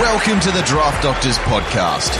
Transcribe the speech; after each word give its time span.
Welcome 0.00 0.40
to 0.40 0.50
the 0.50 0.62
Draft 0.62 1.04
Doctors 1.04 1.38
Podcast, 1.38 2.12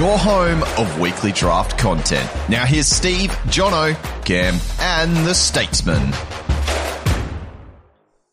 your 0.00 0.16
home 0.16 0.62
of 0.78 0.98
weekly 0.98 1.32
draft 1.32 1.76
content. 1.76 2.30
Now 2.48 2.64
here's 2.64 2.86
Steve, 2.86 3.28
Jono, 3.48 3.94
Cam, 4.24 4.58
and 4.80 5.14
the 5.26 5.34
Statesman. 5.34 6.00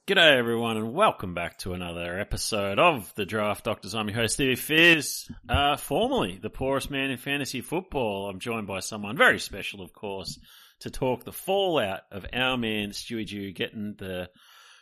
G'day 0.08 0.38
everyone 0.38 0.78
and 0.78 0.94
welcome 0.94 1.34
back 1.34 1.58
to 1.60 1.74
another 1.74 2.18
episode 2.18 2.80
of 2.80 3.14
the 3.16 3.26
Draft 3.26 3.66
Doctors. 3.66 3.94
I'm 3.94 4.08
your 4.08 4.16
host 4.16 4.36
Stevie 4.36 4.56
Fizz, 4.56 5.30
uh, 5.50 5.76
formerly 5.76 6.40
the 6.42 6.50
poorest 6.50 6.90
man 6.90 7.12
in 7.12 7.18
fantasy 7.18 7.60
football. 7.60 8.30
I'm 8.30 8.40
joined 8.40 8.68
by 8.68 8.80
someone 8.80 9.18
very 9.18 9.40
special, 9.40 9.82
of 9.82 9.92
course, 9.92 10.40
to 10.80 10.90
talk 10.90 11.26
the 11.26 11.34
fallout 11.34 12.04
of 12.10 12.26
our 12.32 12.56
man 12.56 12.92
Stewie 12.92 13.28
Dew 13.28 13.52
getting 13.52 13.96
the 13.98 14.30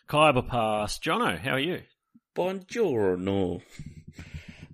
Khyber 0.08 0.44
pass. 0.44 1.00
Jono, 1.00 1.40
how 1.40 1.54
are 1.54 1.60
you? 1.60 1.82
Buongiorno. 2.38 3.62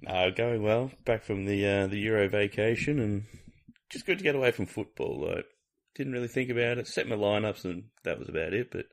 no, 0.01 0.31
going 0.31 0.63
well. 0.63 0.91
Back 1.05 1.23
from 1.23 1.45
the 1.45 1.65
uh, 1.65 1.87
the 1.87 1.97
Euro 1.99 2.27
vacation 2.27 2.99
and 2.99 3.23
just 3.89 4.05
good 4.05 4.17
to 4.17 4.23
get 4.23 4.35
away 4.35 4.51
from 4.51 4.65
football. 4.65 5.25
Like, 5.29 5.45
didn't 5.95 6.11
really 6.11 6.27
think 6.27 6.49
about 6.49 6.77
it. 6.77 6.87
Set 6.87 7.07
my 7.07 7.15
lineups 7.15 7.63
and 7.63 7.85
that 8.03 8.19
was 8.19 8.27
about 8.27 8.53
it. 8.53 8.69
But 8.69 8.87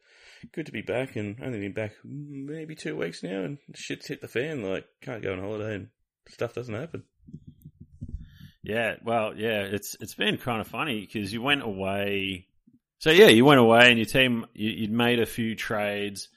good 0.52 0.66
to 0.66 0.72
be 0.72 0.82
back 0.82 1.16
and 1.16 1.36
only 1.42 1.58
been 1.58 1.72
back 1.72 1.94
maybe 2.04 2.76
two 2.76 2.96
weeks 2.96 3.24
now 3.24 3.42
and 3.42 3.58
shit's 3.74 4.06
hit 4.06 4.20
the 4.20 4.28
fan. 4.28 4.62
Like, 4.62 4.84
can't 5.02 5.22
go 5.22 5.32
on 5.32 5.40
holiday 5.40 5.74
and 5.74 5.88
stuff 6.28 6.54
doesn't 6.54 6.72
happen. 6.72 7.02
Yeah, 8.62 8.96
well, 9.02 9.34
yeah, 9.36 9.62
it's 9.62 9.96
it's 9.98 10.14
been 10.14 10.36
kind 10.36 10.60
of 10.60 10.68
funny 10.68 11.00
because 11.00 11.32
you 11.32 11.42
went 11.42 11.64
away. 11.64 12.46
So 12.98 13.10
yeah, 13.10 13.28
you 13.28 13.44
went 13.44 13.58
away 13.58 13.88
and 13.88 13.98
your 13.98 14.06
team 14.06 14.46
you, 14.54 14.70
you'd 14.70 14.92
made 14.92 15.18
a 15.18 15.26
few 15.26 15.56
trades 15.56 16.28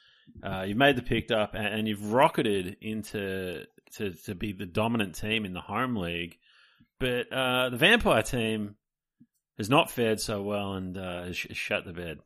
uh, 0.42 0.64
you've 0.68 0.78
made 0.78 0.96
the 0.96 1.02
picked 1.02 1.32
up 1.32 1.54
and, 1.54 1.68
and, 1.68 1.88
you've 1.88 2.12
rocketed 2.12 2.78
into 2.82 3.66
to, 3.98 4.12
to 4.26 4.36
be 4.36 4.52
the 4.52 4.66
dominant 4.66 5.16
team 5.16 5.46
in 5.46 5.54
the 5.54 5.62
home 5.62 5.96
league. 5.96 6.38
But 7.00 7.32
uh, 7.32 7.70
the 7.70 7.78
vampire 7.78 8.24
team 8.24 8.76
has 9.58 9.70
not 9.70 9.92
fared 9.92 10.20
so 10.20 10.42
well 10.42 10.74
and 10.74 10.98
uh, 10.98 11.24
has, 11.24 11.38
shut 11.38 11.86
the 11.86 11.94
bed. 11.94 12.20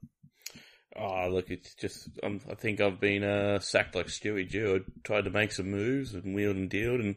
Oh, 0.95 1.29
look, 1.29 1.51
it's 1.51 1.75
just, 1.75 2.09
um, 2.23 2.41
I 2.49 2.55
think 2.55 2.81
I've 2.81 2.99
been 2.99 3.23
uh, 3.23 3.59
sacked 3.59 3.95
like 3.95 4.07
Stewie 4.07 4.49
Dew. 4.49 4.83
I 4.83 4.91
tried 5.03 5.25
to 5.25 5.29
make 5.29 5.51
some 5.51 5.69
moves 5.69 6.13
and 6.13 6.33
wheeled 6.33 6.55
and 6.55 6.69
dealed, 6.69 7.01
and 7.01 7.15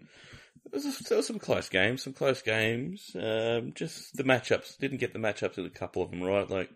there 0.70 1.16
was 1.16 1.26
some 1.26 1.38
close 1.38 1.70
games, 1.70 2.02
some 2.02 2.12
close 2.12 2.42
games. 2.42 3.10
Um, 3.14 3.72
just 3.74 4.16
the 4.16 4.24
matchups, 4.24 4.76
didn't 4.76 4.98
get 4.98 5.14
the 5.14 5.18
matchups 5.18 5.56
in 5.56 5.64
a 5.64 5.70
couple 5.70 6.02
of 6.02 6.10
them 6.10 6.22
right. 6.22 6.48
Like, 6.48 6.70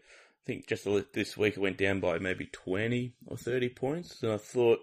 I 0.45 0.47
think 0.47 0.67
just 0.67 0.87
this 1.15 1.39
week 1.39 1.57
it 1.57 1.61
went 1.61 1.79
down 1.79 2.01
by 2.01 2.19
maybe 2.19 2.47
20 2.47 3.15
or 3.27 3.37
30 3.39 3.71
points. 3.71 4.23
And 4.23 4.33
I 4.33 4.37
thought 4.37 4.81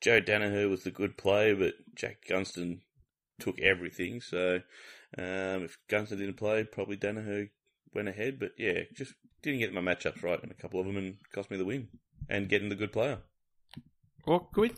Joe 0.00 0.20
Daniher 0.20 0.70
was 0.70 0.84
the 0.84 0.92
good 0.92 1.16
play, 1.16 1.52
but 1.52 1.74
Jack 1.96 2.18
Gunston 2.28 2.82
took 3.40 3.60
everything. 3.60 4.20
So 4.20 4.60
um, 5.18 5.64
if 5.64 5.78
Gunston 5.88 6.18
didn't 6.18 6.36
play, 6.36 6.62
probably 6.62 6.96
Daniher 6.96 7.50
went 7.92 8.08
ahead. 8.08 8.38
But 8.38 8.52
yeah, 8.56 8.82
just 8.94 9.14
didn't 9.42 9.58
get 9.58 9.74
my 9.74 9.80
matchups 9.80 10.22
right 10.22 10.42
in 10.44 10.52
a 10.52 10.54
couple 10.54 10.78
of 10.78 10.86
them 10.86 10.96
and 10.96 11.16
cost 11.34 11.50
me 11.50 11.56
the 11.56 11.64
win 11.64 11.88
and 12.28 12.48
getting 12.48 12.68
the 12.68 12.76
good 12.76 12.92
player. 12.92 13.18
Well, 14.26 14.48
could 14.52 14.60
we? 14.60 14.72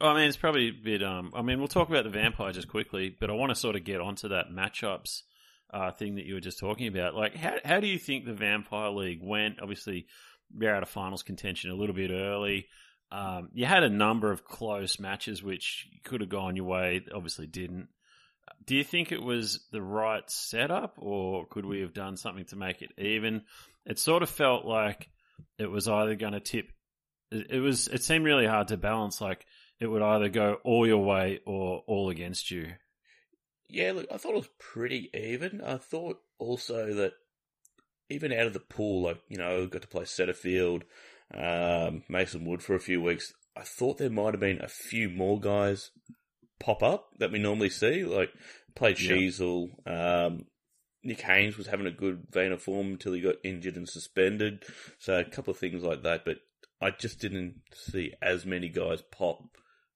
I 0.00 0.14
mean, 0.14 0.28
it's 0.28 0.36
probably 0.36 0.68
a 0.68 0.72
bit. 0.72 1.02
Um, 1.02 1.32
I 1.34 1.42
mean, 1.42 1.58
we'll 1.58 1.66
talk 1.66 1.88
about 1.88 2.04
the 2.04 2.10
vampire 2.10 2.52
just 2.52 2.68
quickly, 2.68 3.16
but 3.18 3.28
I 3.28 3.32
want 3.32 3.50
to 3.50 3.56
sort 3.56 3.74
of 3.74 3.82
get 3.82 4.00
onto 4.00 4.28
that 4.28 4.50
matchups 4.52 5.22
uh, 5.72 5.90
thing 5.90 6.16
that 6.16 6.24
you 6.24 6.34
were 6.34 6.40
just 6.40 6.58
talking 6.58 6.86
about. 6.88 7.14
Like, 7.14 7.34
how 7.36 7.56
how 7.64 7.80
do 7.80 7.86
you 7.86 7.98
think 7.98 8.24
the 8.24 8.34
Vampire 8.34 8.90
League 8.90 9.20
went? 9.22 9.60
Obviously, 9.60 10.06
you're 10.56 10.74
out 10.74 10.82
of 10.82 10.88
finals 10.88 11.22
contention 11.22 11.70
a 11.70 11.74
little 11.74 11.94
bit 11.94 12.10
early. 12.10 12.66
Um, 13.10 13.50
you 13.52 13.66
had 13.66 13.82
a 13.82 13.90
number 13.90 14.30
of 14.30 14.44
close 14.44 14.98
matches 14.98 15.42
which 15.42 15.88
could 16.04 16.20
have 16.20 16.30
gone 16.30 16.56
your 16.56 16.64
way. 16.64 17.04
Obviously, 17.14 17.46
didn't. 17.46 17.88
Do 18.66 18.76
you 18.76 18.84
think 18.84 19.12
it 19.12 19.22
was 19.22 19.66
the 19.72 19.82
right 19.82 20.28
setup, 20.30 20.94
or 20.98 21.46
could 21.46 21.64
we 21.64 21.80
have 21.80 21.94
done 21.94 22.16
something 22.16 22.44
to 22.46 22.56
make 22.56 22.82
it 22.82 22.90
even? 22.98 23.42
It 23.86 23.98
sort 23.98 24.22
of 24.22 24.30
felt 24.30 24.64
like 24.64 25.10
it 25.58 25.70
was 25.70 25.88
either 25.88 26.14
going 26.14 26.32
to 26.32 26.40
tip. 26.40 26.70
It 27.30 27.60
was. 27.60 27.88
It 27.88 28.02
seemed 28.02 28.24
really 28.24 28.46
hard 28.46 28.68
to 28.68 28.76
balance. 28.76 29.20
Like 29.20 29.46
it 29.80 29.86
would 29.86 30.02
either 30.02 30.28
go 30.28 30.58
all 30.64 30.86
your 30.86 31.04
way 31.04 31.40
or 31.46 31.82
all 31.86 32.10
against 32.10 32.50
you. 32.50 32.72
Yeah, 33.68 33.92
look, 33.92 34.06
I 34.12 34.18
thought 34.18 34.32
it 34.32 34.36
was 34.36 34.50
pretty 34.58 35.10
even. 35.14 35.60
I 35.60 35.78
thought 35.78 36.20
also 36.38 36.94
that 36.94 37.12
even 38.10 38.32
out 38.32 38.46
of 38.46 38.52
the 38.52 38.60
pool, 38.60 39.02
like, 39.02 39.20
you 39.28 39.38
know, 39.38 39.66
got 39.66 39.82
to 39.82 39.88
play 39.88 40.04
Setterfield, 40.04 40.82
um, 41.32 42.02
Mason 42.08 42.44
Wood 42.44 42.62
for 42.62 42.74
a 42.74 42.80
few 42.80 43.00
weeks. 43.02 43.32
I 43.56 43.62
thought 43.62 43.98
there 43.98 44.10
might 44.10 44.34
have 44.34 44.40
been 44.40 44.60
a 44.62 44.68
few 44.68 45.08
more 45.08 45.40
guys 45.40 45.90
pop 46.60 46.82
up 46.82 47.08
that 47.18 47.32
we 47.32 47.38
normally 47.38 47.70
see. 47.70 48.04
Like, 48.04 48.30
played 48.74 49.00
yeah. 49.00 49.08
Um, 49.86 50.46
Nick 51.02 51.20
Haynes 51.20 51.58
was 51.58 51.66
having 51.66 51.86
a 51.86 51.92
good 51.92 52.26
vein 52.30 52.52
of 52.52 52.62
form 52.62 52.92
until 52.92 53.12
he 53.12 53.20
got 53.20 53.36
injured 53.44 53.76
and 53.76 53.88
suspended. 53.88 54.64
So 54.98 55.18
a 55.18 55.24
couple 55.24 55.52
of 55.52 55.58
things 55.58 55.82
like 55.82 56.02
that, 56.02 56.24
but 56.24 56.38
I 56.80 56.90
just 56.90 57.20
didn't 57.20 57.60
see 57.72 58.12
as 58.22 58.46
many 58.46 58.68
guys 58.68 59.02
pop. 59.12 59.42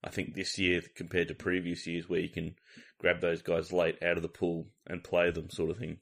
I 0.03 0.09
think 0.09 0.33
this 0.33 0.57
year 0.57 0.81
compared 0.95 1.27
to 1.27 1.35
previous 1.35 1.85
years 1.85 2.07
where 2.07 2.21
you 2.21 2.29
can 2.29 2.55
grab 2.99 3.21
those 3.21 3.41
guys 3.41 3.73
late 3.73 4.01
out 4.03 4.17
of 4.17 4.23
the 4.23 4.29
pool 4.29 4.67
and 4.87 5.03
play 5.03 5.31
them, 5.31 5.49
sort 5.49 5.71
of 5.71 5.77
thing. 5.77 5.97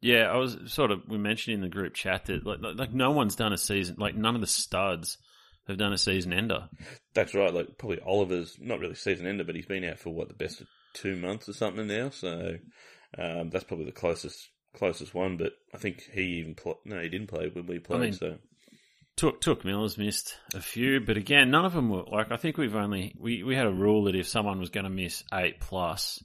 Yeah, 0.00 0.30
I 0.30 0.36
was 0.36 0.56
sort 0.66 0.90
of 0.90 1.00
we 1.08 1.18
mentioned 1.18 1.54
in 1.54 1.60
the 1.62 1.68
group 1.68 1.94
chat 1.94 2.26
that 2.26 2.46
like, 2.46 2.58
like 2.60 2.92
no 2.92 3.10
one's 3.10 3.34
done 3.34 3.52
a 3.52 3.58
season 3.58 3.96
like 3.98 4.14
none 4.14 4.34
of 4.34 4.40
the 4.40 4.46
studs 4.46 5.18
have 5.66 5.78
done 5.78 5.92
a 5.92 5.98
season 5.98 6.32
ender. 6.32 6.68
That's 7.14 7.34
right. 7.34 7.52
Like 7.52 7.78
probably 7.78 8.00
Oliver's 8.00 8.56
not 8.60 8.78
really 8.78 8.94
season 8.94 9.26
ender, 9.26 9.44
but 9.44 9.56
he's 9.56 9.66
been 9.66 9.84
out 9.84 9.98
for 9.98 10.10
what 10.10 10.28
the 10.28 10.34
best 10.34 10.60
of 10.60 10.68
two 10.92 11.16
months 11.16 11.48
or 11.48 11.54
something 11.54 11.86
now. 11.86 12.10
So 12.10 12.56
um, 13.18 13.50
that's 13.50 13.64
probably 13.64 13.86
the 13.86 13.92
closest 13.92 14.48
closest 14.76 15.14
one. 15.14 15.36
But 15.36 15.52
I 15.74 15.78
think 15.78 16.02
he 16.12 16.38
even 16.40 16.54
pl- 16.54 16.80
no, 16.84 17.00
he 17.00 17.08
didn't 17.08 17.28
play 17.28 17.48
when 17.48 17.66
we 17.66 17.78
played. 17.78 17.98
I 17.98 18.02
mean, 18.04 18.12
so 18.12 18.36
Touk 19.16 19.40
Touk 19.40 19.64
Miller's 19.64 19.96
missed 19.96 20.36
a 20.54 20.60
few, 20.60 21.00
but 21.00 21.16
again, 21.16 21.50
none 21.50 21.64
of 21.64 21.72
them 21.72 21.88
were 21.88 22.02
like. 22.02 22.30
I 22.30 22.36
think 22.36 22.58
we've 22.58 22.74
only 22.74 23.14
we, 23.18 23.42
we 23.42 23.54
had 23.54 23.66
a 23.66 23.72
rule 23.72 24.04
that 24.04 24.14
if 24.14 24.28
someone 24.28 24.60
was 24.60 24.68
going 24.68 24.84
to 24.84 24.90
miss 24.90 25.24
eight 25.32 25.58
plus, 25.58 26.22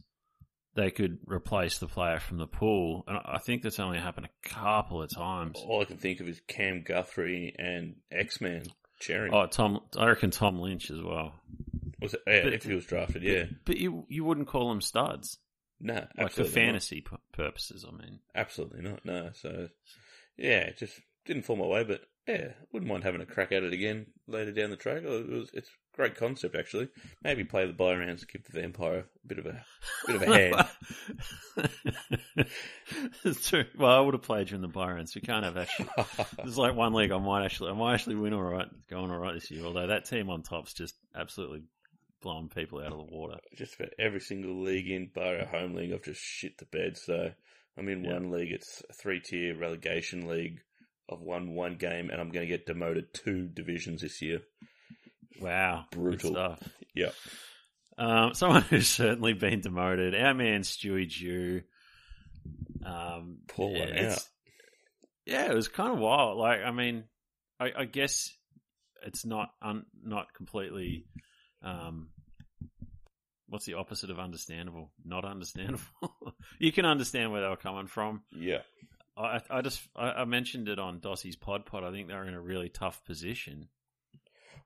they 0.75 0.91
could 0.91 1.19
replace 1.25 1.77
the 1.77 1.87
player 1.87 2.19
from 2.19 2.37
the 2.37 2.47
pool, 2.47 3.05
and 3.07 3.17
I 3.23 3.37
think 3.37 3.61
that's 3.61 3.79
only 3.79 3.97
happened 3.97 4.27
a 4.27 4.49
couple 4.49 5.01
of 5.01 5.09
times. 5.09 5.57
All 5.65 5.81
I 5.81 5.85
can 5.85 5.97
think 5.97 6.19
of 6.19 6.27
is 6.27 6.41
Cam 6.47 6.83
Guthrie 6.83 7.55
and 7.57 7.95
X 8.11 8.41
Man 8.41 8.63
Cherry. 8.99 9.29
Oh, 9.31 9.47
Tom, 9.47 9.79
I 9.97 10.07
reckon 10.07 10.31
Tom 10.31 10.59
Lynch 10.59 10.91
as 10.91 11.01
well. 11.01 11.33
Was 12.01 12.13
it, 12.13 12.21
yeah, 12.27 12.43
but, 12.43 12.53
if 12.53 12.63
he 12.63 12.73
was 12.73 12.85
drafted, 12.85 13.23
yeah. 13.23 13.43
But, 13.43 13.65
but, 13.65 13.77
you 13.77 14.05
you 14.09 14.25
wouldn't 14.25 14.47
call 14.47 14.67
them 14.67 14.81
studs, 14.81 15.37
no, 15.79 16.05
like 16.17 16.31
for 16.31 16.43
fantasy 16.43 17.01
p- 17.01 17.15
purposes. 17.31 17.85
I 17.87 17.91
mean, 17.91 18.19
absolutely 18.35 18.81
not. 18.81 19.05
No, 19.05 19.29
so 19.33 19.69
yeah, 20.37 20.71
just 20.71 20.99
didn't 21.25 21.43
fall 21.43 21.55
my 21.55 21.65
way, 21.65 21.83
but 21.83 22.01
yeah, 22.27 22.49
wouldn't 22.71 22.91
mind 22.91 23.03
having 23.03 23.21
a 23.21 23.25
crack 23.25 23.51
at 23.51 23.63
it 23.63 23.73
again 23.73 24.05
later 24.27 24.51
down 24.51 24.69
the 24.69 24.75
track. 24.75 25.03
It 25.03 25.29
was, 25.29 25.49
it's 25.53 25.69
a 25.69 25.95
great 25.95 26.15
concept 26.15 26.55
actually. 26.55 26.89
Maybe 27.23 27.43
play 27.43 27.65
the 27.65 27.73
buy 27.73 27.95
rounds, 27.95 28.23
give 28.25 28.43
the 28.43 28.61
vampire 28.61 28.99
a 28.99 29.27
bit 29.27 29.39
of 29.39 29.47
a 29.47 29.63
bit 30.05 30.15
of 30.15 30.21
a 30.21 30.25
hand. 32.37 32.47
it's 33.25 33.49
true. 33.49 33.65
Well, 33.77 33.91
I 33.91 33.99
would 33.99 34.13
have 34.13 34.23
played 34.23 34.47
during 34.47 34.61
the 34.61 34.67
buy 34.67 34.91
rounds. 34.91 35.15
We 35.15 35.21
can't 35.21 35.45
have 35.45 35.57
actually. 35.57 35.89
There's 36.37 36.57
like 36.57 36.75
one 36.75 36.93
league 36.93 37.11
I 37.11 37.17
might 37.17 37.43
actually, 37.43 37.71
I 37.71 37.73
might 37.73 37.95
actually 37.95 38.15
win 38.17 38.33
all 38.33 38.43
right, 38.43 38.67
it's 38.67 38.85
going 38.87 39.11
all 39.11 39.19
right 39.19 39.33
this 39.33 39.49
year. 39.49 39.65
Although 39.65 39.87
that 39.87 40.05
team 40.05 40.29
on 40.29 40.43
top's 40.43 40.73
just 40.73 40.95
absolutely 41.15 41.63
blowing 42.21 42.49
people 42.49 42.79
out 42.79 42.91
of 42.91 42.97
the 42.97 43.15
water. 43.15 43.37
Just 43.55 43.75
for 43.75 43.87
every 43.97 44.19
single 44.19 44.61
league 44.61 44.89
in 44.89 45.09
bar 45.13 45.37
a 45.37 45.47
home 45.47 45.73
league, 45.73 45.91
I've 45.91 46.03
just 46.03 46.21
shit 46.21 46.59
the 46.59 46.65
bed. 46.65 46.97
So 46.97 47.31
I'm 47.77 47.89
in 47.89 48.03
one 48.03 48.29
league. 48.29 48.51
It's 48.51 48.83
a 48.89 48.93
three 48.93 49.19
tier 49.19 49.57
relegation 49.57 50.27
league 50.27 50.59
I've 51.11 51.19
won 51.19 51.55
one 51.55 51.75
game 51.75 52.09
and 52.09 52.19
I'm 52.19 52.31
going 52.31 52.47
to 52.47 52.51
get 52.51 52.65
demoted 52.65 53.13
two 53.13 53.47
divisions 53.47 54.01
this 54.01 54.21
year. 54.21 54.41
Wow. 55.39 55.85
Brutal. 55.91 56.31
stuff. 56.31 56.59
Yeah. 56.95 57.11
Um, 57.97 58.33
someone 58.33 58.61
who's 58.63 58.87
certainly 58.87 59.33
been 59.33 59.61
demoted, 59.61 60.15
our 60.15 60.33
man 60.33 60.61
Stewie 60.61 61.11
Dew. 61.11 61.61
Um, 62.85 63.39
Pull 63.47 63.71
yeah, 63.71 63.79
one 63.79 63.97
out. 63.97 64.27
Yeah, 65.25 65.51
it 65.51 65.55
was 65.55 65.67
kind 65.67 65.93
of 65.93 65.99
wild. 65.99 66.37
Like, 66.37 66.61
I 66.65 66.71
mean, 66.71 67.03
I, 67.59 67.71
I 67.79 67.85
guess 67.85 68.35
it's 69.05 69.25
not 69.25 69.49
un, 69.61 69.85
not 70.03 70.33
completely. 70.33 71.05
Um, 71.63 72.09
what's 73.47 73.65
the 73.65 73.75
opposite 73.75 74.09
of 74.09 74.19
understandable? 74.19 74.91
Not 75.05 75.25
understandable. 75.25 75.83
you 76.59 76.71
can 76.71 76.85
understand 76.85 77.31
where 77.31 77.41
they 77.41 77.47
were 77.47 77.55
coming 77.55 77.87
from. 77.87 78.23
Yeah. 78.31 78.61
I, 79.17 79.41
I 79.49 79.61
just 79.61 79.81
I, 79.95 80.11
I 80.11 80.25
mentioned 80.25 80.69
it 80.69 80.79
on 80.79 80.99
Dossie's 80.99 81.35
Pod 81.35 81.65
Pod. 81.65 81.83
I 81.83 81.91
think 81.91 82.07
they're 82.07 82.25
in 82.25 82.33
a 82.33 82.41
really 82.41 82.69
tough 82.69 83.03
position. 83.05 83.67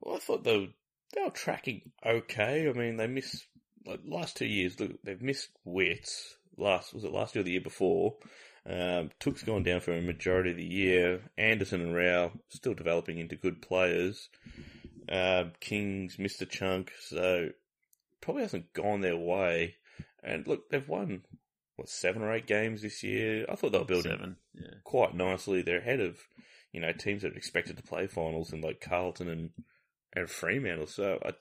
Well, 0.02 0.16
I 0.16 0.20
thought 0.20 0.44
they 0.44 0.58
were, 0.58 0.68
they 1.14 1.24
were 1.24 1.30
tracking 1.32 1.92
okay. 2.06 2.70
I 2.70 2.74
mean, 2.74 2.98
they 2.98 3.08
missed 3.08 3.48
like 3.86 4.02
last 4.06 4.38
two 4.38 4.46
years. 4.46 4.80
Look, 4.80 5.02
they've 5.04 5.22
missed 5.22 5.50
Witts. 5.64 6.38
Last 6.58 6.94
was 6.94 7.04
it 7.04 7.12
last 7.12 7.36
year 7.36 7.42
or 7.42 7.44
the 7.44 7.52
year 7.52 7.62
before? 7.62 8.16
Um, 8.68 9.12
Touk's 9.20 9.44
gone 9.44 9.64
down 9.64 9.80
for 9.80 9.94
a 9.94 10.02
majority 10.02 10.52
of 10.52 10.58
the 10.58 10.66
year. 10.66 11.22
Anderson 11.38 11.82
and 11.82 11.96
Rowell 11.96 12.32
still 12.50 12.74
developing 12.74 13.20
into 13.20 13.36
good 13.36 13.62
players. 13.62 14.30
Uh, 15.08 15.46
Kings 15.60 16.18
missed 16.18 16.42
a 16.42 16.48
chunk, 16.48 16.92
so 17.00 17.50
probably 18.22 18.42
hasn't 18.42 18.74
gone 18.74 19.02
their 19.02 19.18
way. 19.18 19.76
And 20.24 20.48
look, 20.48 20.70
they've 20.70 20.88
won 20.88 21.22
what 21.76 21.90
seven 21.90 22.22
or 22.22 22.34
eight 22.34 22.48
games 22.48 22.82
this 22.82 23.04
year. 23.04 23.46
I 23.50 23.56
thought 23.56 23.72
they 23.72 23.80
were 23.80 23.86
building 23.86 24.12
Seven. 24.12 24.36
Yeah. 24.54 24.76
quite 24.84 25.14
nicely. 25.16 25.62
They're 25.62 25.80
ahead 25.80 26.00
of 26.00 26.18
you 26.72 26.82
know 26.82 26.92
teams 26.92 27.22
that 27.22 27.34
are 27.34 27.38
expected 27.38 27.78
to 27.78 27.84
play 27.84 28.08
finals 28.08 28.52
and 28.52 28.64
like 28.64 28.82
Carlton 28.82 29.30
and 29.30 29.50
and 30.14 30.30
Fremantle. 30.30 30.88
So 30.88 31.20
I 31.26 31.32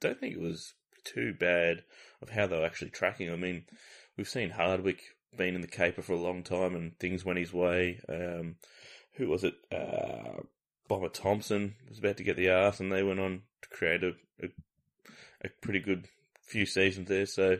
don't 0.00 0.18
think 0.18 0.34
it 0.34 0.40
was 0.40 0.74
too 1.04 1.34
bad 1.38 1.82
of 2.22 2.30
how 2.30 2.46
they 2.46 2.58
were 2.58 2.66
actually 2.66 2.90
tracking. 2.90 3.30
I 3.30 3.36
mean, 3.36 3.64
we've 4.16 4.28
seen 4.28 4.50
Hardwick 4.50 5.00
been 5.36 5.54
in 5.54 5.60
the 5.60 5.66
caper 5.66 6.02
for 6.02 6.14
a 6.14 6.20
long 6.20 6.42
time 6.42 6.74
and 6.74 6.98
things 6.98 7.24
went 7.24 7.38
his 7.38 7.52
way. 7.52 8.00
Um, 8.08 8.56
who 9.16 9.28
was 9.28 9.44
it? 9.44 9.54
Uh, 9.72 10.42
Bomber 10.88 11.08
Thompson 11.08 11.74
was 11.88 11.98
about 11.98 12.16
to 12.18 12.22
get 12.24 12.36
the 12.36 12.50
arse, 12.50 12.80
and 12.80 12.92
they 12.92 13.02
went 13.02 13.18
on 13.20 13.42
to 13.62 13.68
create 13.68 14.04
a, 14.04 14.12
a 14.42 14.48
a 15.44 15.48
pretty 15.60 15.80
good 15.80 16.06
few 16.42 16.64
seasons 16.66 17.08
there. 17.08 17.26
So, 17.26 17.58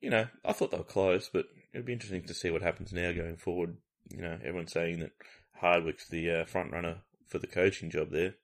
you 0.00 0.10
know, 0.10 0.26
I 0.44 0.52
thought 0.52 0.70
they 0.70 0.78
were 0.78 0.84
close, 0.84 1.28
but 1.32 1.46
it'd 1.72 1.86
be 1.86 1.92
interesting 1.92 2.24
to 2.24 2.34
see 2.34 2.50
what 2.50 2.62
happens 2.62 2.92
now 2.92 3.12
going 3.12 3.36
forward. 3.36 3.76
You 4.10 4.22
know, 4.22 4.38
everyone's 4.42 4.72
saying 4.72 5.00
that 5.00 5.12
Hardwick's 5.60 6.08
the 6.08 6.30
uh, 6.30 6.44
front 6.44 6.72
runner 6.72 6.98
for 7.26 7.38
the 7.38 7.46
coaching 7.46 7.90
job 7.90 8.10
there. 8.10 8.34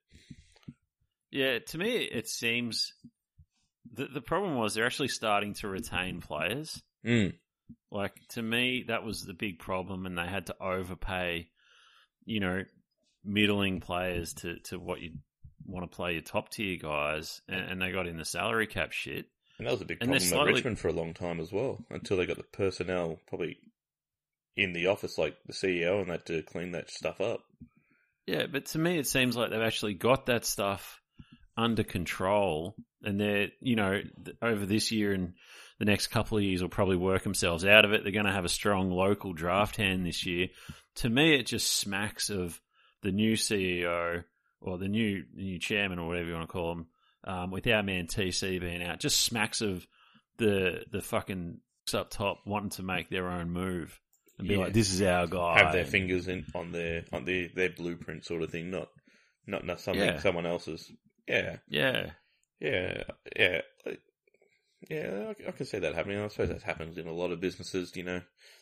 Yeah, 1.31 1.59
to 1.59 1.77
me, 1.77 1.97
it 1.97 2.29
seems 2.29 2.93
the 3.91 4.05
the 4.05 4.21
problem 4.21 4.55
was 4.55 4.73
they're 4.73 4.85
actually 4.85 5.09
starting 5.09 5.53
to 5.55 5.67
retain 5.67 6.21
players. 6.21 6.81
Mm. 7.05 7.33
Like 7.91 8.15
to 8.29 8.41
me, 8.41 8.85
that 8.87 9.03
was 9.03 9.23
the 9.23 9.33
big 9.33 9.59
problem, 9.59 10.05
and 10.05 10.17
they 10.17 10.27
had 10.27 10.47
to 10.47 10.55
overpay, 10.61 11.49
you 12.25 12.39
know, 12.39 12.63
middling 13.23 13.79
players 13.79 14.33
to 14.35 14.59
to 14.65 14.79
what 14.79 15.01
you 15.01 15.13
want 15.65 15.89
to 15.89 15.95
play 15.95 16.13
your 16.13 16.21
top 16.21 16.49
tier 16.49 16.77
guys, 16.77 17.41
and, 17.47 17.71
and 17.71 17.81
they 17.81 17.91
got 17.91 18.07
in 18.07 18.17
the 18.17 18.25
salary 18.25 18.67
cap 18.67 18.91
shit. 18.91 19.25
And 19.57 19.67
that 19.67 19.71
was 19.71 19.81
a 19.81 19.85
big 19.85 19.99
problem 19.99 20.19
they're 20.19 20.39
at 20.39 20.45
Richmond 20.47 20.79
for 20.79 20.89
a 20.89 20.93
long 20.93 21.13
time 21.13 21.39
as 21.39 21.51
well, 21.51 21.85
until 21.89 22.17
they 22.17 22.25
got 22.25 22.37
the 22.37 22.43
personnel 22.43 23.19
probably 23.27 23.57
in 24.57 24.73
the 24.73 24.87
office, 24.87 25.17
like 25.17 25.35
the 25.45 25.53
CEO, 25.53 26.01
and 26.01 26.09
that 26.09 26.25
to 26.25 26.41
clean 26.41 26.71
that 26.71 26.89
stuff 26.89 27.21
up. 27.21 27.41
Yeah, 28.25 28.47
but 28.51 28.65
to 28.67 28.79
me, 28.79 28.97
it 28.97 29.07
seems 29.07 29.37
like 29.37 29.51
they've 29.51 29.61
actually 29.61 29.93
got 29.93 30.25
that 30.25 30.45
stuff 30.45 30.99
under 31.57 31.83
control, 31.83 32.75
and 33.03 33.19
they're 33.19 33.49
you 33.61 33.75
know 33.75 34.01
over 34.41 34.65
this 34.65 34.91
year 34.91 35.13
and 35.13 35.33
the 35.79 35.85
next 35.85 36.07
couple 36.07 36.37
of 36.37 36.43
years 36.43 36.61
will 36.61 36.69
probably 36.69 36.95
work 36.95 37.23
themselves 37.23 37.65
out 37.65 37.85
of 37.85 37.91
it. 37.91 38.03
They're 38.03 38.11
going 38.11 38.25
to 38.25 38.31
have 38.31 38.45
a 38.45 38.49
strong 38.49 38.91
local 38.91 39.33
draft 39.33 39.75
hand 39.75 40.05
this 40.05 40.25
year. 40.25 40.47
To 40.97 41.09
me, 41.09 41.35
it 41.35 41.45
just 41.45 41.73
smacks 41.73 42.29
of 42.29 42.59
the 43.03 43.11
new 43.11 43.33
CEO 43.33 44.23
or 44.61 44.77
the 44.77 44.87
new 44.87 45.23
new 45.33 45.59
chairman 45.59 45.99
or 45.99 46.07
whatever 46.07 46.27
you 46.27 46.33
want 46.33 46.47
to 46.47 46.51
call 46.51 46.71
him, 46.71 46.87
um, 47.25 47.51
with 47.51 47.67
our 47.67 47.83
man 47.83 48.07
TC 48.07 48.59
being 48.59 48.83
out. 48.83 48.99
Just 48.99 49.21
smacks 49.21 49.61
of 49.61 49.85
the 50.37 50.83
the 50.91 51.01
fucking 51.01 51.59
up 51.93 52.09
top 52.09 52.39
wanting 52.45 52.69
to 52.71 52.83
make 52.83 53.09
their 53.09 53.29
own 53.29 53.49
move 53.51 53.99
and 54.37 54.47
be 54.47 54.55
Yeah. 54.55 54.61
like, 54.61 54.73
"This 54.73 54.91
is 54.93 55.01
our 55.01 55.27
guy." 55.27 55.57
Have 55.59 55.71
their 55.73 55.85
fingers 55.85 56.27
in 56.27 56.45
on 56.55 56.71
their 56.71 57.05
on 57.11 57.25
their 57.25 57.49
their 57.55 57.69
blueprint 57.69 58.25
sort 58.25 58.41
of 58.41 58.51
thing, 58.51 58.71
not 58.71 58.89
not 59.47 59.65
not 59.65 59.79
something 59.81 60.03
Yeah. 60.03 60.19
someone 60.19 60.45
else's. 60.45 60.91
Yeah, 61.27 61.57
Yeah, 61.67 62.11
yeah, 62.59 63.03
yeah, 63.35 63.61
yeah. 64.89 65.33
I, 65.45 65.47
I 65.47 65.51
can 65.51 65.65
see 65.65 65.79
that 65.79 65.95
happening. 65.95 66.19
I 66.19 66.27
suppose 66.27 66.49
that 66.49 66.61
happens 66.63 66.97
in 66.97 67.07
a 67.07 67.13
lot 67.13 67.31
of 67.31 67.39
businesses. 67.41 67.95
You 67.95 68.03
know, 68.03 68.21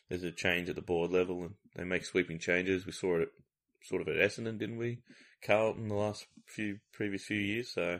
there's 0.09 0.23
a 0.23 0.31
change 0.31 0.69
at 0.69 0.75
the 0.75 0.81
board 0.81 1.11
level, 1.11 1.43
and 1.43 1.55
they 1.75 1.83
make 1.83 2.05
sweeping 2.05 2.39
changes. 2.39 2.85
We 2.85 2.91
saw 2.91 3.19
it 3.19 3.29
sort 3.83 4.01
of 4.01 4.07
at 4.07 4.15
Essendon, 4.15 4.57
didn't 4.59 4.77
we? 4.77 4.99
Carlton 5.45 5.89
the 5.89 5.95
last 5.95 6.25
few 6.47 6.79
previous 6.93 7.25
few 7.25 7.39
years. 7.39 7.73
So, 7.73 7.99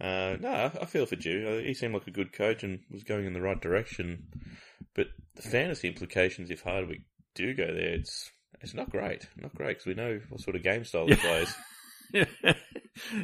uh, 0.00 0.36
no, 0.40 0.70
I, 0.80 0.86
feel 0.86 1.06
for 1.06 1.16
Dew. 1.16 1.46
Uh, 1.48 1.62
He 1.62 1.74
seemed 1.74 1.94
like 1.94 2.06
a 2.06 2.12
good 2.12 2.32
coach 2.32 2.62
and 2.62 2.80
was 2.90 3.02
going 3.04 3.26
in 3.26 3.32
the 3.32 3.40
right 3.40 3.60
direction. 3.60 4.28
But 4.94 5.08
the 5.36 5.42
fantasy 5.42 5.88
implications, 5.88 6.50
if 6.50 6.62
Hardwick 6.62 7.02
do 7.34 7.54
go 7.54 7.66
there, 7.66 7.94
it's 7.94 8.30
it's 8.60 8.74
not 8.74 8.90
great. 8.90 9.26
Not 9.36 9.54
great 9.54 9.78
because 9.78 9.86
we 9.86 9.94
know 9.94 10.20
what 10.28 10.40
sort 10.40 10.56
of 10.56 10.62
game 10.62 10.84
style 10.84 11.06
he 11.06 11.16
plays. 11.16 11.54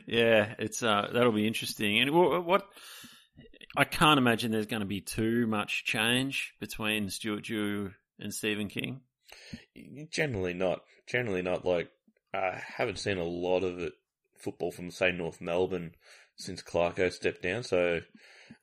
yeah, 0.06 0.54
it's 0.58 0.82
uh, 0.82 1.08
that'll 1.12 1.32
be 1.32 1.46
interesting. 1.46 1.98
And 1.98 2.10
wha- 2.10 2.40
what 2.40 2.66
I 3.76 3.84
can't 3.84 4.18
imagine 4.18 4.52
there's 4.52 4.66
going 4.66 4.80
to 4.80 4.86
be 4.86 5.00
too 5.00 5.46
much 5.46 5.84
change 5.84 6.52
between 6.60 7.08
Stuart 7.10 7.44
Dew 7.44 7.92
and 8.18 8.32
Steven 8.32 8.68
King. 8.68 9.00
Generally 10.10 10.54
not. 10.54 10.80
Generally 11.08 11.42
not. 11.42 11.64
Like 11.64 11.90
I 12.34 12.60
haven't 12.76 12.98
seen 12.98 13.18
a 13.18 13.24
lot 13.24 13.64
of 13.64 13.78
it 13.78 13.92
football 14.40 14.72
from 14.72 14.90
say 14.90 15.12
North 15.12 15.40
Melbourne 15.40 15.92
since 16.36 16.62
Clarko 16.62 17.12
stepped 17.12 17.42
down. 17.42 17.62
So 17.62 18.00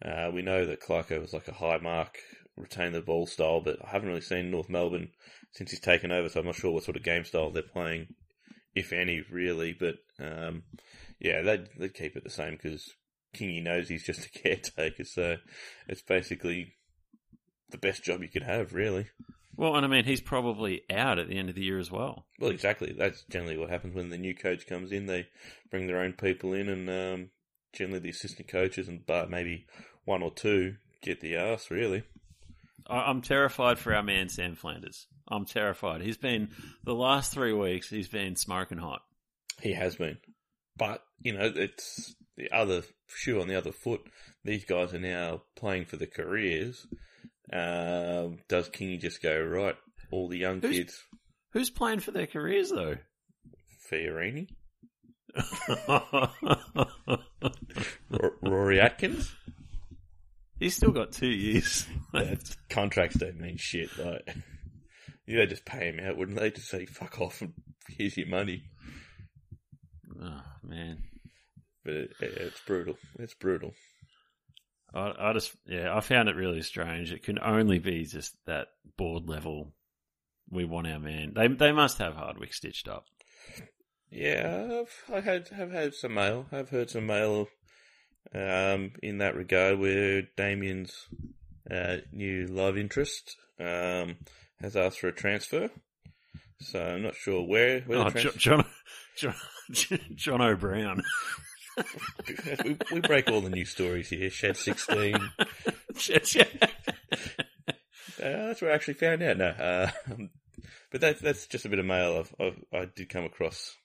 uh, 0.04 0.32
we 0.34 0.42
know 0.42 0.66
that 0.66 0.82
Clarko 0.82 1.20
was 1.22 1.34
like 1.34 1.48
a 1.48 1.54
high 1.54 1.78
mark, 1.78 2.18
retain 2.56 2.94
the 2.94 3.02
ball 3.02 3.26
style, 3.26 3.62
but 3.62 3.78
I 3.84 3.90
haven't 3.90 4.10
really 4.10 4.22
seen 4.22 4.52
North 4.52 4.70
Melbourne 4.70 5.10
since 5.52 5.72
he's 5.72 5.80
taken 5.80 6.12
over. 6.12 6.30
So 6.30 6.40
I'm 6.40 6.46
not 6.46 6.56
sure 6.56 6.72
what 6.72 6.84
sort 6.84 6.98
of 6.98 7.04
game 7.04 7.26
style 7.26 7.52
they're 7.52 7.64
playing, 7.64 8.08
if 8.76 8.94
any, 8.94 9.22
really. 9.32 9.76
But 9.78 9.96
um, 10.20 10.64
yeah, 11.20 11.42
they'd, 11.42 11.68
they'd 11.78 11.94
keep 11.94 12.16
it 12.16 12.24
the 12.24 12.30
same 12.30 12.52
because 12.52 12.92
Kingy 13.36 13.64
knows 13.64 13.90
he's 13.90 14.06
just 14.06 14.26
a 14.26 14.30
caretaker. 14.40 15.04
So 15.04 15.38
it's 15.88 16.02
basically 16.02 16.74
the 17.70 17.78
best 17.78 18.04
job 18.04 18.22
you 18.22 18.30
could 18.30 18.44
have, 18.44 18.74
really. 18.74 19.08
Well, 19.56 19.76
and 19.76 19.86
I 19.86 19.90
mean, 19.90 20.06
he's 20.06 20.22
probably 20.22 20.82
out 20.90 21.20
at 21.20 21.28
the 21.28 21.38
end 21.38 21.50
of 21.50 21.56
the 21.56 21.64
year 21.64 21.78
as 21.80 21.92
well. 21.92 22.26
Well, 22.40 22.50
exactly. 22.52 22.94
That's 22.98 23.24
generally 23.30 23.58
what 23.58 23.70
happens 23.70 23.94
when 23.94 24.10
the 24.10 24.18
new 24.18 24.34
coach 24.36 24.66
comes 24.68 24.92
in. 24.92 25.06
They 25.06 25.28
bring 25.70 25.88
their 25.88 26.02
own 26.02 26.14
people 26.14 26.54
in, 26.54 26.70
and 26.70 26.90
um, 26.90 27.30
generally 27.74 28.00
the 28.00 28.10
assistant 28.10 28.48
coaches 28.48 28.88
and 28.88 29.06
but 29.06 29.30
maybe 29.30 29.66
one 30.06 30.24
or 30.24 30.32
two 30.32 30.76
get 31.02 31.22
the 31.22 31.36
ass. 31.36 31.70
Really, 31.70 32.04
I'm 32.88 33.22
terrified 33.22 33.80
for 33.80 33.94
our 33.94 34.04
man 34.04 34.30
Sam 34.30 34.56
Flanders. 34.56 35.08
I'm 35.28 35.46
terrified. 35.46 36.02
He's 36.02 36.18
been 36.18 36.50
the 36.84 36.96
last 36.96 37.32
three 37.34 37.54
weeks. 37.54 37.90
He's 37.90 38.10
been 38.10 38.36
smoking 38.36 38.78
hot. 38.78 39.02
he 39.62 39.74
has 39.74 39.96
been, 39.96 40.18
but 40.78 41.04
you 41.22 41.34
know 41.34 41.52
it's 41.56 42.16
the 42.38 42.52
other 42.52 42.84
shoe 43.08 43.40
on 43.40 43.48
the 43.48 43.56
other 43.58 43.72
foot. 43.72 44.02
These 44.44 44.66
guys 44.66 44.94
are 44.94 45.00
now 45.00 45.44
playing 45.56 45.86
for 45.86 45.98
their 45.98 46.08
careers. 46.08 46.86
Um, 47.54 48.40
does 48.50 48.70
Kingy 48.70 49.00
just 49.00 49.22
go 49.22 49.40
right? 49.40 49.76
All 50.12 50.28
the 50.28 50.40
young 50.40 50.60
Who's- 50.62 50.76
kids, 50.76 51.04
Who's 51.54 51.70
playing 51.70 52.00
for 52.00 52.12
their 52.12 52.26
careers 52.28 52.72
though? 52.72 52.96
Fiorini, 53.92 54.48
R- 55.88 56.32
Rory 58.42 58.80
Atkins. 58.80 59.36
he's 60.60 60.76
still 60.76 60.92
got 60.92 61.12
two 61.12 61.28
years. 61.28 61.86
That 62.14 62.56
contracts 62.70 63.18
don't 63.18 63.40
mean 63.40 63.58
shit. 63.58 63.90
Like, 63.98 64.36
yeah, 65.28 65.46
just 65.46 65.66
pay 65.66 65.92
him 65.92 66.00
out, 66.00 66.18
wouldn't 66.18 66.40
they? 66.40 66.52
Just 66.52 66.70
say 66.70 66.86
fuck 66.86 67.20
off 67.22 67.42
and 67.42 67.54
here's 67.90 68.18
your 68.18 68.28
money. 68.30 68.64
oh 70.22 70.42
man. 70.64 71.04
But 71.86 71.94
it, 71.96 72.12
it's 72.22 72.62
brutal. 72.66 72.96
It's 73.20 73.34
brutal. 73.36 73.72
I, 74.94 75.14
I 75.30 75.34
just, 75.34 75.56
yeah, 75.66 75.96
I 75.96 76.02
found 76.02 76.30
it 76.30 76.36
really 76.36 76.62
strange. 76.62 77.12
It 77.12 77.24
can 77.24 77.40
only 77.40 77.80
be 77.80 78.06
just 78.06 78.36
that 78.46 78.68
board 78.98 79.28
level. 79.28 79.74
We 80.50 80.66
want 80.66 80.88
our 80.88 81.00
man. 81.00 81.34
They 81.36 81.48
they 81.48 81.72
must 81.72 81.98
have 81.98 82.16
Hardwick 82.16 82.54
stitched 82.54 82.88
up. 82.88 83.06
Yeah, 84.12 84.84
I've 84.84 85.16
I 85.16 85.20
had 85.22 85.48
have 85.50 85.72
had 85.72 85.96
some 85.96 86.14
mail. 86.14 86.46
I've 86.52 86.70
heard 86.70 86.90
some 86.92 87.08
mail 87.08 87.48
um, 88.36 88.92
in 89.02 89.18
that 89.20 89.36
regard 89.36 89.80
where 89.80 90.24
Damien's 90.38 91.08
uh, 91.72 91.98
new 92.12 92.46
love 92.46 92.78
interest 92.78 93.36
um, 93.60 94.18
has 94.62 94.76
asked 94.76 95.00
for 95.00 95.08
a 95.08 95.14
transfer. 95.14 95.70
So 96.60 96.80
I'm 96.80 97.02
not 97.02 97.16
sure 97.16 97.42
where. 97.48 97.82
where 97.82 98.00
Oh, 98.00 98.10
the 98.12 98.22
trans- 98.22 98.36
John, 98.36 98.66
John, 99.18 99.34
John, 99.72 100.00
John 100.16 100.42
O'Brown. 100.42 101.02
we, 102.64 102.78
we 102.92 103.00
break 103.02 103.30
all 103.30 103.42
the 103.42 103.50
news 103.50 103.70
stories 103.70 104.10
here. 104.10 104.30
Shed 104.30 104.58
16. 104.58 105.16
Uh, 108.22 108.48
that's 108.48 108.62
where 108.62 108.72
I 108.72 108.76
actually 108.76 108.94
found 108.94 109.22
out. 109.22 109.38
No, 109.38 109.48
uh, 109.48 109.92
but 110.92 111.02
that's 111.02 111.20
that's 111.20 111.46
just 111.48 111.66
a 111.66 111.70
bit 111.70 111.80
of 111.80 111.86
mail 111.86 112.20
I've, 112.20 112.36
I've, 112.40 112.64
I 112.72 112.86
did 112.96 113.10
come 113.10 113.26
across 113.26 113.76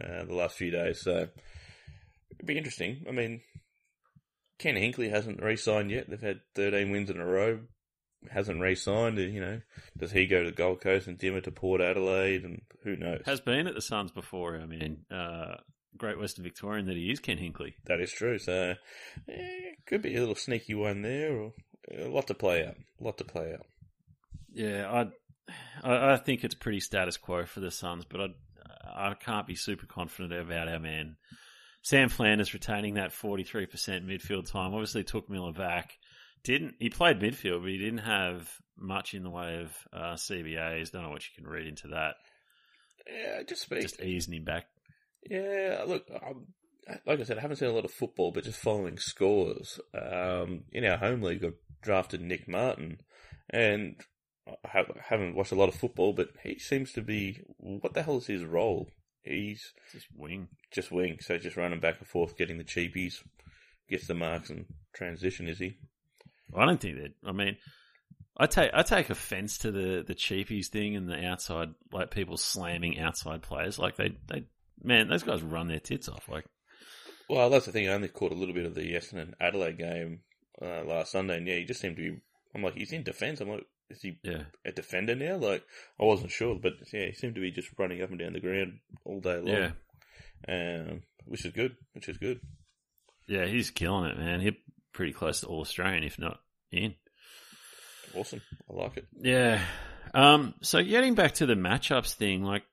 uh, 0.00 0.24
the 0.24 0.34
last 0.34 0.56
few 0.56 0.70
days. 0.70 1.00
So 1.02 1.26
it'd 2.30 2.46
be 2.46 2.56
interesting. 2.56 3.04
I 3.08 3.12
mean, 3.12 3.40
Ken 4.60 4.76
Hinkley 4.76 5.10
hasn't 5.10 5.42
re-signed 5.42 5.90
yet. 5.90 6.08
They've 6.08 6.20
had 6.20 6.40
13 6.54 6.92
wins 6.92 7.10
in 7.10 7.18
a 7.18 7.26
row. 7.26 7.60
Hasn't 8.30 8.60
re-signed. 8.60 9.18
You 9.18 9.40
know, 9.40 9.60
does 9.98 10.12
he 10.12 10.26
go 10.26 10.44
to 10.44 10.52
Gold 10.52 10.82
Coast 10.82 11.08
and 11.08 11.18
Dimma 11.18 11.42
to 11.44 11.50
Port 11.50 11.80
Adelaide? 11.80 12.44
And 12.44 12.62
who 12.84 12.94
knows? 12.96 13.22
Has 13.24 13.40
been 13.40 13.66
at 13.66 13.74
the 13.74 13.82
Suns 13.82 14.12
before. 14.12 14.56
I 14.56 14.66
mean, 14.66 14.98
uh, 15.10 15.56
Great 15.96 16.18
Western 16.18 16.44
Victorian 16.44 16.86
that 16.86 16.96
he 16.96 17.10
is, 17.10 17.20
Ken 17.20 17.38
Hinkley. 17.38 17.74
that 17.86 18.00
is 18.00 18.12
true. 18.12 18.38
So 18.38 18.74
eh, 19.28 19.70
could 19.86 20.02
be 20.02 20.16
a 20.16 20.20
little 20.20 20.34
sneaky 20.34 20.74
one 20.74 21.02
there, 21.02 21.36
or 21.36 21.52
a 21.92 22.08
lot 22.08 22.26
to 22.28 22.34
play 22.34 22.64
out. 22.66 22.76
A 23.00 23.04
lot 23.04 23.18
to 23.18 23.24
play 23.24 23.52
out. 23.52 23.66
Yeah, 24.52 24.90
I, 24.90 25.88
I, 25.88 26.12
I 26.12 26.16
think 26.16 26.44
it's 26.44 26.54
pretty 26.54 26.80
status 26.80 27.16
quo 27.16 27.44
for 27.46 27.60
the 27.60 27.70
Suns, 27.70 28.04
but 28.04 28.20
I, 28.20 29.10
I 29.10 29.14
can't 29.14 29.46
be 29.46 29.54
super 29.54 29.86
confident 29.86 30.32
about 30.32 30.68
our 30.68 30.80
man 30.80 31.16
Sam 31.82 32.08
Flanders 32.08 32.52
retaining 32.52 32.94
that 32.94 33.12
43% 33.12 33.68
midfield 34.04 34.50
time. 34.50 34.74
Obviously 34.74 35.04
took 35.04 35.30
Miller 35.30 35.52
back. 35.52 35.98
Didn't 36.44 36.76
he 36.78 36.90
played 36.90 37.20
midfield, 37.20 37.62
but 37.62 37.70
he 37.70 37.78
didn't 37.78 37.98
have 37.98 38.50
much 38.76 39.14
in 39.14 39.22
the 39.22 39.30
way 39.30 39.62
of 39.62 39.76
uh, 39.92 40.14
CBAs. 40.14 40.90
Don't 40.90 41.02
know 41.02 41.10
what 41.10 41.24
you 41.24 41.30
can 41.34 41.50
read 41.50 41.66
into 41.66 41.88
that. 41.88 42.14
Yeah, 43.06 43.42
just 43.42 43.62
speak. 43.62 43.82
Just 43.82 44.00
easing 44.00 44.34
him 44.34 44.44
back. 44.44 44.66
Yeah, 45.28 45.84
look, 45.86 46.06
I'm, 46.10 46.46
like 47.06 47.20
I 47.20 47.22
said, 47.24 47.38
I 47.38 47.42
haven't 47.42 47.58
seen 47.58 47.68
a 47.68 47.72
lot 47.72 47.84
of 47.84 47.90
football, 47.90 48.32
but 48.32 48.44
just 48.44 48.60
following 48.60 48.98
scores. 48.98 49.80
Um, 49.94 50.64
in 50.72 50.84
our 50.84 50.96
home 50.96 51.22
league, 51.22 51.44
I've 51.44 51.54
drafted 51.82 52.20
Nick 52.20 52.48
Martin, 52.48 52.98
and 53.50 53.96
I 54.64 54.84
haven't 55.02 55.34
watched 55.34 55.52
a 55.52 55.56
lot 55.56 55.68
of 55.68 55.74
football, 55.74 56.12
but 56.12 56.30
he 56.42 56.58
seems 56.58 56.92
to 56.92 57.02
be. 57.02 57.40
What 57.58 57.94
the 57.94 58.02
hell 58.02 58.18
is 58.18 58.26
his 58.26 58.44
role? 58.44 58.88
He's 59.22 59.72
just 59.92 60.06
wing, 60.16 60.48
just 60.72 60.90
wing. 60.90 61.18
So 61.20 61.36
just 61.38 61.56
running 61.56 61.80
back 61.80 61.98
and 61.98 62.08
forth, 62.08 62.36
getting 62.36 62.58
the 62.58 62.64
cheapies, 62.64 63.22
gets 63.88 64.06
the 64.06 64.14
marks 64.14 64.50
and 64.50 64.64
transition. 64.94 65.48
Is 65.48 65.58
he? 65.58 65.76
I 66.56 66.64
don't 66.64 66.80
think 66.80 66.96
that. 66.96 67.12
I 67.24 67.32
mean, 67.32 67.56
I 68.36 68.46
take 68.46 68.70
I 68.72 68.82
take 68.82 69.10
offence 69.10 69.58
to 69.58 69.70
the 69.70 70.02
the 70.06 70.14
cheapies 70.14 70.68
thing 70.68 70.96
and 70.96 71.08
the 71.08 71.24
outside 71.26 71.68
like 71.92 72.10
people 72.10 72.36
slamming 72.36 72.98
outside 72.98 73.42
players. 73.42 73.78
Like 73.78 73.96
they 73.96 74.16
they 74.28 74.44
man, 74.82 75.08
those 75.08 75.22
guys 75.22 75.42
run 75.42 75.68
their 75.68 75.80
tits 75.80 76.08
off. 76.08 76.28
Like, 76.28 76.44
well, 77.28 77.50
that's 77.50 77.66
the 77.66 77.72
thing. 77.72 77.88
I 77.88 77.92
only 77.92 78.08
caught 78.08 78.32
a 78.32 78.36
little 78.36 78.54
bit 78.54 78.66
of 78.66 78.74
the 78.74 78.94
Essendon 78.94 79.34
Adelaide 79.40 79.78
game 79.78 80.20
uh, 80.60 80.82
last 80.84 81.12
Sunday, 81.12 81.36
and 81.38 81.46
yeah, 81.46 81.56
he 81.56 81.64
just 81.64 81.80
seemed 81.80 81.96
to 81.96 82.02
be. 82.02 82.20
I'm 82.54 82.62
like, 82.62 82.74
he's 82.74 82.92
in 82.92 83.04
defence. 83.04 83.40
I'm 83.40 83.48
like, 83.48 83.64
is 83.90 84.02
he 84.02 84.18
yeah. 84.24 84.42
a 84.64 84.72
defender 84.72 85.14
now? 85.14 85.36
Like, 85.36 85.64
I 86.00 86.04
wasn't 86.04 86.32
sure, 86.32 86.58
but 86.60 86.72
yeah, 86.92 87.06
he 87.06 87.12
seemed 87.12 87.36
to 87.36 87.40
be 87.40 87.50
just 87.50 87.70
running 87.78 88.02
up 88.02 88.10
and 88.10 88.18
down 88.18 88.32
the 88.32 88.40
ground 88.40 88.80
all 89.04 89.20
day 89.20 89.36
long. 89.36 89.46
Yeah, 89.46 89.70
um, 90.48 91.02
which 91.26 91.44
is 91.44 91.52
good. 91.52 91.76
Which 91.92 92.08
is 92.08 92.18
good. 92.18 92.40
Yeah, 93.26 93.46
he's 93.46 93.70
killing 93.70 94.10
it, 94.10 94.18
man. 94.18 94.40
He's 94.40 94.54
pretty 94.92 95.12
close 95.12 95.40
to 95.40 95.46
All 95.46 95.60
Australian, 95.60 96.02
if 96.02 96.18
not 96.18 96.40
in. 96.72 96.94
Awesome. 98.14 98.40
I 98.68 98.82
like 98.82 98.96
it. 98.96 99.06
Yeah. 99.20 99.62
Um, 100.12 100.54
so 100.62 100.82
getting 100.82 101.14
back 101.14 101.34
to 101.34 101.46
the 101.46 101.54
matchups 101.54 102.14
thing, 102.14 102.42
like 102.42 102.64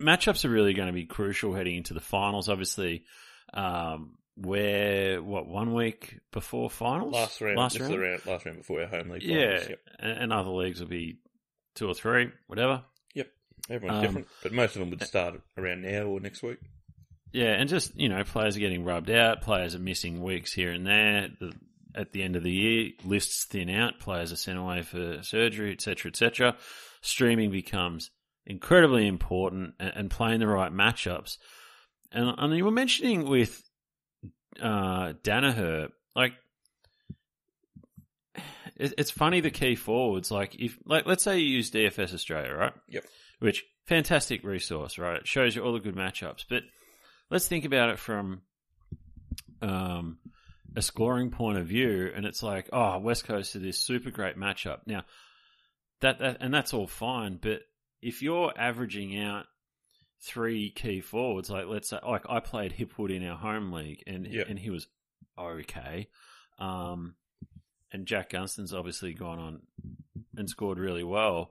matchups 0.00 0.44
are 0.44 0.50
really 0.50 0.74
going 0.74 0.88
to 0.88 0.92
be 0.92 1.06
crucial 1.06 1.54
heading 1.54 1.76
into 1.76 1.94
the 1.94 2.00
finals. 2.00 2.48
Obviously, 2.48 3.04
um, 3.52 4.16
we're 4.36 5.22
what 5.22 5.46
one 5.46 5.74
week 5.74 6.18
before 6.32 6.68
finals, 6.70 7.12
last 7.12 7.40
round, 7.40 7.56
last 7.56 7.78
round, 7.78 8.00
round, 8.00 8.26
last 8.26 8.46
round 8.46 8.58
before 8.58 8.82
our 8.82 8.88
home 8.88 9.10
league. 9.10 9.22
Finals. 9.22 9.62
Yeah, 9.62 9.68
yep. 9.68 9.80
and, 9.98 10.32
other 10.32 10.50
leagues 10.50 10.80
will 10.80 10.88
be 10.88 11.18
two 11.74 11.88
or 11.88 11.94
three, 11.94 12.30
whatever. 12.46 12.82
Yep, 13.14 13.28
everyone's 13.70 13.98
um, 13.98 14.04
different, 14.04 14.28
but 14.42 14.52
most 14.52 14.76
of 14.76 14.80
them 14.80 14.90
would 14.90 15.02
start 15.02 15.40
around 15.56 15.82
now 15.82 16.02
or 16.02 16.20
next 16.20 16.42
week. 16.42 16.58
Yeah, 17.32 17.52
and 17.52 17.68
just 17.68 17.96
you 17.96 18.08
know, 18.08 18.22
players 18.24 18.56
are 18.56 18.60
getting 18.60 18.84
rubbed 18.84 19.10
out. 19.10 19.42
Players 19.42 19.74
are 19.74 19.80
missing 19.80 20.22
weeks 20.22 20.52
here 20.52 20.72
and 20.72 20.86
there. 20.86 21.28
The, 21.40 21.52
at 21.96 22.10
the 22.10 22.22
end 22.22 22.34
of 22.34 22.42
the 22.42 22.50
year, 22.50 22.90
lists 23.04 23.44
thin 23.44 23.70
out. 23.70 24.00
Players 24.00 24.32
are 24.32 24.36
sent 24.36 24.58
away 24.58 24.82
for 24.82 25.22
surgery, 25.22 25.72
etc., 25.72 26.10
etc. 26.10 26.56
Streaming 27.02 27.50
becomes 27.52 28.10
incredibly 28.46 29.06
important, 29.06 29.74
and, 29.78 29.92
and, 29.94 30.10
playing 30.10 30.40
the 30.40 30.46
right 30.46 30.72
matchups. 30.72 31.38
And, 32.12 32.34
and 32.36 32.56
you 32.56 32.64
were 32.64 32.70
mentioning 32.70 33.28
with 33.28 33.62
uh, 34.60 35.14
Daniher, 35.22 35.88
like 36.14 36.34
it, 38.76 38.94
it's 38.98 39.10
funny 39.10 39.40
the 39.40 39.50
key 39.50 39.74
forwards. 39.74 40.30
Like 40.30 40.54
if, 40.56 40.78
like 40.84 41.06
let's 41.06 41.22
say 41.22 41.38
you 41.38 41.46
use 41.46 41.70
DFS 41.70 42.14
Australia, 42.14 42.54
right? 42.54 42.72
Yep. 42.88 43.04
Which 43.40 43.64
fantastic 43.86 44.44
resource, 44.44 44.98
right? 44.98 45.20
It 45.20 45.26
shows 45.26 45.54
you 45.54 45.62
all 45.62 45.72
the 45.72 45.80
good 45.80 45.96
matchups, 45.96 46.44
but 46.48 46.62
let's 47.30 47.48
think 47.48 47.64
about 47.64 47.90
it 47.90 47.98
from 47.98 48.42
um, 49.60 50.18
a 50.76 50.82
scoring 50.82 51.30
point 51.30 51.58
of 51.58 51.66
view, 51.66 52.10
and 52.14 52.26
it's 52.26 52.42
like, 52.42 52.68
oh, 52.72 52.98
West 52.98 53.24
Coast 53.24 53.56
is 53.56 53.62
this 53.62 53.78
super 53.78 54.10
great 54.10 54.36
matchup. 54.36 54.80
Now, 54.86 55.04
that, 56.00 56.18
that 56.18 56.38
and 56.40 56.52
that's 56.52 56.74
all 56.74 56.86
fine, 56.86 57.38
but 57.40 57.60
if 58.04 58.20
you're 58.20 58.52
averaging 58.54 59.18
out 59.18 59.46
three 60.22 60.70
key 60.70 61.00
forwards, 61.00 61.48
like 61.48 61.64
let's 61.66 61.88
say, 61.88 61.98
like 62.06 62.26
I 62.28 62.38
played 62.38 62.74
Hipwood 62.74 63.14
in 63.14 63.26
our 63.26 63.36
home 63.36 63.72
league, 63.72 64.02
and 64.06 64.26
yep. 64.26 64.46
and 64.48 64.58
he 64.58 64.68
was 64.68 64.86
okay, 65.38 66.08
um, 66.58 67.14
and 67.90 68.06
Jack 68.06 68.30
Gunston's 68.30 68.74
obviously 68.74 69.14
gone 69.14 69.38
on 69.38 69.62
and 70.36 70.50
scored 70.50 70.78
really 70.78 71.02
well. 71.02 71.50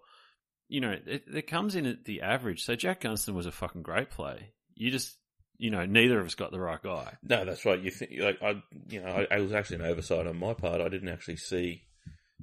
You 0.69 0.81
know, 0.81 0.91
it, 0.91 1.23
it 1.33 1.47
comes 1.47 1.75
in 1.75 1.87
at 1.87 2.05
the 2.05 2.21
average. 2.21 2.63
So 2.63 2.75
Jack 2.75 3.01
Gunston 3.01 3.33
was 3.33 3.47
a 3.47 3.51
fucking 3.51 3.81
great 3.81 4.11
play. 4.11 4.53
You 4.75 4.91
just 4.91 5.17
you 5.57 5.71
know, 5.71 5.85
neither 5.85 6.19
of 6.19 6.25
us 6.27 6.35
got 6.35 6.51
the 6.51 6.59
right 6.59 6.81
guy. 6.81 7.17
No, 7.23 7.45
that's 7.45 7.65
right. 7.65 7.81
You 7.81 7.89
think 7.89 8.11
like 8.19 8.43
I, 8.43 8.61
you 8.89 9.01
know, 9.01 9.07
I, 9.07 9.35
I, 9.35 9.39
was 9.39 9.53
actually 9.53 9.77
an 9.77 9.85
oversight 9.85 10.27
on 10.27 10.37
my 10.37 10.53
part. 10.53 10.81
I 10.81 10.89
didn't 10.89 11.09
actually 11.09 11.37
see 11.37 11.83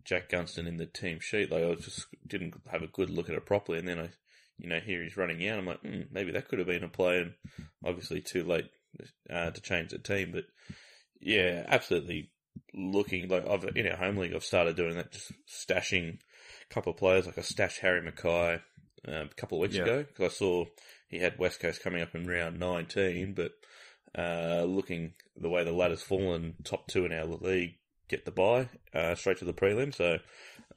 Jack 0.05 0.29
Gunston 0.29 0.67
in 0.67 0.77
the 0.77 0.87
team 0.87 1.19
sheet. 1.21 1.51
Like 1.51 1.65
I 1.65 1.75
just 1.75 2.07
didn't 2.27 2.55
have 2.71 2.83
a 2.83 2.89
good 2.89 3.11
look 3.11 3.29
at 3.29 3.35
it 3.35 3.47
properly, 3.47 3.79
and 3.79 3.89
then 3.89 3.99
I, 3.99 4.11
you 4.59 4.69
know, 4.69 4.81
here 4.81 5.03
he's 5.03 5.17
running 5.17 5.47
out. 5.49 5.59
I'm 5.59 5.67
like, 5.67 5.83
mm, 5.83 6.07
maybe 6.11 6.33
that 6.33 6.49
could 6.49 6.59
have 6.59 6.69
been 6.69 6.85
a 6.85 6.89
play, 6.89 7.19
and 7.19 7.35
obviously 7.85 8.21
too 8.21 8.45
late 8.45 8.71
uh, 9.33 9.51
to 9.51 9.61
change 9.61 9.91
the 9.91 9.99
team. 9.99 10.33
But 10.33 10.45
yeah, 11.21 11.65
absolutely 11.69 12.31
looking 12.75 13.29
like 13.29 13.47
I've 13.47 13.65
in 13.77 13.89
our 13.89 13.97
home 13.97 14.17
league. 14.17 14.35
I've 14.35 14.45
started 14.45 14.77
doing 14.77 14.97
that, 14.97 15.13
just 15.13 15.33
stashing 15.49 16.19
a 16.19 16.75
couple 16.75 16.93
of 16.93 16.99
players. 16.99 17.27
Like 17.27 17.39
I 17.39 17.43
stashed 17.43 17.81
Harry 17.81 18.01
McKay 18.01 18.61
um, 19.07 19.15
a 19.15 19.35
couple 19.37 19.59
of 19.59 19.63
weeks 19.63 19.77
yeah. 19.77 19.83
ago 19.83 20.05
because 20.05 20.33
I 20.33 20.37
saw 20.37 20.65
he 21.09 21.19
had 21.19 21.39
West 21.39 21.61
Coast 21.61 21.83
coming 21.83 22.03
up 22.03 22.15
in 22.15 22.27
round 22.27 22.59
19, 22.59 23.35
but 23.35 23.53
uh, 24.17 24.65
looking 24.65 25.15
the 25.37 25.49
way 25.49 25.65
the 25.65 25.73
ladder's 25.73 26.03
fallen, 26.03 26.55
top 26.65 26.89
two 26.89 27.05
in 27.05 27.13
our 27.13 27.25
league 27.25 27.75
get 28.11 28.25
the 28.25 28.31
buy 28.31 28.69
uh, 28.93 29.15
straight 29.15 29.39
to 29.39 29.45
the 29.45 29.55
prelim. 29.55 29.95
So 29.95 30.19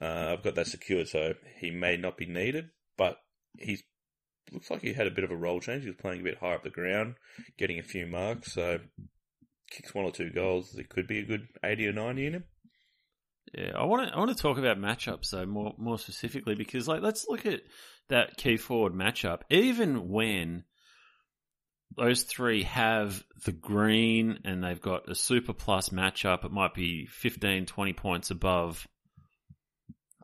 uh, 0.01 0.33
I've 0.33 0.43
got 0.43 0.55
that 0.55 0.67
secured. 0.67 1.07
So 1.07 1.33
he 1.59 1.71
may 1.71 1.97
not 1.97 2.17
be 2.17 2.25
needed, 2.25 2.69
but 2.97 3.17
he's 3.57 3.83
looks 4.51 4.69
like 4.69 4.81
he 4.81 4.93
had 4.93 5.07
a 5.07 5.11
bit 5.11 5.23
of 5.23 5.31
a 5.31 5.35
role 5.35 5.59
change. 5.59 5.83
He 5.83 5.89
was 5.89 5.97
playing 5.99 6.21
a 6.21 6.23
bit 6.23 6.37
higher 6.37 6.55
up 6.55 6.63
the 6.63 6.69
ground, 6.69 7.15
getting 7.57 7.79
a 7.79 7.83
few 7.83 8.05
marks. 8.05 8.53
So 8.53 8.79
kicks 9.71 9.93
one 9.93 10.05
or 10.05 10.11
two 10.11 10.29
goals. 10.29 10.75
It 10.75 10.89
could 10.89 11.07
be 11.07 11.19
a 11.19 11.25
good 11.25 11.47
eighty 11.63 11.87
or 11.87 11.93
ninety 11.93 12.27
in 12.27 12.33
him. 12.33 12.43
Yeah, 13.53 13.71
I 13.75 13.85
want 13.85 14.07
to 14.07 14.15
I 14.15 14.17
want 14.17 14.35
to 14.35 14.41
talk 14.41 14.57
about 14.57 14.77
matchups 14.77 15.31
though 15.31 15.45
more 15.45 15.73
more 15.77 15.99
specifically 15.99 16.55
because 16.55 16.87
like 16.87 17.01
let's 17.01 17.25
look 17.27 17.45
at 17.45 17.61
that 18.09 18.37
key 18.37 18.57
forward 18.57 18.93
matchup. 18.93 19.41
Even 19.49 20.09
when 20.09 20.63
those 21.95 22.23
three 22.23 22.63
have 22.63 23.23
the 23.45 23.51
green 23.51 24.39
and 24.45 24.63
they've 24.63 24.81
got 24.81 25.09
a 25.09 25.15
super 25.15 25.53
plus 25.53 25.89
matchup, 25.89 26.45
it 26.45 26.51
might 26.51 26.73
be 26.73 27.05
15, 27.05 27.65
20 27.65 27.93
points 27.93 28.31
above 28.31 28.87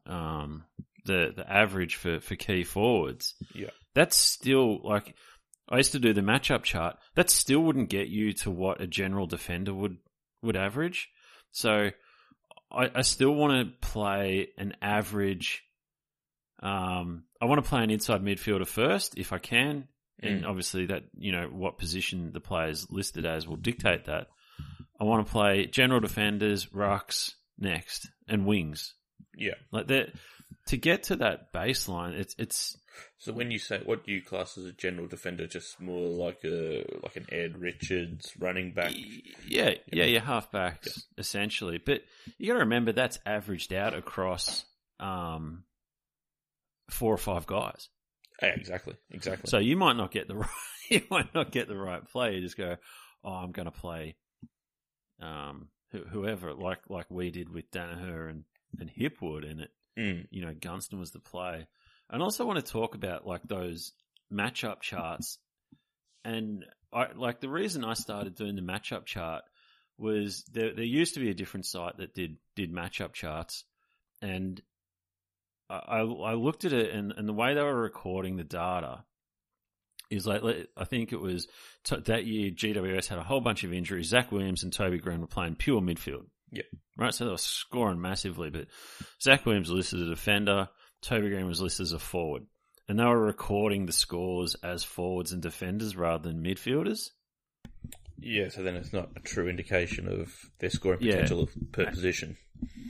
um, 0.05 0.63
the 1.05 1.33
the 1.35 1.49
average 1.49 1.95
for, 1.95 2.19
for 2.19 2.35
key 2.35 2.63
forwards. 2.63 3.35
Yeah. 3.53 3.69
That's 3.93 4.17
still 4.17 4.79
like 4.83 5.15
I 5.69 5.77
used 5.77 5.91
to 5.93 5.99
do 5.99 6.13
the 6.13 6.21
matchup 6.21 6.63
chart. 6.63 6.97
That 7.15 7.29
still 7.29 7.61
wouldn't 7.61 7.89
get 7.89 8.07
you 8.07 8.33
to 8.33 8.51
what 8.51 8.81
a 8.81 8.88
general 8.88 9.27
defender 9.27 9.73
would 9.73 9.97
would 10.41 10.57
average. 10.57 11.09
So 11.51 11.91
I, 12.71 12.91
I 12.95 13.01
still 13.01 13.33
want 13.33 13.81
to 13.81 13.88
play 13.88 14.49
an 14.57 14.75
average. 14.81 15.63
Um, 16.61 17.23
I 17.41 17.45
want 17.45 17.63
to 17.63 17.69
play 17.69 17.83
an 17.83 17.89
inside 17.89 18.21
midfielder 18.21 18.67
first 18.67 19.17
if 19.17 19.31
I 19.31 19.38
can, 19.38 19.88
and 20.21 20.43
mm. 20.43 20.47
obviously 20.47 20.88
that 20.88 21.03
you 21.17 21.31
know 21.31 21.47
what 21.51 21.77
position 21.77 22.31
the 22.33 22.39
players 22.39 22.88
listed 22.89 23.25
as 23.25 23.47
will 23.47 23.55
dictate 23.55 24.05
that. 24.05 24.27
I 24.99 25.05
want 25.05 25.25
to 25.25 25.31
play 25.31 25.65
general 25.65 26.01
defenders, 26.01 26.67
rucks 26.67 27.31
next, 27.57 28.09
and 28.27 28.45
wings. 28.45 28.93
Yeah, 29.35 29.55
like 29.71 29.88
that 29.88 30.13
to 30.67 30.77
get 30.77 31.03
to 31.03 31.17
that 31.17 31.53
baseline. 31.53 32.13
It's 32.13 32.35
it's. 32.38 32.77
So 33.17 33.31
when 33.31 33.49
you 33.49 33.59
say 33.59 33.81
what 33.85 34.05
do 34.05 34.11
you 34.11 34.21
class 34.21 34.57
as 34.57 34.65
a 34.65 34.73
general 34.73 35.07
defender, 35.07 35.47
just 35.47 35.79
more 35.79 36.09
like 36.09 36.43
a 36.43 36.83
like 37.01 37.15
an 37.15 37.27
Ed 37.31 37.57
Richards 37.57 38.33
running 38.38 38.73
back? 38.73 38.93
Yeah, 39.47 39.75
yeah, 39.91 40.05
your 40.05 40.21
halfbacks 40.21 40.85
yeah. 40.85 41.03
essentially. 41.17 41.79
But 41.83 42.01
you 42.38 42.47
got 42.47 42.53
to 42.53 42.59
remember 42.59 42.91
that's 42.91 43.19
averaged 43.25 43.71
out 43.71 43.93
across 43.93 44.65
um, 44.99 45.63
four 46.89 47.13
or 47.13 47.17
five 47.17 47.45
guys. 47.45 47.88
Yeah, 48.41 48.50
exactly, 48.50 48.96
exactly. 49.12 49.50
So 49.50 49.58
you 49.58 49.75
might 49.75 49.98
not 49.98 50.12
get 50.12 50.27
the 50.27 50.36
right, 50.38 50.50
you 50.89 51.01
might 51.10 51.34
not 51.34 51.51
get 51.51 51.67
the 51.67 51.77
right 51.77 52.05
play. 52.08 52.36
You 52.36 52.41
just 52.41 52.58
go, 52.58 52.77
oh, 53.24 53.31
I'm 53.31 53.51
going 53.51 53.65
to 53.65 53.72
play, 53.72 54.15
um, 55.22 55.67
whoever, 56.12 56.53
like 56.53 56.79
like 56.89 57.08
we 57.10 57.31
did 57.31 57.50
with 57.50 57.72
Daniher 57.72 58.29
and 58.29 58.43
and 58.79 58.89
Hipwood, 58.89 59.50
and 59.50 59.62
it, 59.62 59.72
mm. 59.98 60.27
you 60.29 60.46
know, 60.46 60.53
Gunston 60.53 61.00
was 61.00 61.12
the 61.12 61.19
play. 61.19 61.67
And 62.10 62.24
also 62.24 62.46
want 62.46 62.63
to 62.63 62.72
talk 62.72 62.96
about 62.96 63.27
like 63.27 63.43
those 63.43 63.91
matchup 64.31 64.81
charts, 64.81 65.38
and 66.24 66.65
I 66.93 67.08
like 67.15 67.39
the 67.39 67.50
reason 67.50 67.84
I 67.84 67.93
started 67.93 68.36
doing 68.36 68.55
the 68.55 68.62
matchup 68.62 69.05
chart 69.05 69.43
was 69.98 70.43
there. 70.51 70.74
There 70.74 70.84
used 70.84 71.15
to 71.15 71.19
be 71.19 71.29
a 71.29 71.36
different 71.36 71.65
site 71.65 71.98
that 71.98 72.15
did 72.15 72.38
did 72.55 72.74
matchup 72.74 73.13
charts, 73.13 73.63
and 74.22 74.60
I, 75.69 75.99
I 75.99 76.33
looked 76.33 76.65
at 76.65 76.73
it 76.73 76.93
and, 76.93 77.13
and 77.15 77.27
the 77.27 77.33
way 77.33 77.53
they 77.53 77.61
were 77.61 77.81
recording 77.81 78.38
the 78.38 78.43
data, 78.43 79.03
is 80.09 80.25
like 80.25 80.41
I 80.75 80.85
think 80.85 81.13
it 81.13 81.21
was 81.21 81.47
t- 81.83 81.95
that 82.05 82.25
year 82.25 82.51
GWS 82.51 83.07
had 83.07 83.19
a 83.19 83.23
whole 83.23 83.41
bunch 83.41 83.63
of 83.63 83.73
injuries. 83.73 84.07
Zach 84.07 84.31
Williams 84.31 84.63
and 84.63 84.73
Toby 84.73 84.97
Greene 84.97 85.21
were 85.21 85.27
playing 85.27 85.55
pure 85.55 85.81
midfield. 85.81 86.25
Yep. 86.51 86.65
Right, 86.97 87.13
so 87.13 87.25
they 87.25 87.31
were 87.31 87.38
scoring 87.38 88.01
massively, 88.01 88.49
but 88.49 88.67
Zach 89.21 89.45
Williams 89.45 89.69
was 89.69 89.77
listed 89.77 90.01
as 90.01 90.07
a 90.07 90.09
defender, 90.09 90.69
Toby 91.01 91.29
Greene 91.29 91.47
was 91.47 91.61
listed 91.61 91.85
as 91.85 91.93
a 91.93 91.99
forward. 91.99 92.43
And 92.88 92.99
they 92.99 93.05
were 93.05 93.23
recording 93.23 93.85
the 93.85 93.93
scores 93.93 94.55
as 94.63 94.83
forwards 94.83 95.31
and 95.31 95.43
defenders 95.43 95.95
rather 95.95 96.27
than 96.27 96.43
midfielders. 96.43 97.09
Yeah, 98.17 98.49
so 98.49 98.63
then 98.63 98.75
it's 98.75 98.91
not 98.91 99.11
a 99.15 99.19
true 99.19 99.47
indication 99.47 100.07
of 100.07 100.33
their 100.59 100.71
scoring 100.71 100.99
potential 100.99 101.43
of 101.43 101.51
per 101.71 101.85
position. 101.85 102.35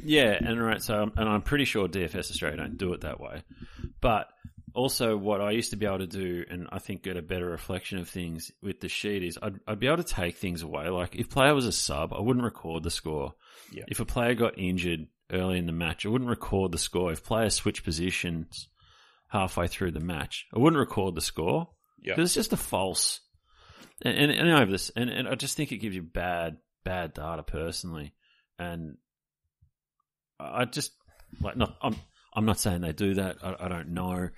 Yeah, 0.04 0.32
and 0.40 0.62
right, 0.64 0.82
so 0.82 1.12
and 1.16 1.30
I'm 1.30 1.42
pretty 1.42 1.66
sure 1.66 1.88
DFS 1.88 2.32
Australia 2.32 2.58
don't 2.58 2.78
do 2.78 2.94
it 2.94 3.02
that 3.02 3.20
way. 3.20 3.44
But 4.02 4.28
also, 4.74 5.18
what 5.18 5.42
I 5.42 5.52
used 5.52 5.72
to 5.72 5.76
be 5.78 5.86
able 5.86 6.00
to 6.00 6.08
do, 6.08 6.46
and 6.50 6.68
I 6.72 6.80
think 6.80 7.04
get 7.04 7.18
a 7.18 7.22
better 7.22 7.46
reflection 7.48 7.98
of 8.00 8.08
things 8.08 8.52
with 8.62 8.80
the 8.80 8.88
sheet 8.88 9.24
is 9.24 9.38
I'd, 9.42 9.60
I'd 9.68 9.80
be 9.80 9.88
able 9.88 9.98
to 9.98 10.04
take 10.04 10.38
things 10.38 10.62
away. 10.62 10.90
Like 10.90 11.16
if 11.16 11.30
player 11.30 11.54
was 11.54 11.66
a 11.66 11.72
sub, 11.72 12.14
I 12.14 12.22
wouldn't 12.22 12.46
record 12.46 12.84
the 12.84 12.92
score. 12.92 13.34
Yeah. 13.72 13.84
If 13.88 14.00
a 14.00 14.06
player 14.06 14.36
got 14.36 14.58
injured 14.58 15.08
early 15.32 15.58
in 15.58 15.66
the 15.66 15.72
match, 15.72 16.06
I 16.06 16.10
wouldn't 16.10 16.30
record 16.30 16.72
the 16.72 16.78
score. 16.78 17.12
If 17.12 17.24
players 17.24 17.56
switch 17.56 17.84
positions 17.84 18.68
halfway 19.28 19.68
through 19.68 19.92
the 19.92 20.00
match, 20.00 20.46
I 20.56 20.60
wouldn't 20.60 20.80
record 20.80 21.16
the 21.16 21.22
score 21.22 21.70
Yeah. 22.02 22.14
because 22.16 22.30
it's 22.30 22.36
just 22.36 22.54
a 22.54 22.58
false. 22.58 23.20
And, 24.04 24.16
and, 24.18 24.32
and 24.32 24.52
I 24.54 24.60
have 24.60 24.70
this, 24.72 24.92
and, 24.96 25.10
and 25.10 25.28
I 25.28 25.36
just 25.36 25.58
think 25.58 25.72
it 25.72 25.78
gives 25.78 25.96
you 25.96 26.04
bad, 26.04 26.58
bad 26.86 27.14
data 27.14 27.44
personally, 27.44 28.14
and 28.58 28.96
I 30.40 30.66
just 30.66 30.92
like 31.42 31.58
not. 31.58 31.76
I'm 31.82 31.96
I'm 32.34 32.46
not 32.46 32.60
saying 32.60 32.82
they 32.82 32.94
do 32.94 33.16
that. 33.16 33.38
I, 33.44 33.56
I 33.60 33.68
don't 33.68 33.90
know. 33.90 34.30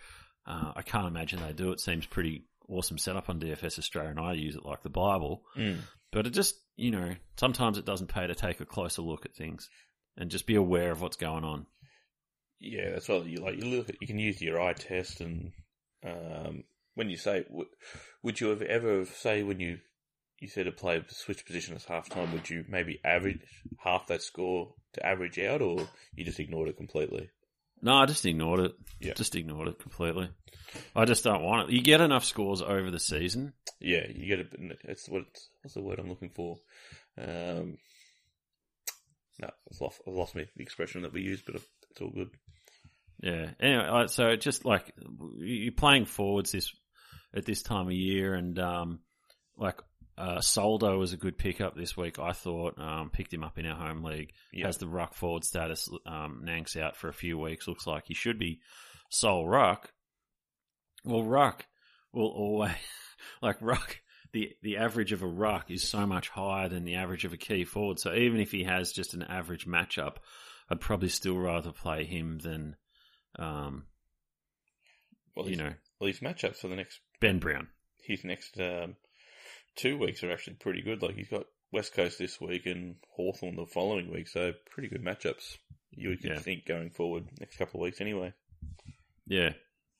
Uh, 0.45 0.71
I 0.75 0.81
can't 0.81 1.07
imagine 1.07 1.41
they 1.41 1.53
do. 1.53 1.71
It 1.71 1.79
seems 1.79 2.05
pretty 2.05 2.45
awesome 2.67 2.97
setup 2.97 3.29
on 3.29 3.39
DFS 3.39 3.77
Australia, 3.77 4.09
and 4.09 4.19
I 4.19 4.33
use 4.33 4.55
it 4.55 4.65
like 4.65 4.81
the 4.83 4.89
Bible. 4.89 5.43
Mm. 5.55 5.79
But 6.11 6.27
it 6.27 6.31
just, 6.31 6.55
you 6.75 6.91
know, 6.91 7.13
sometimes 7.37 7.77
it 7.77 7.85
doesn't 7.85 8.07
pay 8.07 8.27
to 8.27 8.35
take 8.35 8.59
a 8.59 8.65
closer 8.65 9.01
look 9.01 9.25
at 9.25 9.35
things 9.35 9.69
and 10.17 10.31
just 10.31 10.45
be 10.45 10.55
aware 10.55 10.91
of 10.91 11.01
what's 11.01 11.17
going 11.17 11.43
on. 11.43 11.65
Yeah, 12.59 12.91
that's 12.91 13.07
why 13.07 13.17
you 13.17 13.37
like 13.37 13.57
you 13.57 13.65
look 13.77 13.89
at 13.89 13.95
you 14.01 14.07
can 14.07 14.19
use 14.19 14.41
your 14.41 14.61
eye 14.61 14.73
test 14.73 15.19
and 15.19 15.51
um, 16.05 16.63
when 16.93 17.09
you 17.09 17.17
say 17.17 17.43
would 18.21 18.39
you 18.39 18.49
have 18.49 18.61
ever 18.61 19.05
say 19.05 19.41
when 19.41 19.59
you 19.59 19.79
you 20.41 20.47
said 20.47 20.67
a 20.67 20.71
player 20.71 21.05
switch 21.07 21.45
position 21.45 21.75
at 21.75 21.83
half 21.83 22.09
time, 22.09 22.33
would 22.33 22.49
you 22.49 22.65
maybe 22.67 22.99
average 23.05 23.41
half 23.77 24.07
that 24.07 24.23
score 24.23 24.73
to 24.93 25.05
average 25.05 25.39
out, 25.39 25.61
or 25.61 25.87
you 26.15 26.25
just 26.25 26.39
ignored 26.39 26.67
it 26.67 26.77
completely? 26.77 27.29
No, 27.81 27.93
I 27.93 28.07
just 28.07 28.25
ignored 28.25 28.59
it. 28.59 28.71
Yeah. 28.99 29.13
Just 29.13 29.35
ignored 29.35 29.67
it 29.67 29.79
completely. 29.79 30.29
I 30.95 31.05
just 31.05 31.23
don't 31.23 31.43
want 31.43 31.69
it. 31.69 31.73
You 31.73 31.81
get 31.81 32.01
enough 32.01 32.25
scores 32.25 32.61
over 32.61 32.89
the 32.89 32.99
season. 32.99 33.53
Yeah, 33.79 34.05
you 34.07 34.27
get 34.27 34.39
it. 34.39 34.79
It's 34.83 35.07
what 35.07 35.25
what's 35.61 35.75
the 35.75 35.81
word 35.81 35.99
I'm 35.99 36.09
looking 36.09 36.31
for? 36.31 36.57
Um, 37.17 37.77
no, 39.39 39.49
I've 39.71 39.81
lost, 39.81 40.01
I've 40.07 40.13
lost 40.13 40.35
me 40.35 40.45
the 40.55 40.63
expression 40.63 41.03
that 41.03 41.13
we 41.13 41.21
use, 41.21 41.43
but 41.45 41.55
it's 41.55 42.01
all 42.01 42.09
good. 42.09 42.29
Yeah. 43.21 43.51
Anyway, 43.59 44.07
so 44.07 44.29
it 44.29 44.41
just 44.41 44.65
like 44.65 44.91
you're 45.37 45.71
playing 45.71 46.05
forwards 46.05 46.51
this 46.51 46.71
at 47.35 47.45
this 47.45 47.61
time 47.61 47.87
of 47.87 47.93
year, 47.93 48.33
and 48.33 48.57
um, 48.57 48.99
like 49.55 49.79
uh, 50.21 50.39
Soldo 50.41 50.97
was 50.99 51.13
a 51.13 51.17
good 51.17 51.37
pickup 51.37 51.75
this 51.75 51.97
week. 51.97 52.19
I 52.19 52.31
thought 52.31 52.79
um, 52.79 53.09
picked 53.09 53.33
him 53.33 53.43
up 53.43 53.57
in 53.57 53.65
our 53.65 53.75
home 53.75 54.03
league. 54.03 54.33
Yeah. 54.53 54.67
Has 54.67 54.77
the 54.77 54.87
ruck 54.87 55.15
forward 55.15 55.43
status. 55.43 55.89
Um, 56.05 56.41
Nank's 56.43 56.77
out 56.77 56.95
for 56.95 57.07
a 57.07 57.13
few 57.13 57.37
weeks. 57.39 57.67
Looks 57.67 57.87
like 57.87 58.03
he 58.05 58.13
should 58.13 58.37
be 58.37 58.59
sole 59.09 59.47
ruck. 59.47 59.91
Well, 61.03 61.23
ruck 61.23 61.65
will 62.13 62.27
always 62.27 62.73
like 63.41 63.57
ruck. 63.61 63.99
The, 64.33 64.51
the 64.61 64.77
average 64.77 65.11
of 65.11 65.23
a 65.23 65.27
ruck 65.27 65.71
is 65.71 65.87
so 65.89 66.05
much 66.05 66.29
higher 66.29 66.69
than 66.69 66.85
the 66.85 66.95
average 66.95 67.25
of 67.25 67.33
a 67.33 67.37
key 67.37 67.65
forward. 67.65 67.99
So 67.99 68.13
even 68.13 68.39
if 68.39 68.51
he 68.51 68.63
has 68.63 68.93
just 68.93 69.13
an 69.13 69.23
average 69.23 69.65
matchup, 69.67 70.17
I'd 70.69 70.79
probably 70.79 71.09
still 71.09 71.37
rather 71.37 71.71
play 71.71 72.05
him 72.05 72.37
than 72.37 72.75
um, 73.37 73.85
Well, 75.35 75.49
you 75.49 75.57
know, 75.57 75.73
well, 75.99 76.07
his 76.07 76.19
matchups 76.19 76.57
for 76.57 76.67
the 76.69 76.75
next 76.77 76.99
Ben 77.19 77.39
Brown. 77.39 77.67
his 78.03 78.23
next 78.23 78.57
um, 78.59 78.95
two 79.75 79.97
weeks 79.97 80.23
are 80.23 80.31
actually 80.31 80.55
pretty 80.55 80.81
good. 80.81 81.01
Like 81.01 81.15
he's 81.15 81.29
got 81.29 81.45
West 81.71 81.93
Coast 81.93 82.19
this 82.19 82.39
week 82.41 82.65
and 82.65 82.95
Hawthorn 83.15 83.55
the 83.55 83.65
following 83.65 84.11
week, 84.11 84.27
so 84.27 84.51
pretty 84.69 84.89
good 84.89 85.03
matchups. 85.03 85.57
You 85.91 86.09
would 86.09 86.23
Yeah. 86.23 86.39
think 86.39 86.65
going 86.65 86.89
forward 86.91 87.25
next 87.39 87.57
couple 87.57 87.79
of 87.79 87.83
weeks 87.85 88.01
anyway. 88.01 88.33
Yeah. 89.27 89.53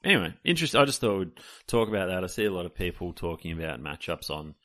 Anyway, 0.03 0.33
interest. 0.43 0.75
I 0.75 0.85
just 0.85 0.99
thought 1.01 1.19
we'd 1.19 1.39
talk 1.67 1.87
about 1.87 2.07
that. 2.07 2.23
I 2.23 2.27
see 2.27 2.45
a 2.45 2.51
lot 2.51 2.65
of 2.65 2.73
people 2.75 3.13
talking 3.13 3.51
about 3.51 3.81
matchups 3.81 4.29
on 4.29 4.55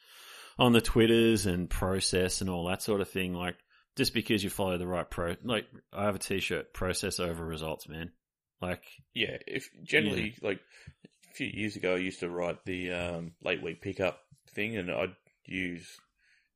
on 0.59 0.73
the 0.73 0.81
Twitters 0.81 1.45
and 1.45 1.69
process 1.69 2.41
and 2.41 2.49
all 2.49 2.67
that 2.69 2.81
sort 2.83 3.03
of 3.03 3.11
thing. 3.11 3.35
Like 3.35 3.57
just 3.97 4.15
because 4.15 4.43
you 4.43 4.49
follow 4.51 4.79
the 4.79 4.87
right 4.87 5.09
pro, 5.09 5.37
like 5.45 5.67
I 5.93 6.05
have 6.05 6.15
a 6.15 6.19
T-shirt, 6.19 6.73
process 6.73 7.21
over 7.21 7.45
results, 7.45 7.87
man. 7.89 8.13
Like 8.63 8.83
Yeah, 9.15 9.37
if 9.47 9.69
generally 9.83 10.35
like 10.41 10.61
a 11.31 11.35
few 11.35 11.49
years 11.53 11.77
ago, 11.77 11.95
I 11.95 11.99
used 11.99 12.21
to 12.21 12.31
write 12.31 12.65
the 12.65 12.93
um, 12.93 13.33
late 13.43 13.63
week 13.63 13.83
pickup 13.83 14.21
thing, 14.57 14.77
and 14.77 14.91
I'd 14.91 15.15
use 15.45 15.99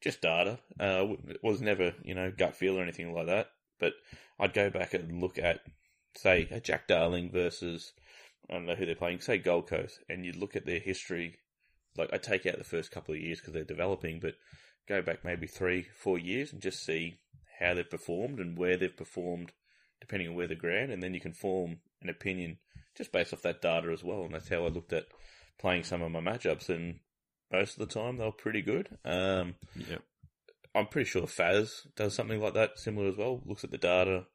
just 0.00 0.22
data. 0.22 0.58
Uh, 0.80 1.14
it 1.28 1.42
was 1.42 1.60
never 1.60 1.94
you 2.02 2.14
know 2.14 2.32
gut 2.36 2.56
feel 2.56 2.78
or 2.78 2.82
anything 2.82 3.12
like 3.14 3.26
that, 3.26 3.50
but 3.78 3.92
I'd 4.38 4.54
go 4.54 4.70
back 4.70 4.94
and 4.94 5.20
look 5.20 5.38
at 5.38 5.60
say 6.16 6.48
a 6.50 6.60
Jack 6.60 6.88
Darling 6.88 7.30
versus 7.30 7.92
I 8.48 8.54
don't 8.54 8.66
know 8.66 8.74
who 8.74 8.86
they're 8.86 8.94
playing, 8.94 9.20
say 9.20 9.38
Gold 9.38 9.68
Coast, 9.68 10.00
and 10.08 10.24
you'd 10.24 10.36
look 10.36 10.56
at 10.56 10.66
their 10.66 10.80
history. 10.80 11.38
Like 11.96 12.12
I 12.12 12.18
take 12.18 12.46
out 12.46 12.58
the 12.58 12.64
first 12.64 12.90
couple 12.90 13.14
of 13.14 13.20
years 13.20 13.38
because 13.38 13.52
they're 13.52 13.64
developing, 13.64 14.18
but 14.20 14.34
go 14.88 15.02
back 15.02 15.24
maybe 15.24 15.46
three, 15.46 15.86
four 15.96 16.18
years 16.18 16.52
and 16.52 16.60
just 16.62 16.84
see 16.84 17.18
how 17.60 17.74
they've 17.74 17.88
performed 17.88 18.40
and 18.40 18.56
where 18.56 18.76
they've 18.76 18.96
performed, 18.96 19.52
depending 20.00 20.28
on 20.28 20.34
where 20.34 20.48
the 20.48 20.54
ground, 20.54 20.90
and 20.90 21.02
then 21.02 21.14
you 21.14 21.20
can 21.20 21.32
form 21.32 21.78
an 22.02 22.08
opinion 22.08 22.58
just 22.96 23.12
based 23.12 23.32
off 23.32 23.42
that 23.42 23.62
data 23.62 23.90
as 23.92 24.02
well. 24.02 24.24
And 24.24 24.34
that's 24.34 24.48
how 24.48 24.64
I 24.64 24.68
looked 24.68 24.92
at 24.92 25.06
playing 25.58 25.84
some 25.84 26.02
of 26.02 26.10
my 26.10 26.20
matchups, 26.20 26.68
and 26.68 27.00
most 27.52 27.78
of 27.78 27.88
the 27.88 27.94
time 27.94 28.16
they 28.16 28.24
were 28.24 28.32
pretty 28.32 28.62
good. 28.62 28.88
Um, 29.04 29.54
yeah, 29.76 29.98
I'm 30.74 30.86
pretty 30.86 31.08
sure 31.08 31.22
Faz 31.22 31.86
does 31.96 32.14
something 32.14 32.40
like 32.40 32.54
that, 32.54 32.78
similar 32.78 33.08
as 33.08 33.16
well. 33.16 33.40
Looks 33.44 33.64
at 33.64 33.70
the 33.70 33.78
data 33.78 34.26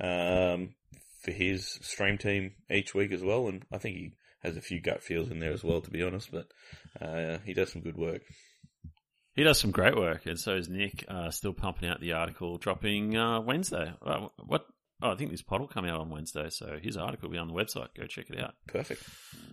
um, 0.00 0.74
for 1.22 1.30
his 1.30 1.78
stream 1.82 2.18
team 2.18 2.52
each 2.70 2.94
week 2.94 3.12
as 3.12 3.22
well, 3.22 3.48
and 3.48 3.64
I 3.72 3.78
think 3.78 3.96
he 3.96 4.12
has 4.42 4.56
a 4.56 4.62
few 4.62 4.80
gut 4.80 5.02
feels 5.02 5.30
in 5.30 5.40
there 5.40 5.52
as 5.52 5.64
well, 5.64 5.80
to 5.80 5.90
be 5.90 6.02
honest. 6.02 6.30
But 6.32 6.48
uh, 7.00 7.38
he 7.44 7.54
does 7.54 7.72
some 7.72 7.82
good 7.82 7.96
work. 7.96 8.22
he 9.34 9.44
does 9.44 9.58
some 9.58 9.70
great 9.70 9.96
work, 9.96 10.26
and 10.26 10.38
so 10.38 10.54
is 10.54 10.68
Nick. 10.68 11.04
Uh, 11.08 11.30
still 11.30 11.52
pumping 11.52 11.88
out 11.88 12.00
the 12.00 12.12
article, 12.12 12.58
dropping 12.58 13.16
uh, 13.16 13.40
Wednesday. 13.40 13.92
Uh, 14.04 14.28
what? 14.44 14.66
Oh, 15.00 15.12
I 15.12 15.14
think 15.14 15.30
this 15.30 15.42
pod 15.42 15.60
will 15.60 15.68
come 15.68 15.84
out 15.84 16.00
on 16.00 16.10
Wednesday, 16.10 16.50
so 16.50 16.78
his 16.82 16.96
article 16.96 17.28
will 17.28 17.32
be 17.34 17.38
on 17.38 17.46
the 17.48 17.54
website. 17.54 17.88
Go 17.96 18.06
check 18.06 18.30
it 18.30 18.40
out. 18.40 18.54
Perfect. 18.66 19.02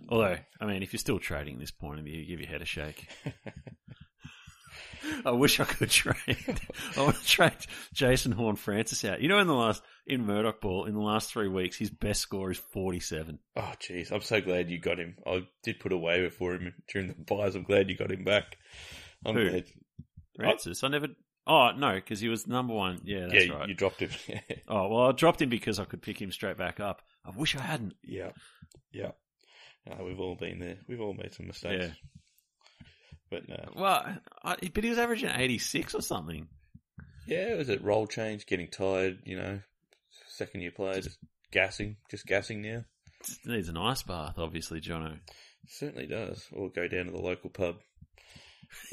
Although, 0.08 0.38
I 0.60 0.66
mean, 0.66 0.82
if 0.82 0.92
you're 0.92 0.98
still 0.98 1.20
trading 1.20 1.54
at 1.54 1.60
this 1.60 1.70
point 1.70 2.00
of 2.00 2.04
view, 2.04 2.24
give 2.26 2.40
your 2.40 2.48
head 2.48 2.62
a 2.62 2.64
shake. 2.64 3.08
I 5.24 5.30
wish 5.30 5.60
I 5.60 5.64
could 5.64 5.90
trade. 5.90 6.60
I 6.96 7.00
want 7.00 7.16
to 7.16 7.24
trade 7.26 7.52
Jason 7.94 8.32
Horne-Francis 8.32 9.04
out. 9.04 9.20
You 9.20 9.28
know, 9.28 9.38
in 9.38 9.46
the 9.46 9.54
last 9.54 9.82
in 10.06 10.26
Murdoch 10.26 10.60
Ball, 10.60 10.86
in 10.86 10.94
the 10.94 11.00
last 11.00 11.30
three 11.30 11.48
weeks, 11.48 11.76
his 11.76 11.90
best 11.90 12.20
score 12.20 12.50
is 12.50 12.58
forty-seven. 12.58 13.38
Oh, 13.56 13.72
jeez, 13.80 14.10
I'm 14.10 14.22
so 14.22 14.40
glad 14.40 14.68
you 14.68 14.80
got 14.80 14.98
him. 14.98 15.16
I 15.26 15.46
did 15.62 15.78
put 15.80 15.92
a 15.92 15.96
waiver 15.96 16.30
for 16.30 16.54
him 16.54 16.74
during 16.92 17.08
the 17.08 17.14
buys. 17.14 17.54
I'm 17.54 17.62
glad 17.62 17.88
you 17.88 17.96
got 17.96 18.10
him 18.10 18.24
back. 18.24 18.56
I'm 19.24 19.34
Who? 19.36 19.48
glad. 19.48 19.64
Francis, 20.36 20.82
I 20.82 20.88
never. 20.88 21.08
Oh 21.46 21.70
no, 21.76 21.94
because 21.94 22.20
he 22.20 22.28
was 22.28 22.46
number 22.46 22.74
one. 22.74 23.00
Yeah, 23.04 23.26
that's 23.30 23.46
yeah, 23.46 23.52
right. 23.54 23.68
you 23.68 23.74
dropped 23.74 24.00
him. 24.00 24.10
Oh 24.68 24.88
well, 24.88 25.08
I 25.08 25.12
dropped 25.12 25.40
him 25.40 25.48
because 25.48 25.78
I 25.78 25.84
could 25.84 26.02
pick 26.02 26.20
him 26.20 26.32
straight 26.32 26.56
back 26.56 26.80
up. 26.80 27.02
I 27.24 27.30
wish 27.30 27.54
I 27.56 27.60
hadn't. 27.60 27.94
yeah, 28.02 28.30
yeah. 28.92 29.12
Uh, 29.88 30.02
we've 30.04 30.18
all 30.18 30.34
been 30.34 30.58
there. 30.58 30.78
We've 30.88 31.00
all 31.00 31.14
made 31.14 31.32
some 31.34 31.46
mistakes. 31.46 31.86
Yeah. 31.86 32.86
But 33.30 33.48
no. 33.48 33.64
Well, 33.76 34.18
I, 34.42 34.56
but 34.74 34.82
he 34.84 34.90
was 34.90 34.98
averaging 34.98 35.30
eighty-six 35.34 35.94
or 35.94 36.02
something. 36.02 36.48
Yeah, 37.26 37.54
was 37.54 37.68
it 37.68 37.82
role 37.82 38.06
change, 38.06 38.46
getting 38.46 38.68
tired, 38.68 39.18
you 39.24 39.36
know, 39.36 39.60
second 40.28 40.60
year 40.62 40.70
player, 40.70 41.00
just 41.00 41.18
gassing, 41.52 41.96
just 42.10 42.26
gassing 42.26 42.62
now? 42.62 42.84
Just 43.24 43.46
needs 43.46 43.68
an 43.68 43.76
ice 43.76 44.02
bath, 44.02 44.34
obviously, 44.38 44.80
Jono. 44.80 45.18
Certainly 45.68 46.06
does. 46.06 46.46
Or 46.52 46.70
go 46.70 46.86
down 46.86 47.06
to 47.06 47.10
the 47.10 47.18
local 47.18 47.50
pub, 47.50 47.76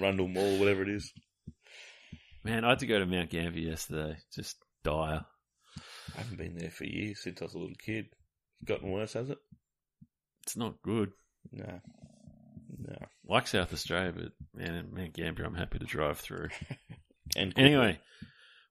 Rundle 0.00 0.28
Mall, 0.28 0.58
whatever 0.58 0.82
it 0.82 0.88
is. 0.88 1.12
Man, 2.44 2.64
I 2.64 2.70
had 2.70 2.78
to 2.80 2.86
go 2.86 2.98
to 2.98 3.06
Mount 3.06 3.30
Gambier 3.30 3.70
yesterday. 3.70 4.16
Just 4.34 4.56
dire. 4.84 5.24
I 6.14 6.18
haven't 6.18 6.38
been 6.38 6.56
there 6.56 6.70
for 6.70 6.84
years 6.84 7.22
since 7.22 7.40
I 7.40 7.44
was 7.44 7.54
a 7.54 7.58
little 7.58 7.74
kid. 7.84 8.06
It's 8.60 8.68
gotten 8.68 8.90
worse, 8.90 9.14
has 9.14 9.30
it? 9.30 9.38
It's 10.44 10.56
not 10.56 10.80
good. 10.82 11.10
No. 11.52 11.80
No. 12.78 12.96
Like 13.28 13.48
South 13.48 13.72
Australia, 13.72 14.12
but 14.14 14.32
man, 14.54 14.90
Mount 14.92 15.12
Gambier, 15.14 15.44
I'm 15.44 15.54
happy 15.54 15.78
to 15.78 15.86
drive 15.86 16.18
through. 16.18 16.48
And 17.34 17.52
Anyway, 17.56 17.98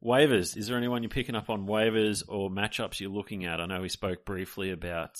waivers. 0.04 0.56
Is 0.56 0.68
there 0.68 0.78
anyone 0.78 1.04
you're 1.04 1.10
picking 1.10 1.36
up 1.36 1.50
on 1.50 1.68
waivers 1.68 2.24
or 2.28 2.50
matchups 2.50 3.02
you're 3.02 3.10
looking 3.10 3.46
at? 3.46 3.60
I 3.60 3.66
know 3.66 3.82
we 3.82 3.90
spoke 3.90 4.24
briefly 4.26 4.72
about 4.72 5.18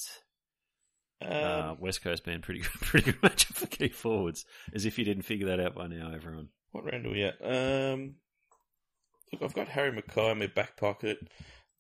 Um, 1.26 1.34
uh, 1.34 1.74
West 1.80 2.04
Coast 2.04 2.24
being 2.24 2.42
pretty 2.42 2.62
good, 2.62 2.72
pretty 2.82 3.12
good 3.12 3.22
matchup 3.22 3.56
for 3.56 3.68
key 3.68 3.90
forwards. 3.90 4.46
As 4.74 4.86
if 4.86 4.98
you 4.98 5.06
didn't 5.06 5.24
figure 5.24 5.48
that 5.48 5.60
out 5.60 5.76
by 5.76 5.88
now, 5.88 6.12
everyone. 6.14 6.50
What 6.72 6.86
round 6.86 7.06
are 7.06 7.12
we 7.12 7.24
at? 7.24 7.36
Um, 7.42 8.16
look, 9.32 9.42
I've 9.42 9.54
got 9.54 9.70
Harry 9.70 9.92
McKay 9.92 10.34
in 10.34 10.40
my 10.40 10.48
back 10.48 10.78
pocket. 10.78 11.18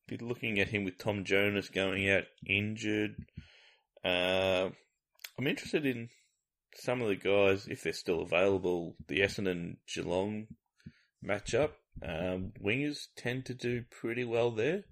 Be 0.07 0.17
looking 0.17 0.59
at 0.59 0.69
him 0.69 0.83
with 0.83 0.97
Tom 0.97 1.23
Jonas 1.25 1.69
going 1.69 2.09
out 2.09 2.23
injured. 2.47 3.15
Uh, 4.03 4.69
I'm 5.37 5.47
interested 5.47 5.85
in 5.85 6.09
some 6.75 7.01
of 7.01 7.07
the 7.07 7.15
guys, 7.15 7.67
if 7.67 7.83
they're 7.83 7.93
still 7.93 8.21
available, 8.21 8.95
the 9.07 9.19
Essendon 9.19 9.77
Geelong 9.93 10.47
matchup. 11.23 11.71
Um, 12.03 12.51
wingers 12.63 13.07
tend 13.15 13.45
to 13.45 13.53
do 13.53 13.83
pretty 14.01 14.23
well 14.23 14.51
there, 14.51 14.83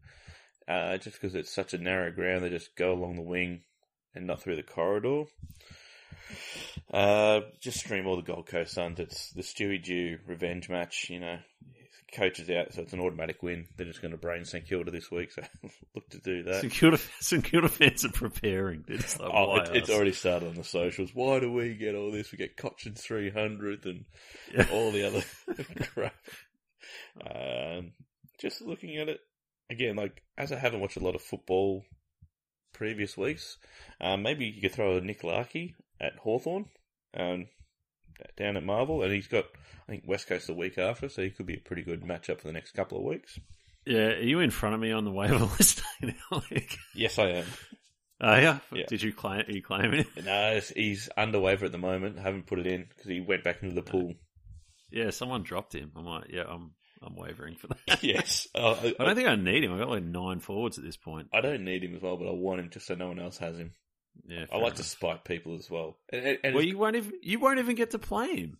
uh, 0.68 0.98
just 0.98 1.20
because 1.20 1.36
it's 1.36 1.54
such 1.54 1.74
a 1.74 1.78
narrow 1.78 2.12
ground. 2.12 2.44
They 2.44 2.50
just 2.50 2.76
go 2.76 2.94
along 2.94 3.16
the 3.16 3.22
wing 3.22 3.62
and 4.16 4.28
not 4.28 4.42
through 4.42 4.56
the 4.56 4.64
corridor. 4.64 5.24
Uh, 6.92 7.42
just 7.60 7.80
stream 7.80 8.06
all 8.08 8.16
the 8.16 8.22
Gold 8.22 8.48
Coast 8.48 8.74
Suns. 8.74 9.00
It's 9.00 9.32
the 9.32 9.42
Stewie 9.42 9.84
Dew 9.84 10.20
revenge 10.28 10.70
match. 10.70 11.08
You 11.10 11.20
know, 11.20 11.38
coach 12.16 12.40
is 12.40 12.50
out, 12.50 12.74
so 12.74 12.82
it's 12.82 12.94
an 12.94 13.00
automatic 13.00 13.42
win. 13.42 13.66
They're 13.76 13.88
just 13.88 14.02
going 14.02 14.12
to 14.12 14.18
brain 14.18 14.46
St 14.46 14.68
Kilda 14.68 14.92
this 14.92 15.10
week, 15.12 15.32
so 15.32 15.42
look 15.96 16.08
to 16.10 16.20
do 16.20 16.44
that. 16.44 16.62
St 16.62 16.74
Kilda, 16.74 17.00
St 17.20 17.44
Kilda 17.44 17.68
fans 17.70 18.06
are 18.06 18.10
preparing. 18.12 18.84
They're 18.88 18.98
like, 18.98 19.20
Oh, 19.34 19.56
it, 19.58 19.76
it's 19.76 19.90
already 19.90 20.12
started 20.14 20.50
on 20.50 20.56
the 20.56 20.64
socials. 20.64 21.12
Why 21.14 21.40
do 21.40 21.52
we 21.52 21.74
get 21.76 21.96
all 21.96 22.12
this? 22.12 22.32
We 22.32 22.38
get 22.38 22.58
Cochin's 22.58 23.02
300th 23.06 23.86
and 23.86 24.06
Yeah. 24.54 24.68
all 24.72 24.92
the 24.92 25.08
other 25.08 25.24
crap. 25.94 26.16
Um, 27.30 27.94
just 28.40 28.62
looking 28.62 28.98
at 28.98 29.10
it 29.10 29.20
again, 29.70 29.96
like 29.96 30.22
as 30.38 30.52
I 30.52 30.58
haven't 30.58 30.80
watched 30.82 30.98
a 30.98 31.04
lot 31.04 31.16
of 31.16 31.22
football 31.22 31.84
previous 32.74 33.18
weeks, 33.18 33.58
um, 34.02 34.22
maybe 34.24 34.46
you 34.46 34.62
could 34.62 34.74
throw 34.74 34.98
a 34.98 35.02
Nick 35.02 35.24
Larkey 35.24 35.76
at 36.02 36.16
Hawthorn 36.18 36.66
um, 37.18 37.48
down 38.38 38.58
at 38.58 38.64
Marvel, 38.64 39.04
and 39.04 39.14
he's 39.14 39.28
got 39.28 39.46
I 39.88 39.92
think 39.92 40.04
West 40.08 40.28
Coast 40.28 40.48
the 40.48 40.54
week 40.54 40.78
after, 40.78 41.10
so 41.10 41.22
he 41.22 41.30
could 41.30 41.46
be 41.46 41.56
a 41.56 41.60
pretty 41.60 41.84
good 41.84 42.02
matchup 42.04 42.40
for 42.42 42.48
the 42.48 42.54
next 42.54 42.72
couple 42.72 42.98
of 42.98 43.04
weeks. 43.04 43.40
Yeah, 43.86 44.08
are 44.14 44.22
you 44.22 44.40
in 44.40 44.50
front 44.50 44.76
of 44.76 44.82
me 44.82 44.92
on 44.92 45.04
the 45.06 45.12
waiver 45.12 45.38
list? 45.60 45.82
Yes, 46.96 47.20
I 47.20 47.28
am. 47.30 47.46
oh 48.22 48.36
yeah. 48.36 48.60
Yeah. 48.72 48.86
Did 48.88 49.04
you 49.04 49.14
claim? 49.14 49.42
Are 49.48 49.52
you 49.52 49.62
claiming 49.62 50.02
it? 50.16 50.26
No, 50.26 50.60
he's 50.76 51.10
under 51.18 51.40
waiver 51.40 51.66
at 51.66 51.72
the 51.72 51.78
moment. 51.78 52.18
I 52.18 52.22
haven't 52.22 52.48
put 52.48 52.60
it 52.60 52.68
in 52.68 52.86
because 52.88 53.06
he 53.10 53.20
went 53.20 53.44
back 53.44 53.62
into 53.62 53.76
the 53.76 53.82
pool. 53.82 54.14
Yeah, 54.92 55.10
someone 55.10 55.44
dropped 55.44 55.74
him. 55.74 55.92
I'm 55.96 56.06
like, 56.06 56.26
yeah, 56.30 56.44
I'm 56.48 56.72
I'm 57.06 57.16
wavering 57.16 57.56
for 57.56 57.68
that. 57.88 58.04
yes, 58.04 58.48
uh, 58.56 58.72
I, 58.82 58.96
I 59.00 59.06
don't 59.06 59.16
think 59.16 59.28
I 59.28 59.36
need 59.36 59.64
him. 59.64 59.74
I've 59.74 59.80
got 59.80 59.90
like 59.90 60.04
nine 60.04 60.40
forwards 60.40 60.78
at 60.78 60.84
this 60.84 60.98
point. 60.98 61.28
I 61.34 61.42
don't 61.42 61.64
need 61.64 61.84
him 61.84 61.96
as 61.96 62.02
well, 62.02 62.18
but 62.18 62.28
I 62.28 62.32
want 62.32 62.60
him 62.62 62.70
just 62.70 62.88
so 62.88 62.96
no 62.96 63.08
one 63.08 63.20
else 63.20 63.38
has 63.40 63.58
him. 63.58 63.74
Yeah, 64.28 64.46
I 64.52 64.58
like 64.58 64.74
to 64.76 64.80
enough. 64.82 64.86
spike 64.88 65.24
people 65.24 65.56
as 65.56 65.70
well. 65.70 65.98
And, 66.12 66.38
and, 66.44 66.56
Well, 66.56 66.64
you 66.64 66.78
won't 66.78 66.96
even 66.96 67.14
you 67.22 67.40
won't 67.40 67.60
even 67.60 67.76
get 67.76 67.92
to 67.92 68.00
play 68.00 68.36
him 68.36 68.58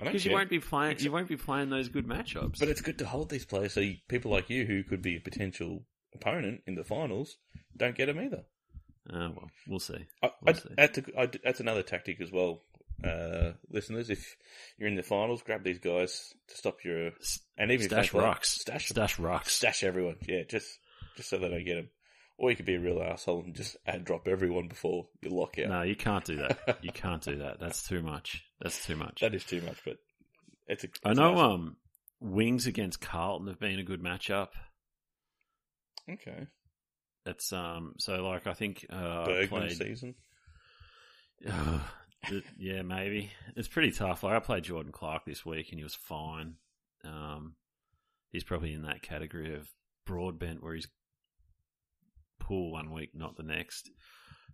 because 0.00 0.24
you 0.24 0.32
won't 0.32 0.50
be 0.50 0.58
playing 0.58 0.98
you 0.98 1.12
won't 1.12 1.28
be 1.28 1.36
playing 1.36 1.70
those 1.70 1.88
good 1.88 2.06
matchups. 2.06 2.58
But 2.58 2.68
it's 2.68 2.80
good 2.80 2.98
to 2.98 3.06
hold 3.06 3.30
these 3.30 3.44
players 3.44 3.72
so 3.74 3.80
you, 3.80 3.96
people 4.08 4.30
like 4.32 4.50
you, 4.50 4.64
who 4.66 4.82
could 4.82 5.02
be 5.02 5.16
a 5.16 5.20
potential 5.20 5.84
opponent 6.14 6.62
in 6.66 6.74
the 6.74 6.84
finals, 6.84 7.36
don't 7.76 7.94
get 7.94 8.06
them 8.06 8.18
either. 8.20 8.44
Uh, 9.08 9.30
well, 9.36 9.50
we'll 9.68 9.78
see. 9.78 10.06
I, 10.22 10.30
We'll 10.42 10.56
I, 10.56 10.58
see. 10.58 10.68
that's, 10.76 10.98
a- 10.98 11.20
I- 11.20 11.30
that's 11.44 11.60
another 11.60 11.82
tactic 11.84 12.20
as 12.20 12.32
well, 12.32 12.62
uh, 13.04 13.52
listeners. 13.70 14.10
If 14.10 14.36
you're 14.78 14.88
in 14.88 14.96
the 14.96 15.02
finals, 15.02 15.42
grab 15.42 15.62
these 15.64 15.78
guys 15.78 16.32
to 16.48 16.56
stop 16.56 16.84
your 16.84 17.10
and 17.58 17.70
even 17.70 17.88
Stash 17.88 18.10
play, 18.10 18.22
rocks. 18.22 18.50
stash. 18.60 18.88
Stash 18.88 19.18
rocks. 19.18 19.52
stash 19.54 19.82
everyone. 19.84 20.16
Yeah, 20.26 20.42
just 20.48 20.78
just 21.16 21.28
so 21.30 21.38
they 21.38 21.48
don't 21.48 21.64
get 21.64 21.76
them. 21.76 21.88
Or 22.38 22.50
you 22.50 22.56
could 22.56 22.66
be 22.66 22.74
a 22.74 22.80
real 22.80 23.02
asshole 23.02 23.44
and 23.44 23.54
just 23.54 23.76
add 23.86 24.04
drop 24.04 24.28
everyone 24.28 24.68
before 24.68 25.06
you 25.22 25.30
lock 25.30 25.58
out. 25.58 25.68
No, 25.70 25.82
you 25.82 25.96
can't 25.96 26.24
do 26.24 26.36
that. 26.36 26.78
You 26.82 26.92
can't 26.92 27.22
do 27.22 27.36
that. 27.38 27.58
That's 27.60 27.88
too 27.88 28.02
much. 28.02 28.44
That's 28.60 28.84
too 28.84 28.94
much. 28.96 29.20
That 29.22 29.34
is 29.34 29.44
too 29.44 29.62
much, 29.62 29.78
but 29.86 29.96
it's 30.66 30.84
a. 30.84 30.88
I 31.04 31.10
it's 31.12 31.18
know. 31.18 31.32
nice. 31.32 31.40
Um, 31.40 31.76
wings 32.20 32.66
against 32.66 33.00
Carlton 33.00 33.46
have 33.48 33.58
been 33.58 33.78
a 33.78 33.82
good 33.84 34.02
matchup. 34.02 34.48
Okay. 36.10 36.46
It's 37.24 37.52
um. 37.52 37.94
So 37.98 38.22
like, 38.22 38.46
I 38.46 38.52
think 38.52 38.84
uh, 38.90 39.24
Bergman 39.24 39.48
played. 39.68 39.76
season. 39.76 40.14
Uh, 41.46 41.80
yeah, 42.58 42.82
maybe 42.82 43.30
it's 43.54 43.68
pretty 43.68 43.92
tough. 43.92 44.22
Like 44.22 44.34
I 44.34 44.40
played 44.40 44.64
Jordan 44.64 44.92
Clark 44.92 45.24
this 45.24 45.44
week, 45.44 45.68
and 45.70 45.78
he 45.78 45.84
was 45.84 45.94
fine. 45.94 46.54
Um, 47.04 47.54
he's 48.30 48.44
probably 48.44 48.72
in 48.72 48.82
that 48.82 49.02
category 49.02 49.54
of 49.54 49.68
broadbent 50.06 50.62
where 50.62 50.74
he's 50.74 50.88
poor 52.40 52.72
one 52.72 52.92
week, 52.92 53.10
not 53.14 53.36
the 53.36 53.42
next. 53.42 53.90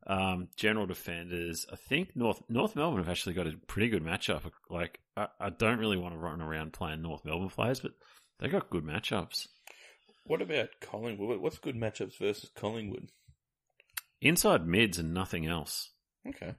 Um, 0.07 0.49
general 0.57 0.87
defenders, 0.87 1.67
I 1.73 1.77
think 1.77 2.17
North 2.17 2.43
North 2.49 2.75
Melbourne 2.75 2.99
have 3.05 3.09
actually 3.09 3.35
got 3.35 3.47
a 3.47 3.55
pretty 3.69 3.89
good 3.89 4.03
matchup. 4.03 4.43
Like 4.69 4.99
I, 5.17 5.29
I 5.39 5.51
don't 5.51 5.79
really 5.79 5.97
want 5.97 6.15
to 6.15 6.19
run 6.19 6.41
around 6.41 6.73
playing 6.73 7.03
North 7.03 7.25
Melbourne 7.25 7.51
players, 7.51 7.81
but 7.81 7.93
they 8.41 8.49
got 8.49 8.71
good 8.71 8.85
matchups. 8.85 9.47
What 10.25 10.43
about 10.43 10.69
Collingwood? 10.81 11.41
What's 11.41 11.59
good 11.59 11.77
matchups 11.77 12.19
versus 12.19 12.51
Collingwood? 12.57 13.11
Inside 14.21 14.67
mids 14.67 14.99
and 14.99 15.15
nothing 15.15 15.47
else. 15.47 15.91
Okay. 16.29 16.55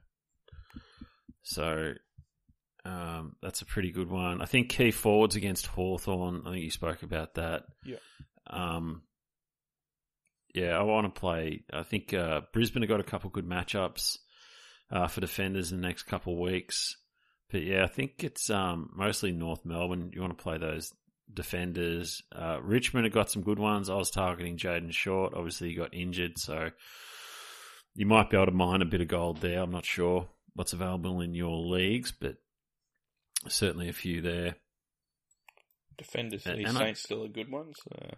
So 1.44 1.92
um, 2.84 3.36
that's 3.40 3.62
a 3.62 3.66
pretty 3.66 3.92
good 3.92 4.10
one. 4.10 4.42
I 4.42 4.46
think 4.46 4.70
key 4.70 4.90
forwards 4.90 5.36
against 5.36 5.66
Hawthorn. 5.66 6.42
I 6.46 6.50
think 6.50 6.64
you 6.64 6.70
spoke 6.70 7.02
about 7.02 7.34
that. 7.34 7.64
Yeah. 7.84 7.96
Um, 8.48 9.02
yeah, 10.54 10.78
I 10.78 10.82
want 10.82 11.12
to 11.12 11.20
play. 11.20 11.64
I 11.72 11.82
think 11.82 12.12
uh, 12.12 12.42
Brisbane 12.52 12.82
have 12.82 12.88
got 12.88 13.00
a 13.00 13.04
couple 13.04 13.30
good 13.30 13.48
matchups 13.48 14.18
uh, 14.90 15.06
for 15.08 15.20
defenders 15.20 15.70
in 15.70 15.80
the 15.80 15.86
next 15.86 16.04
couple 16.04 16.34
of 16.34 16.38
weeks. 16.38 16.96
But 17.50 17.62
yeah, 17.62 17.84
I 17.84 17.88
think 17.88 18.24
it's 18.24 18.50
um, 18.50 18.90
mostly 18.94 19.32
North 19.32 19.64
Melbourne. 19.64 20.10
You 20.12 20.20
want 20.20 20.36
to 20.36 20.42
play 20.42 20.58
those 20.58 20.92
defenders. 21.32 22.22
Uh, 22.34 22.58
Richmond 22.62 23.04
have 23.06 23.14
got 23.14 23.30
some 23.30 23.42
good 23.42 23.58
ones. 23.58 23.90
I 23.90 23.94
was 23.94 24.10
targeting 24.10 24.56
Jayden 24.56 24.92
Short. 24.92 25.34
Obviously, 25.34 25.68
he 25.70 25.74
got 25.74 25.94
injured, 25.94 26.38
so 26.38 26.70
you 27.94 28.06
might 28.06 28.30
be 28.30 28.36
able 28.36 28.46
to 28.46 28.52
mine 28.52 28.82
a 28.82 28.86
bit 28.86 29.00
of 29.00 29.08
gold 29.08 29.40
there. 29.40 29.60
I'm 29.60 29.70
not 29.70 29.84
sure 29.84 30.28
what's 30.54 30.72
available 30.72 31.20
in 31.20 31.34
your 31.34 31.56
leagues, 31.58 32.12
but 32.12 32.36
certainly 33.48 33.88
a 33.88 33.92
few 33.92 34.20
there. 34.22 34.56
Defenders, 35.98 36.46
And- 36.46 36.58
these 36.58 36.68
and 36.68 36.78
I- 36.78 36.80
Saints 36.86 37.02
still 37.02 37.22
a 37.24 37.28
good 37.28 37.50
ones. 37.50 37.76
Uh, 37.90 38.16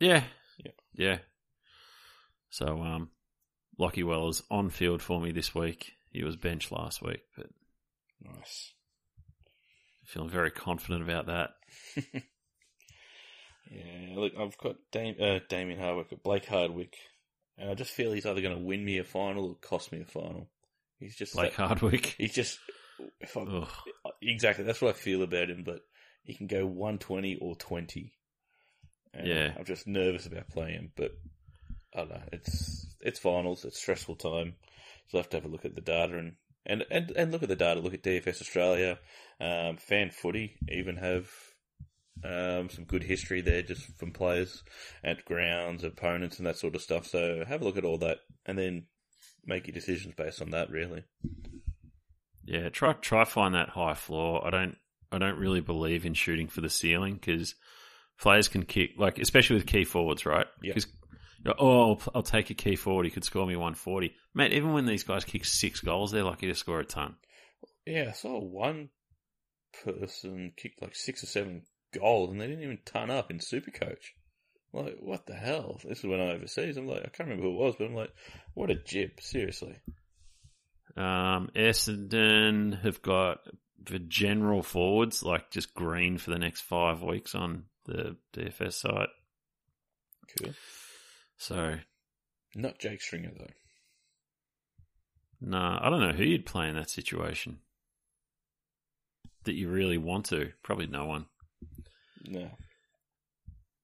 Yeah, 0.00 0.26
Yeah. 0.64 0.72
yeah. 0.94 1.18
So, 2.50 2.82
um, 2.82 3.10
Lachie 3.78 4.04
Weller's 4.04 4.42
on 4.50 4.70
field 4.70 5.02
for 5.02 5.20
me 5.20 5.30
this 5.32 5.54
week. 5.54 5.92
He 6.10 6.24
was 6.24 6.36
benched 6.36 6.72
last 6.72 7.00
week, 7.02 7.22
but 7.36 7.46
nice. 8.20 8.72
feeling 10.04 10.28
very 10.30 10.50
confident 10.50 11.02
about 11.02 11.26
that. 11.26 11.54
Yeah, 13.70 14.14
look, 14.16 14.32
I've 14.36 14.58
got 14.58 14.76
Dam- 14.90 15.20
uh, 15.20 15.38
Damien 15.48 15.78
Hardwick, 15.78 16.22
Blake 16.24 16.46
Hardwick, 16.46 16.96
and 17.56 17.70
I 17.70 17.74
just 17.74 17.92
feel 17.92 18.10
he's 18.12 18.26
either 18.26 18.40
going 18.40 18.56
to 18.56 18.64
win 18.64 18.84
me 18.84 18.98
a 18.98 19.04
final 19.04 19.50
or 19.50 19.54
cost 19.56 19.92
me 19.92 20.00
a 20.00 20.04
final. 20.04 20.50
He's 21.00 21.16
just 21.16 21.32
Blake 21.34 21.56
that- 21.56 21.66
Hardwick. 21.66 22.14
He's 22.18 22.34
just 22.34 22.58
if 23.20 23.36
I, 23.36 23.40
Ugh. 23.40 23.68
exactly 24.22 24.64
that's 24.64 24.80
what 24.80 24.94
I 24.94 24.98
feel 24.98 25.22
about 25.22 25.50
him. 25.50 25.64
But 25.64 25.80
he 26.22 26.34
can 26.34 26.46
go 26.46 26.64
one 26.66 26.98
twenty 26.98 27.36
or 27.40 27.56
twenty. 27.56 28.12
And 29.12 29.26
Yeah. 29.26 29.54
I'm 29.58 29.64
just 29.64 29.86
nervous 29.88 30.26
about 30.26 30.50
playing 30.50 30.74
him, 30.74 30.92
but 30.96 31.10
I 31.94 31.98
don't 32.00 32.10
know. 32.10 32.22
It's 32.32 32.86
it's 33.00 33.18
finals. 33.18 33.64
It's 33.64 33.80
stressful 33.80 34.16
time, 34.16 34.54
so 35.08 35.18
I 35.18 35.20
have 35.22 35.30
to 35.30 35.36
have 35.38 35.44
a 35.46 35.48
look 35.48 35.64
at 35.64 35.74
the 35.74 35.80
data 35.80 36.16
and 36.18 36.36
and 36.66 36.84
and, 36.90 37.10
and 37.12 37.32
look 37.32 37.42
at 37.42 37.48
the 37.48 37.56
data. 37.56 37.80
Look 37.80 37.94
at 37.94 38.02
DFS 38.04 38.40
Australia, 38.40 38.98
um, 39.40 39.78
Fan 39.78 40.10
Footy 40.10 40.58
even 40.68 40.96
have 40.98 41.28
um, 42.22 42.68
some 42.68 42.84
good 42.84 43.02
history 43.02 43.40
there, 43.40 43.62
just 43.62 43.86
from 43.98 44.12
players 44.12 44.62
at 45.02 45.24
grounds, 45.24 45.82
opponents, 45.82 46.36
and 46.38 46.46
that 46.46 46.56
sort 46.58 46.74
of 46.76 46.82
stuff. 46.82 47.06
So 47.06 47.44
have 47.48 47.62
a 47.62 47.64
look 47.64 47.78
at 47.78 47.84
all 47.84 47.98
that, 47.98 48.18
and 48.46 48.58
then 48.58 48.84
make 49.46 49.66
your 49.66 49.74
decisions 49.74 50.14
based 50.16 50.42
on 50.42 50.50
that. 50.50 50.70
Really. 50.70 51.04
Yeah, 52.44 52.68
try 52.68 52.94
try 52.94 53.24
find 53.24 53.54
that 53.54 53.70
high 53.70 53.94
floor. 53.94 54.46
I 54.46 54.50
don't 54.50 54.76
I 55.12 55.18
don't 55.18 55.38
really 55.38 55.60
believe 55.60 56.06
in 56.06 56.14
shooting 56.14 56.48
for 56.48 56.60
the 56.60 56.70
ceiling 56.70 57.14
because 57.14 57.54
players 58.20 58.48
can 58.48 58.64
kick 58.64 58.92
like 58.98 59.18
especially 59.18 59.56
with 59.56 59.66
key 59.66 59.84
forwards, 59.84 60.26
right? 60.26 60.46
Yeah. 60.62 60.74
oh, 61.58 61.90
I'll, 61.90 62.02
I'll 62.16 62.22
take 62.22 62.50
a 62.50 62.54
key 62.54 62.76
forward. 62.76 63.04
He 63.04 63.10
could 63.10 63.24
score 63.24 63.46
me 63.46 63.56
one 63.56 63.74
forty, 63.74 64.14
mate. 64.34 64.52
Even 64.52 64.72
when 64.72 64.86
these 64.86 65.04
guys 65.04 65.24
kick 65.24 65.44
six 65.44 65.80
goals, 65.80 66.10
they're 66.10 66.24
lucky 66.24 66.46
to 66.46 66.54
score 66.54 66.80
a 66.80 66.84
ton. 66.84 67.16
Yeah, 67.86 68.06
I 68.10 68.12
saw 68.12 68.38
one 68.38 68.90
person 69.84 70.52
kick 70.56 70.74
like 70.80 70.94
six 70.94 71.22
or 71.22 71.26
seven 71.26 71.62
goals 71.92 72.30
and 72.30 72.40
they 72.40 72.46
didn't 72.46 72.62
even 72.62 72.78
turn 72.84 73.10
up 73.10 73.30
in 73.30 73.38
Supercoach. 73.38 74.12
Like, 74.72 74.98
what 75.00 75.26
the 75.26 75.34
hell? 75.34 75.80
This 75.84 75.98
is 75.98 76.06
when 76.06 76.20
I 76.20 76.32
overseas. 76.32 76.76
I'm 76.76 76.86
like, 76.86 77.00
I 77.00 77.08
can't 77.08 77.28
remember 77.28 77.44
who 77.44 77.54
it 77.54 77.58
was, 77.58 77.74
but 77.76 77.86
I'm 77.86 77.94
like, 77.94 78.12
what 78.54 78.70
a 78.70 78.76
jib, 78.76 79.20
seriously. 79.20 79.76
Um, 80.96 81.50
Essendon 81.56 82.80
have 82.82 83.02
got 83.02 83.38
the 83.82 83.98
general 83.98 84.62
forwards 84.62 85.22
like 85.22 85.50
just 85.50 85.74
green 85.74 86.18
for 86.18 86.30
the 86.30 86.38
next 86.38 86.60
five 86.60 87.02
weeks 87.02 87.34
on 87.34 87.64
the 87.86 88.16
DFS 88.34 88.74
site. 88.74 89.08
Cool. 90.38 90.54
So 91.38 91.78
Not 92.54 92.78
Jake 92.78 93.00
Stringer, 93.00 93.32
though. 93.36 93.46
Nah, 95.40 95.80
I 95.84 95.88
don't 95.88 96.00
know 96.00 96.12
who 96.12 96.24
you'd 96.24 96.46
play 96.46 96.68
in 96.68 96.76
that 96.76 96.90
situation. 96.90 97.60
That 99.44 99.54
you 99.54 99.70
really 99.70 99.96
want 99.96 100.26
to. 100.26 100.52
Probably 100.62 100.86
no 100.86 101.06
one. 101.06 101.26
No. 102.24 102.50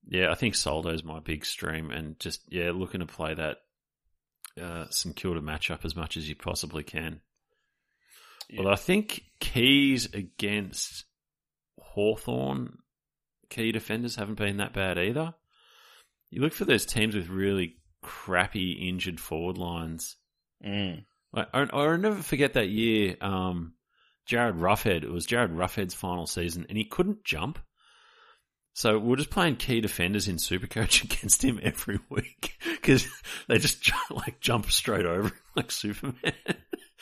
Yeah, 0.06 0.30
I 0.30 0.34
think 0.34 0.54
Soldo's 0.54 1.04
my 1.04 1.18
big 1.20 1.44
stream, 1.44 1.90
and 1.90 2.18
just 2.20 2.40
yeah, 2.48 2.70
looking 2.72 3.00
to 3.00 3.06
play 3.06 3.34
that 3.34 3.58
uh, 4.60 4.86
St 4.90 5.16
Kilda 5.16 5.40
matchup 5.40 5.84
as 5.84 5.96
much 5.96 6.16
as 6.16 6.28
you 6.28 6.36
possibly 6.36 6.82
can. 6.82 7.20
Yeah. 8.48 8.62
But 8.62 8.72
I 8.72 8.76
think 8.76 9.22
keys 9.40 10.06
against 10.14 11.04
Hawthorn 11.80 12.78
key 13.50 13.72
defenders 13.72 14.16
haven't 14.16 14.38
been 14.38 14.58
that 14.58 14.72
bad 14.72 14.98
either. 14.98 15.34
You 16.30 16.42
look 16.42 16.52
for 16.52 16.64
those 16.64 16.86
teams 16.86 17.14
with 17.14 17.28
really 17.28 17.76
crappy 18.02 18.88
injured 18.88 19.20
forward 19.20 19.58
lines. 19.58 20.16
Mm. 20.64 21.04
Like, 21.32 21.48
I, 21.52 21.66
I'll 21.72 21.98
never 21.98 22.22
forget 22.22 22.54
that 22.54 22.68
year. 22.68 23.16
Um, 23.20 23.74
Jarryd 24.28 24.58
Roughead. 24.58 25.04
It 25.04 25.10
was 25.10 25.26
Jarryd 25.26 25.54
Roughead's 25.54 25.94
final 25.94 26.26
season, 26.26 26.66
and 26.68 26.76
he 26.76 26.84
couldn't 26.84 27.24
jump. 27.24 27.58
So 28.76 28.98
we 28.98 29.08
we're 29.08 29.16
just 29.16 29.30
playing 29.30 29.56
key 29.56 29.80
defenders 29.80 30.28
in 30.28 30.36
Supercoach 30.36 31.02
against 31.04 31.42
him 31.42 31.58
every 31.62 31.98
week 32.10 32.58
because 32.62 33.08
they 33.48 33.56
just 33.56 33.80
ju- 33.80 33.94
like 34.10 34.38
jump 34.40 34.70
straight 34.70 35.06
over 35.06 35.28
him 35.28 35.40
like 35.56 35.72
Superman, 35.72 36.34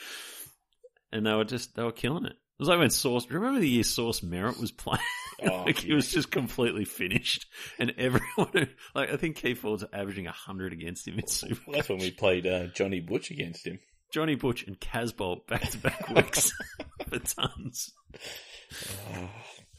and 1.11 1.25
they 1.25 1.33
were 1.33 1.43
just 1.43 1.75
they 1.75 1.83
were 1.83 1.91
killing 1.91 2.23
it. 2.23 2.31
It 2.31 2.59
was 2.59 2.69
like 2.69 2.79
when 2.79 2.91
Source. 2.91 3.29
Remember 3.29 3.59
the 3.59 3.67
year 3.67 3.83
Source 3.83 4.23
Merritt 4.23 4.57
was 4.57 4.71
playing? 4.71 5.03
Oh, 5.43 5.63
like 5.65 5.79
he 5.79 5.93
was 5.93 6.09
just 6.09 6.31
completely 6.31 6.85
finished, 6.85 7.45
and 7.77 7.93
everyone 7.97 8.69
like 8.95 9.11
I 9.11 9.17
think 9.17 9.35
key 9.35 9.53
forwards 9.53 9.83
averaging 9.91 10.27
hundred 10.27 10.71
against 10.71 11.05
him 11.05 11.19
in 11.19 11.27
Super. 11.27 11.59
Well, 11.67 11.75
that's 11.75 11.89
when 11.89 11.99
we 11.99 12.11
played 12.11 12.47
uh, 12.47 12.67
Johnny 12.67 13.01
Butch 13.01 13.31
against 13.31 13.67
him. 13.67 13.79
Johnny 14.13 14.35
Butch 14.35 14.63
and 14.65 14.79
Casboult 14.79 15.45
back 15.47 15.69
to 15.71 15.77
back 15.77 16.07
weeks 16.07 16.53
for 17.09 17.19
tons. 17.19 17.91
Oh, 19.13 19.29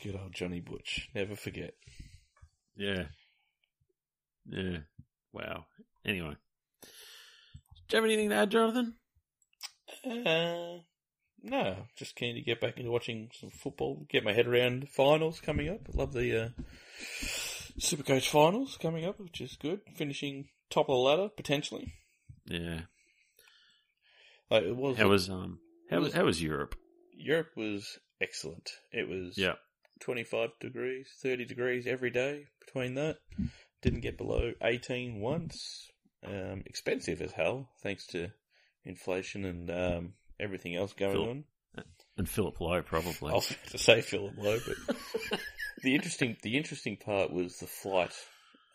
good 0.02 0.16
old 0.16 0.32
Johnny 0.34 0.60
Butch. 0.60 1.08
Never 1.14 1.36
forget. 1.36 1.74
Yeah. 2.76 3.04
Yeah. 4.48 4.78
Wow. 5.32 5.66
Anyway. 6.04 6.36
Do 7.88 7.96
you 7.96 8.02
have 8.02 8.04
anything 8.04 8.30
to 8.30 8.34
add, 8.36 8.50
Jonathan? 8.50 8.94
Uh, 10.04 10.80
no, 11.42 11.76
just 11.96 12.16
keen 12.16 12.34
to 12.34 12.40
get 12.40 12.60
back 12.60 12.78
into 12.78 12.90
watching 12.90 13.30
some 13.38 13.50
football. 13.50 14.04
Get 14.08 14.24
my 14.24 14.32
head 14.32 14.46
around 14.46 14.88
finals 14.88 15.40
coming 15.40 15.68
up. 15.68 15.80
Love 15.94 16.12
the 16.12 16.44
uh, 16.46 16.48
Supercoach 17.80 18.28
finals 18.28 18.78
coming 18.80 19.04
up, 19.04 19.20
which 19.20 19.40
is 19.40 19.56
good. 19.60 19.80
Finishing 19.94 20.48
top 20.70 20.88
of 20.88 20.94
the 20.94 20.98
ladder 20.98 21.28
potentially. 21.28 21.92
Yeah. 22.46 22.80
Like 24.50 24.64
it 24.64 24.76
was. 24.76 24.96
How 24.96 25.08
was 25.08 25.28
um 25.28 25.58
how 25.90 25.96
was 25.98 26.06
was- 26.06 26.14
how 26.14 26.24
was 26.24 26.42
Europe? 26.42 26.74
Europe 27.16 27.50
was 27.56 27.98
excellent. 28.20 28.68
It 28.92 29.08
was 29.08 29.36
Yeah. 29.36 29.54
25 30.00 30.50
degrees, 30.60 31.08
30 31.22 31.44
degrees 31.44 31.86
every 31.86 32.10
day 32.10 32.46
between 32.64 32.94
that. 32.94 33.18
Didn't 33.82 34.00
get 34.00 34.18
below 34.18 34.52
18 34.62 35.20
once. 35.20 35.90
Um, 36.26 36.62
expensive 36.66 37.20
as 37.22 37.32
hell, 37.32 37.68
thanks 37.82 38.06
to 38.08 38.28
inflation 38.84 39.44
and 39.44 39.70
um, 39.70 40.12
everything 40.40 40.74
else 40.74 40.92
going 40.92 41.16
on. 41.16 41.44
And 42.16 42.28
Philip 42.28 42.60
Lowe 42.60 42.82
probably. 42.82 43.30
I 43.32 43.34
was 43.34 43.50
about 43.50 43.66
to 43.72 43.78
say 43.78 44.00
Philip 44.00 44.34
Lowe, 44.38 44.58
but 44.66 44.96
the 45.82 45.94
interesting 45.94 46.36
the 46.42 46.56
interesting 46.56 46.96
part 46.96 47.30
was 47.30 47.58
the 47.58 47.66
flight. 47.66 48.14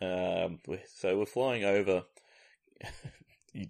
Um, 0.02 0.60
so 0.96 1.18
we're 1.18 1.26
flying 1.26 1.64
over 1.64 2.04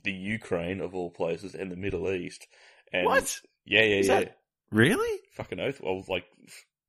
the 0.03 0.11
Ukraine 0.11 0.81
of 0.81 0.93
all 0.93 1.09
places 1.09 1.55
and 1.55 1.71
the 1.71 1.75
Middle 1.77 2.11
East. 2.11 2.45
And 2.93 3.05
What? 3.05 3.39
Yeah, 3.65 3.83
yeah, 3.83 3.95
Is 3.95 4.07
yeah. 4.07 4.19
that- 4.19 4.37
Really? 4.71 5.19
Fucking 5.33 5.59
oath. 5.59 5.81
Well, 5.83 6.03
like 6.07 6.23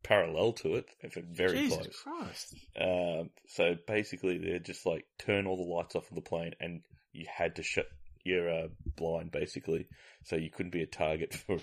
parallel 0.03 0.53
to 0.53 0.77
it, 0.77 0.87
if 1.01 1.17
it 1.17 1.25
very 1.25 1.59
Jesus 1.59 1.77
close. 1.77 2.03
Christ. 2.03 2.55
Um, 2.81 3.31
so 3.49 3.77
basically, 3.87 4.38
they're 4.38 4.59
just 4.59 4.87
like 4.87 5.05
turn 5.19 5.47
all 5.47 5.57
the 5.57 5.71
lights 5.71 5.95
off 5.95 6.09
of 6.09 6.15
the 6.15 6.21
plane, 6.21 6.55
and 6.61 6.83
you 7.12 7.27
had 7.33 7.57
to 7.57 7.62
shut 7.62 7.87
your 8.25 8.49
uh, 8.49 8.69
blind 8.97 9.31
basically, 9.33 9.87
so 10.25 10.37
you 10.37 10.51
couldn't 10.51 10.73
be 10.73 10.83
a 10.83 10.87
target 10.87 11.35
for 11.47 11.59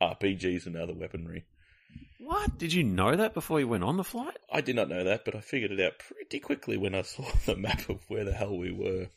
RPGs 0.00 0.66
and 0.66 0.76
other 0.76 0.94
weaponry. 0.94 1.44
What? 2.18 2.58
Did 2.58 2.72
you 2.72 2.82
know 2.82 3.14
that 3.14 3.34
before 3.34 3.60
you 3.60 3.68
went 3.68 3.84
on 3.84 3.96
the 3.96 4.04
flight? 4.04 4.36
I 4.50 4.60
did 4.60 4.76
not 4.76 4.88
know 4.88 5.04
that, 5.04 5.24
but 5.24 5.34
I 5.34 5.40
figured 5.40 5.72
it 5.72 5.80
out 5.80 5.98
pretty 5.98 6.40
quickly 6.40 6.76
when 6.76 6.94
I 6.94 7.02
saw 7.02 7.24
the 7.44 7.56
map 7.56 7.88
of 7.88 8.00
where 8.08 8.24
the 8.24 8.32
hell 8.32 8.56
we 8.56 8.72
were. 8.72 9.08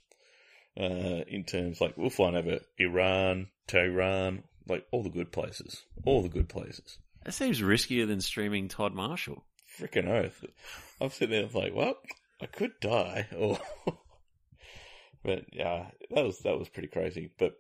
Uh, 0.79 1.23
in 1.27 1.43
terms 1.43 1.81
like 1.81 1.97
we're 1.97 2.07
flying 2.07 2.35
over 2.35 2.59
Iran, 2.77 3.47
Tehran, 3.65 4.43
like 4.67 4.85
all 4.91 5.01
the 5.01 5.09
good 5.09 5.31
places, 5.31 5.83
all 6.05 6.21
the 6.21 6.29
good 6.29 6.49
places. 6.49 6.99
That 7.27 7.33
seems 7.33 7.59
riskier 7.59 8.07
than 8.07 8.21
streaming 8.21 8.69
Todd 8.69 8.93
Marshall. 8.93 9.43
Freaking 9.77 10.07
oath! 10.07 10.45
I'm 11.01 11.09
sitting 11.09 11.31
there 11.31 11.61
like, 11.61 11.75
well, 11.75 11.97
I 12.41 12.45
could 12.45 12.71
die, 12.79 13.27
or 13.37 13.59
but 15.25 15.43
yeah, 15.51 15.87
that 16.09 16.23
was 16.23 16.39
that 16.45 16.57
was 16.57 16.69
pretty 16.69 16.87
crazy. 16.87 17.33
But 17.37 17.55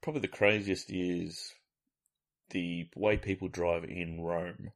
probably 0.00 0.22
the 0.22 0.28
craziest 0.28 0.90
is 0.90 1.52
the 2.48 2.88
way 2.96 3.18
people 3.18 3.48
drive 3.48 3.84
in 3.84 4.22
Rome. 4.22 4.70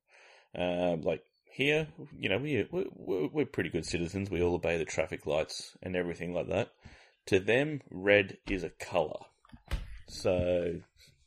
Um, 0.55 1.01
like 1.01 1.23
here, 1.51 1.89
you 2.15 2.29
know, 2.29 2.37
we 2.37 2.69
we're, 2.71 3.29
we're, 3.29 3.47
pretty 3.47 3.71
good 3.71 3.87
citizens. 3.87 4.29
We 4.31 4.43
all 4.43 4.57
obey 4.57 4.77
the 4.77 4.85
traffic 4.85 5.25
lights 5.25 5.75
and 5.83 5.97
everything 5.97 6.35
like 6.35 6.49
that. 6.49 6.69
To 7.29 7.41
them, 7.41 7.81
red 7.91 8.37
is 8.51 8.63
a 8.63 8.69
color. 8.69 9.21
So 10.07 10.81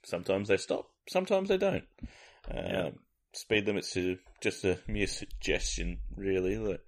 sometimes 0.05 0.49
they 0.49 0.57
stop, 0.57 0.91
sometimes 1.09 1.49
they 1.49 1.57
don't. 1.57 1.85
Um, 2.47 2.63
Yeah. 2.63 2.89
Speed 3.37 3.67
limits 3.67 3.95
is 3.95 4.17
just 4.41 4.65
a 4.65 4.79
mere 4.87 5.05
suggestion, 5.05 5.99
really. 6.15 6.57
Like, 6.57 6.81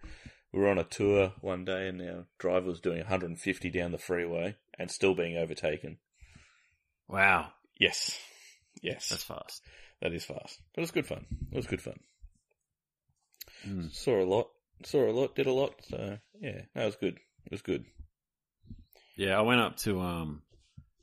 we 0.52 0.60
were 0.60 0.70
on 0.70 0.80
a 0.80 0.84
tour 0.84 1.34
one 1.42 1.64
day 1.64 1.88
and 1.88 2.02
our 2.02 2.26
driver 2.40 2.66
was 2.66 2.80
doing 2.80 2.98
150 2.98 3.70
down 3.70 3.92
the 3.92 4.00
freeway 4.00 4.56
and 4.80 4.90
still 4.90 5.14
being 5.14 5.38
overtaken. 5.38 6.00
Wow. 7.08 7.52
Yes. 7.80 8.18
Yes. 8.82 9.10
That's 9.10 9.24
fast. 9.24 9.62
that 10.02 10.12
is 10.12 10.26
fast. 10.26 10.60
But 10.74 10.80
it 10.80 10.82
was 10.82 10.92
good 10.92 11.06
fun. 11.06 11.28
It 11.52 11.56
was 11.56 11.68
good 11.68 11.84
fun. 11.84 12.00
Mm. 13.68 13.94
Saw 13.94 14.24
a 14.24 14.26
lot. 14.26 14.48
Saw 14.86 15.08
a 15.08 15.12
lot. 15.12 15.36
Did 15.36 15.46
a 15.46 15.54
lot. 15.54 15.76
So, 15.88 16.18
yeah, 16.42 16.62
that 16.74 16.86
was 16.86 16.96
good. 16.96 17.20
It 17.46 17.52
was 17.52 17.62
good. 17.62 17.86
Yeah, 19.16 19.38
I 19.38 19.42
went 19.42 19.62
up 19.62 19.78
to 19.78 20.00
um 20.02 20.42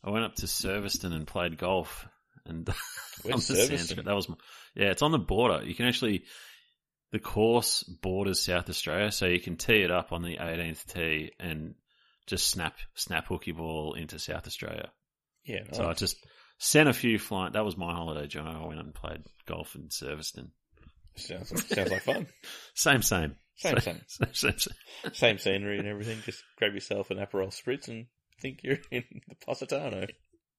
I 0.03 0.11
went 0.11 0.25
up 0.25 0.35
to 0.37 0.47
Serviceton 0.47 1.13
and 1.13 1.27
played 1.27 1.57
golf 1.57 2.09
and 2.49 2.69
on 3.25 3.31
the? 3.33 3.41
Sanskrit. 3.41 4.07
That 4.07 4.15
was 4.15 4.29
my, 4.29 4.37
yeah, 4.75 4.91
it's 4.91 5.03
on 5.03 5.13
the 5.13 5.19
border. 5.19 5.65
You 5.65 5.75
can 5.75 5.87
actually 5.87 6.25
the 7.13 7.19
course 7.19 7.83
borders 7.83 8.41
South 8.41 8.69
Australia, 8.69 9.13
so 9.13 9.27
you 9.27 9.41
can 9.41 9.57
tee 9.57 9.83
it 9.83 9.91
up 9.91 10.13
on 10.13 10.23
the 10.23 10.37
18th 10.37 10.93
tee 10.93 11.33
and 11.39 11.75
just 12.27 12.49
snap 12.49 12.77
snap 12.95 13.29
hook 13.29 13.47
your 13.47 13.57
ball 13.57 13.95
into 13.95 14.19
South 14.19 14.47
Australia. 14.47 14.91
Yeah. 15.45 15.63
So 15.73 15.87
I 15.87 15.93
just 15.95 16.17
sent 16.59 16.89
a 16.89 16.93
few 16.93 17.19
flying. 17.19 17.53
That 17.53 17.65
was 17.65 17.77
my 17.77 17.95
holiday, 17.95 18.27
John. 18.27 18.47
I 18.47 18.67
went 18.67 18.81
and 18.81 18.95
played 18.95 19.23
golf 19.47 19.75
in 19.77 19.91
Serviceton. 19.91 20.51
sounds, 21.15 21.49
sounds 21.69 21.91
like 21.91 22.03
fun. 22.03 22.27
Same, 22.75 23.03
same, 23.03 23.37
Same, 23.57 23.79
same. 23.79 24.01
same, 24.09 24.29
same, 24.35 24.59
same. 24.59 25.13
Same 25.15 25.39
scenery 25.39 25.79
and 25.79 25.87
everything. 25.87 26.19
Just 26.25 26.43
grab 26.59 26.75
yourself 26.75 27.11
an 27.11 27.19
Aperol 27.19 27.49
Spritz 27.49 27.89
and 27.89 28.07
think 28.41 28.61
you're 28.63 28.79
in 28.91 29.05
the 29.29 29.35
Positano. 29.47 30.07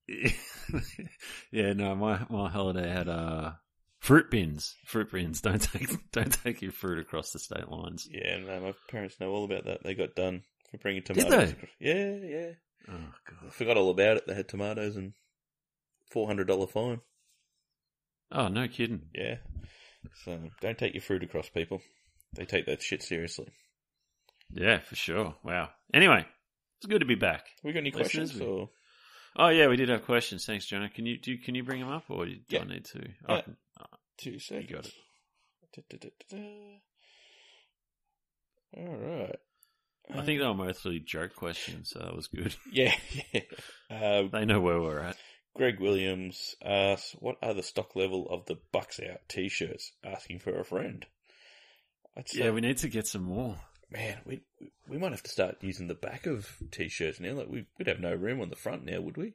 yeah, 1.52 1.74
no, 1.74 1.96
my 1.96 2.26
my 2.30 2.50
holiday 2.50 2.88
had 2.88 3.10
uh 3.10 3.52
fruit 4.00 4.30
bins. 4.32 4.76
Fruit 4.86 5.12
bins. 5.12 5.42
Don't 5.42 5.62
take 5.62 6.12
don't 6.12 6.32
take 6.44 6.62
your 6.62 6.72
fruit 6.72 7.00
across 7.00 7.32
the 7.32 7.40
state 7.40 7.70
lines. 7.70 8.08
Yeah, 8.10 8.38
no, 8.38 8.62
my 8.62 8.74
parents 8.90 9.20
know 9.20 9.32
all 9.32 9.46
about 9.46 9.66
that. 9.66 9.84
They 9.84 9.96
got 9.96 10.16
done 10.16 10.44
for 10.72 10.78
bringing 10.78 11.04
tomatoes. 11.04 11.50
Did 11.54 11.58
they? 11.60 11.68
Yeah, 11.80 12.38
yeah. 12.40 12.52
Oh 12.90 12.94
I 12.94 13.32
god. 13.44 13.54
forgot 13.54 13.78
all 13.78 13.90
about 13.90 14.18
it. 14.18 14.28
They 14.28 14.34
had 14.34 14.48
tomatoes 14.48 14.96
and 14.96 15.14
four 16.12 16.28
hundred 16.28 16.48
dollar 16.48 16.68
fine. 16.68 17.02
Oh 18.32 18.48
no 18.48 18.68
kidding. 18.68 19.04
Yeah. 19.14 19.38
So 20.24 20.40
don't 20.62 20.78
take 20.78 20.94
your 20.94 21.02
fruit 21.02 21.24
across, 21.24 21.50
people. 21.50 21.82
They 22.34 22.46
take 22.46 22.66
that 22.68 22.82
shit 22.82 23.04
seriously. 23.04 23.48
Yeah, 24.54 24.80
for 24.80 24.96
sure. 24.96 25.36
Wow. 25.44 25.70
Anyway, 25.94 26.26
it's 26.78 26.86
good 26.88 27.00
to 27.00 27.06
be 27.06 27.16
back. 27.16 27.46
We 27.64 27.74
got 27.74 27.80
any 27.80 27.92
Listeners, 27.92 28.32
questions? 28.32 28.42
Or 28.42 28.70
Oh 29.38 29.50
yeah, 29.50 29.68
we 29.68 29.76
did 29.78 29.90
have 29.90 30.04
questions. 30.06 30.46
Thanks, 30.46 30.66
Jono. 30.66 30.92
Can 30.94 31.06
you 31.06 31.20
do? 31.20 31.38
Can 31.38 31.54
you 31.56 31.64
bring 31.64 31.80
them 31.80 31.90
up, 31.90 32.06
or 32.10 32.26
do 32.26 32.36
Yeah. 32.50 32.62
I 32.62 32.66
need 32.66 32.86
to? 32.86 33.00
Yeah. 33.30 33.36
I 33.36 33.42
can- 33.42 33.58
two 34.18 34.40
seconds. 34.40 34.72
got 34.72 34.86
it. 34.88 34.94
Da-da-da-da-da. 35.90 36.80
All 38.78 38.98
right. 38.98 39.36
I 40.10 40.22
think 40.26 40.40
they 40.40 40.46
were 40.48 40.54
mostly 40.54 41.00
joke 41.00 41.36
questions, 41.36 41.90
so 41.92 42.00
that 42.00 42.16
was 42.16 42.28
good. 42.28 42.56
Yeah, 42.72 42.94
yeah. 43.34 43.42
Um, 43.92 44.30
They 44.32 44.46
know 44.46 44.62
where 44.62 44.80
we're 44.82 45.00
at. 45.00 45.18
Greg 45.56 45.80
Williams 45.80 46.56
asks, 46.64 47.14
"What 47.20 47.36
are 47.42 47.54
the 47.54 47.64
stock 47.64 47.96
level 47.96 48.28
of 48.30 48.46
the 48.46 48.56
Bucks 48.72 49.00
Out 49.00 49.22
T-shirts?" 49.28 49.92
Asking 50.04 50.40
for 50.40 50.58
a 50.60 50.64
friend. 50.64 51.06
I'd 52.16 52.30
say, 52.30 52.40
Yeah, 52.46 52.52
we 52.52 52.62
need 52.62 52.78
to 52.80 52.90
get 52.90 53.06
some 53.08 53.24
more. 53.24 53.60
Man, 53.90 54.18
we 54.26 54.42
we 54.88 54.98
might 54.98 55.12
have 55.12 55.24
to 55.24 55.32
start 55.32 55.58
using 55.62 55.88
the 55.88 55.96
back 55.96 56.26
of 56.26 56.58
T-shirts 56.72 57.20
now. 57.20 57.34
Like 57.34 57.48
we, 57.48 57.66
we'd 57.78 57.88
have 57.88 58.00
no 58.00 58.14
room 58.14 58.42
on 58.42 58.50
the 58.50 58.56
front 58.56 58.86
now, 58.86 59.02
would 59.02 59.18
we? 59.18 59.34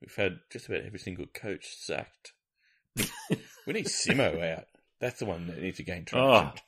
We've 0.00 0.14
had 0.14 0.40
just 0.50 0.68
about 0.68 0.84
every 0.84 0.98
single 0.98 1.26
coach 1.26 1.76
sacked. 1.78 2.32
we 3.66 3.72
need 3.72 3.86
Simo 3.86 4.42
out. 4.56 4.64
That's 5.00 5.20
the 5.20 5.26
one 5.26 5.46
that 5.46 5.60
needs 5.60 5.78
to 5.78 5.84
gain 5.84 6.04
oh, 6.12 6.40
traction. 6.40 6.64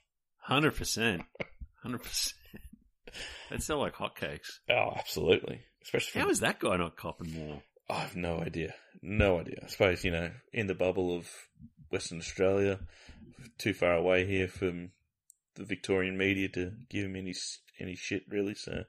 Oh, 0.48 0.54
100%. 0.54 1.24
100%. 1.84 2.32
They 3.50 3.58
sell 3.58 3.78
like 3.78 3.94
hotcakes. 3.94 4.58
Oh, 4.68 4.92
absolutely. 4.96 5.62
Especially 5.82 6.20
How 6.20 6.26
from, 6.26 6.32
is 6.32 6.40
that 6.40 6.60
guy 6.60 6.76
not 6.76 6.96
copping 6.96 7.32
more? 7.32 7.62
I 7.88 8.00
have 8.00 8.16
no 8.16 8.40
idea. 8.40 8.74
No 9.02 9.38
idea. 9.38 9.60
I 9.62 9.66
suppose, 9.68 10.04
you 10.04 10.10
know, 10.10 10.30
in 10.52 10.66
the 10.66 10.74
bubble 10.74 11.16
of 11.16 11.28
Western 11.90 12.18
Australia, 12.18 12.80
too 13.58 13.74
far 13.74 13.94
away 13.94 14.26
here 14.26 14.48
from 14.48 14.90
the 15.54 15.64
Victorian 15.64 16.16
media 16.16 16.48
to 16.50 16.72
give 16.88 17.04
him 17.04 17.16
any 17.16 17.34
any 17.78 17.94
shit, 17.94 18.22
really. 18.28 18.54
So, 18.54 18.84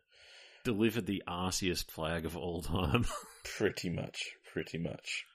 Delivered 0.63 1.06
the 1.06 1.21
arsiest 1.28 1.91
flag 1.91 2.25
of 2.25 2.36
all 2.36 2.63
time. 2.63 3.06
pretty 3.58 3.89
much, 3.89 4.32
pretty 4.51 4.80
much. 4.80 5.25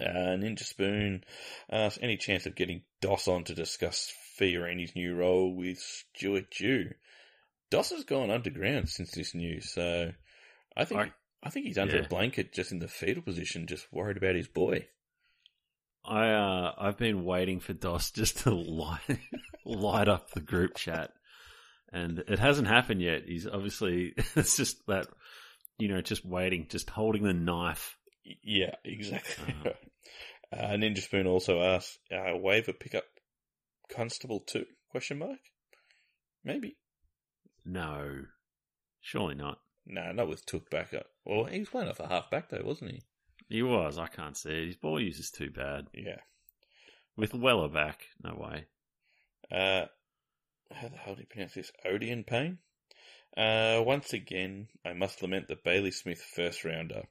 Uh, 0.00 0.34
Ninja 0.36 0.64
Spoon 0.64 1.22
asks, 1.70 2.00
any 2.02 2.16
chance 2.16 2.46
of 2.46 2.56
getting 2.56 2.82
Doss 3.00 3.28
on 3.28 3.44
to 3.44 3.54
discuss 3.54 4.12
Fiorini's 4.40 4.96
new 4.96 5.14
role 5.14 5.54
with 5.54 5.78
Stuart 5.78 6.50
Dew? 6.50 6.90
Doss 7.70 7.90
has 7.90 8.02
gone 8.02 8.30
underground 8.30 8.88
since 8.88 9.12
this 9.12 9.34
news, 9.34 9.72
so 9.72 10.10
I 10.76 10.84
think 10.84 11.00
I- 11.00 11.12
I 11.44 11.50
think 11.50 11.66
he's 11.66 11.78
under 11.78 11.96
yeah. 11.96 12.04
a 12.04 12.08
blanket 12.08 12.54
just 12.54 12.72
in 12.72 12.78
the 12.78 12.88
fetal 12.88 13.22
position, 13.22 13.66
just 13.66 13.92
worried 13.92 14.16
about 14.16 14.34
his 14.34 14.48
boy. 14.48 14.88
I 16.04 16.30
uh, 16.30 16.74
I've 16.78 16.98
been 16.98 17.24
waiting 17.24 17.60
for 17.60 17.72
Dos 17.72 18.10
just 18.12 18.38
to 18.40 18.54
light 18.54 19.18
light 19.64 20.08
up 20.08 20.30
the 20.30 20.40
group 20.40 20.76
chat, 20.76 21.12
and 21.92 22.18
it 22.18 22.38
hasn't 22.38 22.68
happened 22.68 23.00
yet. 23.02 23.22
He's 23.26 23.46
obviously 23.46 24.14
it's 24.36 24.56
just 24.56 24.86
that 24.86 25.06
you 25.78 25.88
know 25.88 26.00
just 26.00 26.24
waiting, 26.24 26.66
just 26.68 26.90
holding 26.90 27.22
the 27.22 27.32
knife. 27.32 27.96
Yeah, 28.42 28.74
exactly. 28.84 29.54
Uh. 29.64 29.70
uh, 30.56 30.72
Ninja 30.76 30.98
Spoon 31.02 31.26
also 31.26 31.60
asks, 31.62 31.98
uh, 32.10 32.36
waiver 32.36 32.72
pickup 32.72 33.04
Constable 33.90 34.40
2? 34.40 34.64
Question 34.90 35.18
mark? 35.18 35.38
Maybe. 36.42 36.76
No, 37.64 38.22
surely 39.00 39.34
not. 39.34 39.58
No, 39.86 40.12
not 40.12 40.28
with 40.28 40.46
Touk 40.46 40.70
back 40.70 40.94
up. 40.94 41.06
Well, 41.24 41.44
he 41.44 41.58
was 41.58 41.68
playing 41.68 41.88
off 41.88 42.00
a 42.00 42.08
half 42.08 42.30
back 42.30 42.48
though, 42.48 42.62
wasn't 42.64 42.92
he? 42.92 43.02
He 43.54 43.62
was. 43.62 44.00
I 44.00 44.08
can't 44.08 44.36
see 44.36 44.50
it. 44.50 44.66
His 44.66 44.76
ball 44.76 45.00
use 45.00 45.20
is 45.20 45.30
too 45.30 45.48
bad. 45.48 45.86
Yeah. 45.94 46.18
With 47.16 47.34
Weller 47.34 47.68
back, 47.68 48.00
no 48.20 48.34
way. 48.34 48.66
Uh, 49.48 49.86
how 50.72 50.88
the 50.88 50.96
hell 50.96 51.14
do 51.14 51.20
you 51.20 51.28
pronounce 51.30 51.54
this? 51.54 51.70
Odeon 51.84 52.24
Payne? 52.24 52.58
Uh, 53.36 53.80
once 53.86 54.12
again, 54.12 54.66
I 54.84 54.92
must 54.94 55.22
lament 55.22 55.46
the 55.46 55.54
Bailey 55.54 55.92
Smith 55.92 56.20
first 56.20 56.64
rounder. 56.64 57.04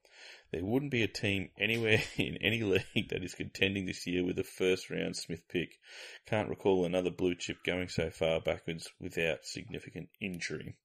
There 0.51 0.65
wouldn't 0.65 0.91
be 0.91 1.03
a 1.03 1.07
team 1.07 1.51
anywhere 1.57 2.03
in 2.17 2.35
any 2.41 2.61
league 2.61 3.07
that 3.11 3.23
is 3.23 3.35
contending 3.35 3.85
this 3.85 4.05
year 4.05 4.25
with 4.25 4.37
a 4.37 4.43
first 4.43 4.89
round 4.89 5.15
Smith 5.15 5.47
pick. 5.47 5.79
Can't 6.25 6.49
recall 6.49 6.83
another 6.83 7.09
blue 7.09 7.35
chip 7.35 7.63
going 7.65 7.87
so 7.87 8.09
far 8.09 8.41
backwards 8.41 8.89
without 8.99 9.45
significant 9.45 10.09
injury. 10.19 10.75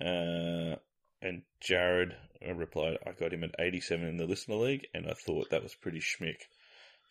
Uh, 0.00 0.76
and 1.22 1.42
Jared 1.60 2.14
replied, 2.54 2.98
I 3.06 3.12
got 3.12 3.32
him 3.32 3.44
at 3.44 3.54
87 3.58 4.06
in 4.06 4.16
the 4.16 4.26
listener 4.26 4.56
league, 4.56 4.86
and 4.94 5.06
I 5.06 5.14
thought 5.14 5.50
that 5.50 5.62
was 5.62 5.74
pretty 5.74 6.00
schmick. 6.00 6.36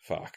Fuck. 0.02 0.36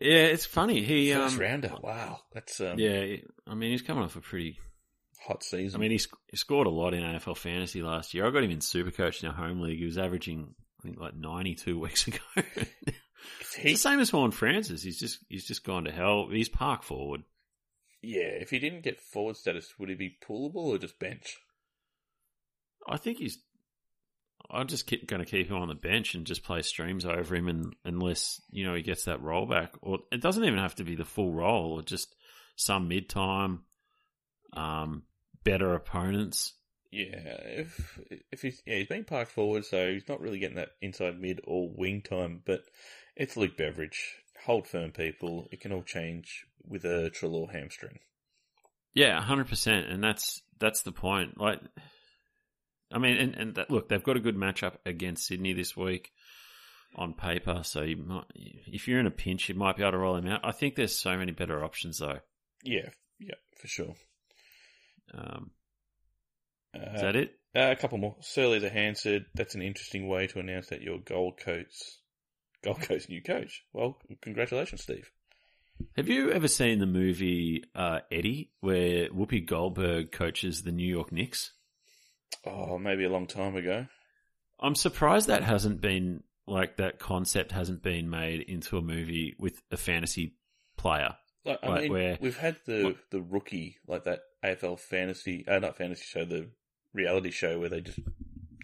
Yeah, 0.00 0.24
it's 0.24 0.46
funny. 0.46 0.82
He 0.82 1.12
First 1.12 1.34
um, 1.34 1.40
rounder. 1.40 1.72
Wow. 1.82 2.20
That's 2.32 2.60
um, 2.60 2.78
Yeah, 2.78 3.16
I 3.46 3.54
mean 3.54 3.70
he's 3.70 3.82
coming 3.82 4.02
off 4.02 4.16
a 4.16 4.20
pretty 4.20 4.58
hot 5.26 5.42
season. 5.44 5.78
I 5.78 5.80
mean, 5.80 5.90
he, 5.90 5.98
sc- 5.98 6.16
he 6.28 6.36
scored 6.36 6.66
a 6.66 6.70
lot 6.70 6.94
in 6.94 7.02
AFL 7.02 7.36
fantasy 7.36 7.82
last 7.82 8.14
year. 8.14 8.26
I 8.26 8.30
got 8.30 8.44
him 8.44 8.50
in 8.50 8.58
Supercoach 8.60 9.22
in 9.22 9.28
our 9.28 9.34
home 9.34 9.60
league. 9.60 9.78
He 9.78 9.84
was 9.84 9.98
averaging, 9.98 10.54
I 10.80 10.82
think, 10.82 10.98
like 10.98 11.14
ninety-two 11.14 11.78
weeks 11.80 12.06
ago. 12.06 12.18
Is 12.36 12.44
it's 13.40 13.54
the 13.62 13.74
same 13.76 14.00
as 14.00 14.10
Horne-Francis. 14.10 14.82
He's 14.82 14.98
just 14.98 15.18
he's 15.28 15.46
just 15.46 15.64
gone 15.64 15.84
to 15.84 15.92
hell. 15.92 16.28
He's 16.30 16.48
park 16.48 16.82
forward. 16.82 17.22
Yeah, 18.04 18.28
if 18.40 18.50
he 18.50 18.58
didn't 18.58 18.82
get 18.82 19.00
forward 19.00 19.36
status, 19.36 19.74
would 19.78 19.88
he 19.88 19.94
be 19.94 20.16
pullable 20.26 20.56
or 20.56 20.78
just 20.78 20.98
bench? 20.98 21.38
I 22.88 22.96
think 22.96 23.18
he's. 23.18 23.38
I'm 24.50 24.66
just 24.66 24.86
keep, 24.86 25.06
going 25.06 25.24
to 25.24 25.30
keep 25.30 25.48
him 25.48 25.56
on 25.56 25.68
the 25.68 25.74
bench 25.74 26.14
and 26.14 26.26
just 26.26 26.44
play 26.44 26.60
streams 26.60 27.06
over 27.06 27.34
him, 27.34 27.48
and, 27.48 27.74
unless 27.84 28.40
you 28.50 28.64
know 28.66 28.74
he 28.74 28.82
gets 28.82 29.04
that 29.04 29.22
roll 29.22 29.46
back, 29.46 29.74
or 29.80 30.00
it 30.12 30.20
doesn't 30.20 30.44
even 30.44 30.58
have 30.58 30.74
to 30.76 30.84
be 30.84 30.94
the 30.94 31.04
full 31.04 31.32
roll, 31.32 31.72
or 31.72 31.82
just 31.82 32.14
some 32.56 32.88
mid 32.88 33.08
time, 33.08 33.64
um, 34.52 35.04
better 35.44 35.74
opponents. 35.74 36.54
Yeah, 36.90 37.38
if 37.46 37.98
if 38.30 38.42
he's 38.42 38.62
yeah 38.66 38.76
he's 38.76 38.88
being 38.88 39.04
parked 39.04 39.32
forward, 39.32 39.64
so 39.64 39.92
he's 39.92 40.08
not 40.08 40.20
really 40.20 40.38
getting 40.38 40.56
that 40.56 40.72
inside 40.80 41.20
mid 41.20 41.40
or 41.44 41.70
wing 41.74 42.02
time. 42.02 42.42
But 42.44 42.60
it's 43.16 43.36
Luke 43.36 43.56
Beveridge. 43.56 44.16
Hold 44.44 44.68
firm, 44.68 44.92
people. 44.92 45.48
It 45.50 45.60
can 45.60 45.72
all 45.72 45.82
change 45.82 46.44
with 46.66 46.84
a 46.84 47.10
Treloar 47.10 47.52
hamstring. 47.52 47.98
Yeah, 48.94 49.20
hundred 49.20 49.48
percent, 49.48 49.88
and 49.88 50.02
that's 50.02 50.42
that's 50.60 50.82
the 50.82 50.92
point. 50.92 51.38
Like, 51.38 51.60
I 52.92 52.98
mean, 52.98 53.16
and 53.16 53.34
and 53.34 53.54
that, 53.56 53.70
look, 53.70 53.88
they've 53.88 54.02
got 54.02 54.16
a 54.16 54.20
good 54.20 54.36
matchup 54.36 54.74
against 54.86 55.26
Sydney 55.26 55.52
this 55.52 55.76
week 55.76 56.12
on 56.94 57.12
paper. 57.14 57.62
So 57.64 57.82
you 57.82 57.96
might, 57.96 58.24
if 58.34 58.86
you're 58.86 59.00
in 59.00 59.06
a 59.06 59.10
pinch, 59.10 59.48
you 59.48 59.56
might 59.56 59.76
be 59.76 59.82
able 59.82 59.92
to 59.92 59.98
roll 59.98 60.16
him 60.16 60.28
out. 60.28 60.40
I 60.44 60.52
think 60.52 60.76
there's 60.76 60.96
so 60.96 61.16
many 61.16 61.32
better 61.32 61.64
options 61.64 61.98
though. 61.98 62.20
Yeah, 62.62 62.90
yeah, 63.18 63.34
for 63.60 63.66
sure. 63.66 63.94
Um, 65.12 65.50
Uh, 66.74 66.94
is 66.94 67.00
that 67.02 67.16
it? 67.16 67.34
Uh, 67.56 67.70
a 67.70 67.76
couple 67.76 67.98
more. 67.98 68.16
Surly 68.20 68.58
the 68.58 68.70
hand 68.70 68.96
said 68.96 69.26
that's 69.34 69.54
an 69.54 69.62
interesting 69.62 70.08
way 70.08 70.26
to 70.28 70.40
announce 70.40 70.68
that 70.68 70.82
your 70.82 70.98
Gold 70.98 71.38
Coast, 71.44 72.00
Gold 72.64 72.80
Coast 72.80 73.08
new 73.08 73.22
coach. 73.22 73.62
Well, 73.72 73.98
congratulations, 74.22 74.82
Steve. 74.82 75.10
Have 75.96 76.08
you 76.08 76.30
ever 76.30 76.48
seen 76.48 76.78
the 76.78 76.86
movie 76.86 77.64
uh, 77.74 78.00
Eddie, 78.10 78.50
where 78.60 79.08
Whoopi 79.10 79.44
Goldberg 79.46 80.12
coaches 80.12 80.62
the 80.62 80.72
New 80.72 80.86
York 80.88 81.12
Knicks? 81.12 81.52
Oh, 82.46 82.78
maybe 82.78 83.04
a 83.04 83.08
long 83.10 83.26
time 83.26 83.56
ago. 83.56 83.86
I'm 84.60 84.74
surprised 84.74 85.28
that 85.28 85.42
hasn't 85.42 85.80
been 85.80 86.22
like 86.46 86.76
that 86.76 86.98
concept 86.98 87.52
hasn't 87.52 87.82
been 87.82 88.10
made 88.10 88.42
into 88.42 88.76
a 88.76 88.82
movie 88.82 89.34
with 89.38 89.62
a 89.70 89.76
fantasy 89.76 90.36
player. 90.76 91.16
Like, 91.44 91.58
I 91.62 91.68
Like, 91.68 91.82
mean, 91.82 91.92
where- 91.92 92.18
we've 92.20 92.36
had 92.38 92.56
the 92.66 92.84
what- 92.84 93.10
the 93.10 93.20
rookie, 93.22 93.78
like 93.86 94.04
that 94.04 94.20
AFL 94.42 94.76
fantasy, 94.78 95.46
uh, 95.46 95.58
not 95.58 95.76
fantasy 95.76 96.04
show, 96.04 96.24
the 96.24 96.50
reality 96.92 97.30
show 97.30 97.58
where 97.60 97.68
they 97.68 97.80
just 97.80 97.98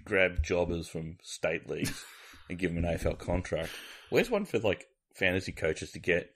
grab 0.05 0.42
jobbers 0.42 0.88
from 0.88 1.18
state 1.23 1.68
leagues 1.68 2.05
and 2.49 2.59
give 2.59 2.75
them 2.75 2.85
an 2.85 2.90
AFL 2.94 3.18
contract. 3.18 3.70
Where's 4.11 4.31
one 4.31 4.44
for 4.44 4.59
like 4.59 4.87
fantasy 5.14 5.53
coaches 5.53 5.92
to 5.92 5.99
get 5.99 6.35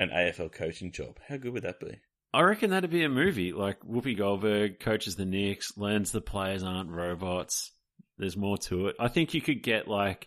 an 0.00 0.08
AFL 0.10 0.50
coaching 0.52 0.90
job? 0.90 1.18
How 1.28 1.36
good 1.36 1.52
would 1.52 1.62
that 1.62 1.78
be? 1.78 2.00
I 2.32 2.42
reckon 2.42 2.70
that'd 2.70 2.90
be 2.90 3.04
a 3.04 3.08
movie. 3.08 3.52
Like 3.52 3.80
Whoopi 3.80 4.16
Goldberg 4.16 4.80
coaches 4.80 5.14
the 5.16 5.24
Knicks, 5.24 5.76
learns 5.76 6.10
the 6.10 6.20
players 6.20 6.62
aren't 6.64 6.90
robots. 6.90 7.70
There's 8.18 8.36
more 8.36 8.58
to 8.58 8.86
it. 8.88 8.96
I 8.98 9.08
think 9.08 9.34
you 9.34 9.40
could 9.40 9.62
get 9.62 9.86
like 9.88 10.26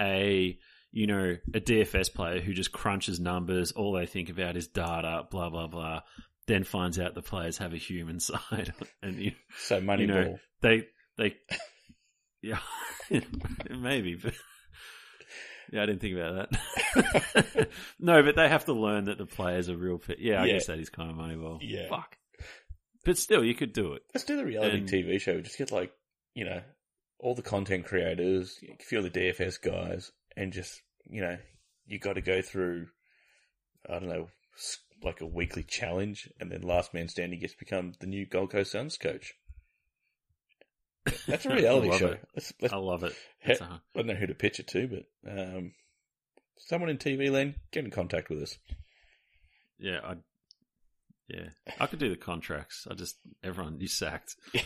a 0.00 0.58
you 0.92 1.06
know 1.06 1.36
a 1.54 1.60
DFS 1.60 2.12
player 2.12 2.40
who 2.40 2.52
just 2.52 2.72
crunches 2.72 3.20
numbers. 3.20 3.72
All 3.72 3.92
they 3.92 4.06
think 4.06 4.28
about 4.30 4.56
is 4.56 4.68
data. 4.68 5.24
Blah 5.30 5.50
blah 5.50 5.66
blah. 5.66 6.00
Then 6.46 6.64
finds 6.64 6.98
out 6.98 7.14
the 7.14 7.22
players 7.22 7.58
have 7.58 7.72
a 7.72 7.78
human 7.78 8.18
side, 8.20 8.72
and 9.02 9.16
you, 9.16 9.32
So 9.58 9.80
Moneyball. 9.80 10.00
you 10.00 10.06
know 10.08 10.38
they 10.62 10.86
they 11.16 11.36
yeah 12.42 12.58
maybe 13.70 14.14
but. 14.16 14.34
Yeah, 15.72 15.82
I 15.82 15.86
didn't 15.86 16.00
think 16.00 16.16
about 16.16 16.50
that. 16.50 17.68
no, 18.00 18.22
but 18.22 18.36
they 18.36 18.48
have 18.48 18.64
to 18.64 18.72
learn 18.72 19.04
that 19.04 19.18
the 19.18 19.26
players 19.26 19.68
are 19.68 19.76
real. 19.76 19.98
Pe- 19.98 20.16
yeah, 20.18 20.42
I 20.42 20.46
Yeah. 20.46 20.52
guess 20.54 20.66
that 20.66 20.78
is 20.78 20.90
kind 20.90 21.10
of 21.10 21.16
money 21.16 21.34
Moneyball. 21.36 21.58
Yeah. 21.62 21.88
Fuck. 21.88 22.16
But 23.04 23.16
still, 23.18 23.44
you 23.44 23.54
could 23.54 23.72
do 23.72 23.92
it. 23.94 24.02
Let's 24.14 24.24
do 24.24 24.36
the 24.36 24.44
reality 24.44 24.78
And- 24.78 24.88
TV 24.88 25.20
show. 25.20 25.40
Just 25.40 25.58
get 25.58 25.70
like, 25.72 25.92
you 26.34 26.44
know, 26.44 26.60
all 27.18 27.34
the 27.34 27.42
content 27.42 27.84
creators, 27.86 28.58
a 28.62 28.82
few 28.82 28.98
of 28.98 29.04
the 29.04 29.10
DFS 29.10 29.60
guys, 29.62 30.10
and 30.36 30.52
just, 30.52 30.82
you 31.08 31.20
know, 31.20 31.36
you 31.86 31.98
got 31.98 32.14
to 32.14 32.20
go 32.20 32.42
through, 32.42 32.88
I 33.88 33.98
don't 33.98 34.08
know, 34.08 34.28
s- 34.56 34.78
like 35.02 35.20
a 35.20 35.26
weekly 35.26 35.62
challenge, 35.62 36.28
and 36.40 36.50
then 36.50 36.62
last 36.62 36.92
man 36.94 37.08
standing 37.08 37.40
gets 37.40 37.52
to 37.54 37.58
become 37.58 37.92
the 38.00 38.06
new 38.06 38.26
Gold 38.26 38.50
Coast 38.52 38.72
Suns 38.72 38.96
coach. 38.98 39.34
That's 41.26 41.46
a 41.46 41.50
reality 41.54 41.90
I 41.90 41.98
show. 41.98 42.06
it. 42.08 42.28
Let's, 42.34 42.52
let's, 42.60 42.74
I 42.74 42.76
love 42.78 43.04
it. 43.04 43.14
He- 43.40 43.52
It's 43.52 43.60
a- 43.60 43.64
I 43.64 43.78
don't 43.94 44.06
know 44.06 44.14
who 44.14 44.26
to 44.26 44.34
pitch 44.34 44.60
it 44.60 44.68
to, 44.68 44.88
but 44.88 45.30
um, 45.30 45.72
someone 46.58 46.90
in 46.90 46.98
TV 46.98 47.30
land, 47.30 47.54
get 47.72 47.84
in 47.84 47.90
contact 47.90 48.28
with 48.30 48.42
us. 48.42 48.58
yeah, 49.78 50.00
I. 50.04 50.14
Yeah, 51.28 51.50
I 51.78 51.86
could 51.86 52.00
do 52.00 52.08
the 52.10 52.16
contracts. 52.16 52.88
I 52.90 52.94
just 52.94 53.16
everyone 53.44 53.78
you 53.78 53.86
sacked. 53.86 54.34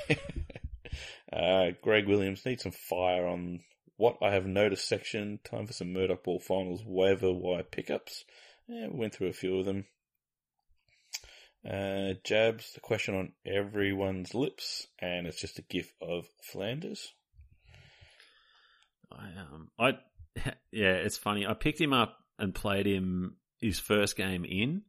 uh, 1.32 1.70
Greg 1.82 2.06
Williams 2.08 2.44
needs 2.46 2.62
some 2.62 2.72
fire 2.72 3.26
on 3.26 3.60
what 3.98 4.16
I 4.22 4.32
have 4.32 4.46
noticed 4.46 4.88
section. 4.88 5.40
Time 5.44 5.66
for 5.66 5.74
some 5.74 5.92
Murdoch 5.92 6.24
Ball 6.24 6.40
Finals 6.40 6.82
waiver 6.84 7.32
wire 7.32 7.64
pickups. 7.64 8.24
Yeah, 8.66 8.86
we 8.88 8.98
went 8.98 9.14
through 9.14 9.28
a 9.28 9.32
few 9.34 9.58
of 9.58 9.66
them. 9.66 9.84
Uh, 11.68 12.14
Jabs, 12.24 12.72
the 12.74 12.80
question 12.80 13.14
on 13.14 13.32
everyone's 13.46 14.34
lips, 14.34 14.86
and 15.00 15.26
it's 15.26 15.40
just 15.40 15.58
a 15.58 15.62
gif 15.62 15.92
of 16.02 16.26
Flanders. 16.42 17.12
I 19.10 19.28
um 19.40 19.70
I 19.78 19.92
yeah, 20.72 20.92
it's 20.92 21.16
funny. 21.16 21.46
I 21.46 21.54
picked 21.54 21.80
him 21.80 21.92
up 21.92 22.18
and 22.38 22.54
played 22.54 22.86
him 22.86 23.36
his 23.60 23.78
first 23.78 24.16
game 24.16 24.44
in, 24.44 24.82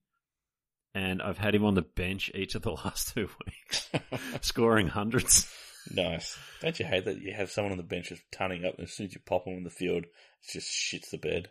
and 0.93 1.21
I've 1.21 1.37
had 1.37 1.55
him 1.55 1.63
on 1.63 1.75
the 1.75 1.81
bench 1.81 2.29
each 2.35 2.55
of 2.55 2.63
the 2.63 2.71
last 2.85 3.13
two 3.13 3.29
weeks, 3.45 3.89
scoring 4.41 4.87
hundreds. 4.87 5.49
Nice. 5.93 6.37
Don't 6.61 6.79
you 6.79 6.85
hate 6.85 7.05
that 7.05 7.21
you 7.21 7.33
have 7.33 7.51
someone 7.51 7.71
on 7.71 7.77
the 7.77 7.83
bench 7.83 8.09
just 8.09 8.23
turning 8.31 8.65
up 8.65 8.75
and 8.77 8.87
as 8.87 8.93
soon 8.93 9.05
as 9.05 9.13
you 9.13 9.21
pop 9.23 9.45
them 9.45 9.53
in 9.53 9.63
the 9.63 9.69
field, 9.69 10.03
it 10.03 10.51
just 10.51 10.67
shits 10.67 11.11
the 11.11 11.17
bed? 11.17 11.49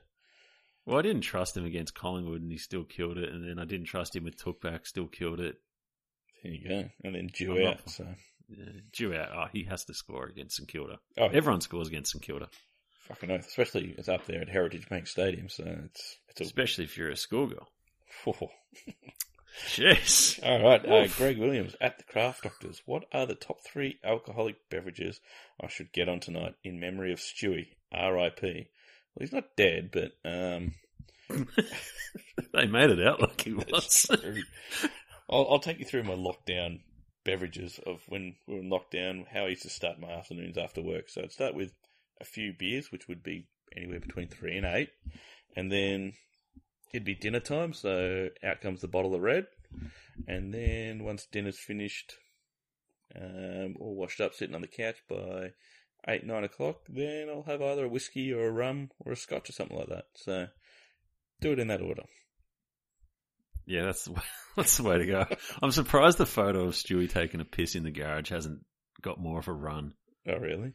Well, 0.86 0.98
I 0.98 1.02
didn't 1.02 1.22
trust 1.22 1.56
him 1.56 1.64
against 1.64 1.94
Collingwood, 1.94 2.42
and 2.42 2.52
he 2.52 2.58
still 2.58 2.84
killed 2.84 3.16
it. 3.18 3.30
And 3.32 3.48
then 3.48 3.58
I 3.58 3.64
didn't 3.64 3.86
trust 3.86 4.14
him 4.14 4.24
with 4.24 4.36
Touk 4.36 4.60
back, 4.60 4.86
still 4.86 5.06
killed 5.06 5.40
it. 5.40 5.56
There 6.42 6.52
you 6.52 6.68
go. 6.68 6.90
And 7.02 7.14
then 7.14 7.30
I'm 7.40 7.66
out. 7.66 7.76
not- 7.86 7.90
So, 7.90 8.06
Yeah, 8.48 8.66
out. 9.14 9.30
Oh, 9.34 9.46
he 9.52 9.64
has 9.64 9.84
to 9.86 9.94
score 9.94 10.26
against 10.26 10.56
St 10.56 10.68
Kilda. 10.68 10.98
oh, 11.16 11.26
Everyone 11.28 11.62
scores 11.62 11.88
against 11.88 12.12
St 12.12 12.22
Kilda, 12.22 12.48
fucking 13.08 13.30
oath. 13.30 13.46
Especially 13.46 13.94
it's 13.96 14.08
up 14.10 14.26
there 14.26 14.42
at 14.42 14.50
Heritage 14.50 14.86
Bank 14.90 15.06
Stadium. 15.06 15.48
So 15.48 15.64
it's 15.86 16.18
it's 16.28 16.40
a. 16.42 16.44
especially 16.44 16.84
if 16.84 16.98
you're 16.98 17.08
a 17.10 17.16
schoolgirl. 17.16 17.66
Oh. 18.26 18.50
Jeez. 19.68 20.38
All 20.46 20.62
right, 20.62 20.84
uh. 20.86 21.06
Greg 21.16 21.38
Williams 21.38 21.74
at 21.80 21.96
the 21.98 22.04
Draft 22.12 22.42
Doctors. 22.42 22.82
What 22.86 23.04
are 23.12 23.24
the 23.26 23.34
top 23.34 23.58
three 23.64 23.98
alcoholic 24.04 24.56
beverages 24.70 25.20
I 25.62 25.68
should 25.68 25.92
get 25.92 26.08
on 26.08 26.20
tonight 26.20 26.54
in 26.64 26.78
memory 26.80 27.12
of 27.12 27.20
Stewie, 27.20 27.68
R.I.P. 27.92 28.68
Well, 29.14 29.26
he's 29.26 29.32
not 29.32 29.56
dead, 29.56 29.90
but 29.92 30.12
um, 30.24 30.74
they 32.52 32.66
made 32.66 32.90
it 32.90 33.06
out 33.06 33.20
like 33.20 33.40
he 33.42 33.52
was. 33.52 34.10
I'll, 35.30 35.46
I'll 35.50 35.58
take 35.60 35.78
you 35.78 35.84
through 35.84 36.04
my 36.04 36.14
lockdown 36.14 36.80
beverages 37.24 37.80
of 37.86 38.02
when 38.08 38.34
we 38.46 38.54
were 38.54 38.60
in 38.60 38.70
lockdown, 38.70 39.26
how 39.32 39.44
I 39.44 39.48
used 39.48 39.62
to 39.62 39.70
start 39.70 40.00
my 40.00 40.10
afternoons 40.10 40.58
after 40.58 40.82
work. 40.82 41.08
So 41.08 41.22
I'd 41.22 41.32
start 41.32 41.54
with 41.54 41.72
a 42.20 42.24
few 42.24 42.52
beers, 42.52 42.92
which 42.92 43.08
would 43.08 43.22
be 43.22 43.46
anywhere 43.76 44.00
between 44.00 44.28
three 44.28 44.56
and 44.56 44.66
eight, 44.66 44.90
and 45.56 45.70
then 45.70 46.12
it'd 46.92 47.04
be 47.04 47.14
dinner 47.14 47.40
time. 47.40 47.72
So 47.72 48.28
out 48.42 48.60
comes 48.60 48.80
the 48.80 48.88
bottle 48.88 49.14
of 49.14 49.22
red, 49.22 49.46
and 50.26 50.52
then 50.52 51.04
once 51.04 51.26
dinner's 51.30 51.58
finished, 51.58 52.14
um, 53.14 53.76
all 53.80 53.94
washed 53.94 54.20
up, 54.20 54.34
sitting 54.34 54.54
on 54.54 54.60
the 54.60 54.66
couch 54.66 54.96
by 55.08 55.52
eight 56.08 56.24
nine 56.24 56.44
o'clock, 56.44 56.80
then 56.88 57.28
I'll 57.28 57.42
have 57.42 57.62
either 57.62 57.84
a 57.84 57.88
whiskey 57.88 58.32
or 58.32 58.46
a 58.46 58.52
rum 58.52 58.90
or 59.00 59.12
a 59.12 59.16
scotch 59.16 59.48
or 59.48 59.52
something 59.52 59.76
like 59.76 59.88
that. 59.88 60.04
So 60.16 60.46
do 61.40 61.52
it 61.52 61.58
in 61.58 61.68
that 61.68 61.82
order. 61.82 62.02
Yeah, 63.66 63.84
that's 63.84 64.04
the 64.04 64.12
way, 64.12 64.22
that's 64.56 64.76
the 64.76 64.82
way 64.82 64.98
to 64.98 65.06
go. 65.06 65.26
I'm 65.62 65.70
surprised 65.70 66.18
the 66.18 66.26
photo 66.26 66.64
of 66.64 66.74
Stewie 66.74 67.10
taking 67.10 67.40
a 67.40 67.44
piss 67.44 67.74
in 67.74 67.82
the 67.82 67.90
garage 67.90 68.30
hasn't 68.30 68.60
got 69.02 69.20
more 69.20 69.38
of 69.38 69.48
a 69.48 69.52
run. 69.52 69.94
Oh 70.28 70.36
really? 70.36 70.74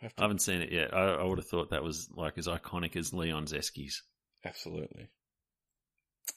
Have 0.00 0.12
I 0.18 0.22
haven't 0.22 0.42
seen 0.42 0.60
it 0.60 0.72
yet. 0.72 0.94
I, 0.94 1.14
I 1.14 1.24
would 1.24 1.38
have 1.38 1.48
thought 1.48 1.70
that 1.70 1.82
was 1.82 2.08
like 2.14 2.36
as 2.38 2.48
iconic 2.48 2.96
as 2.96 3.14
Leon 3.14 3.46
Zeski's. 3.46 4.02
Absolutely. 4.44 5.08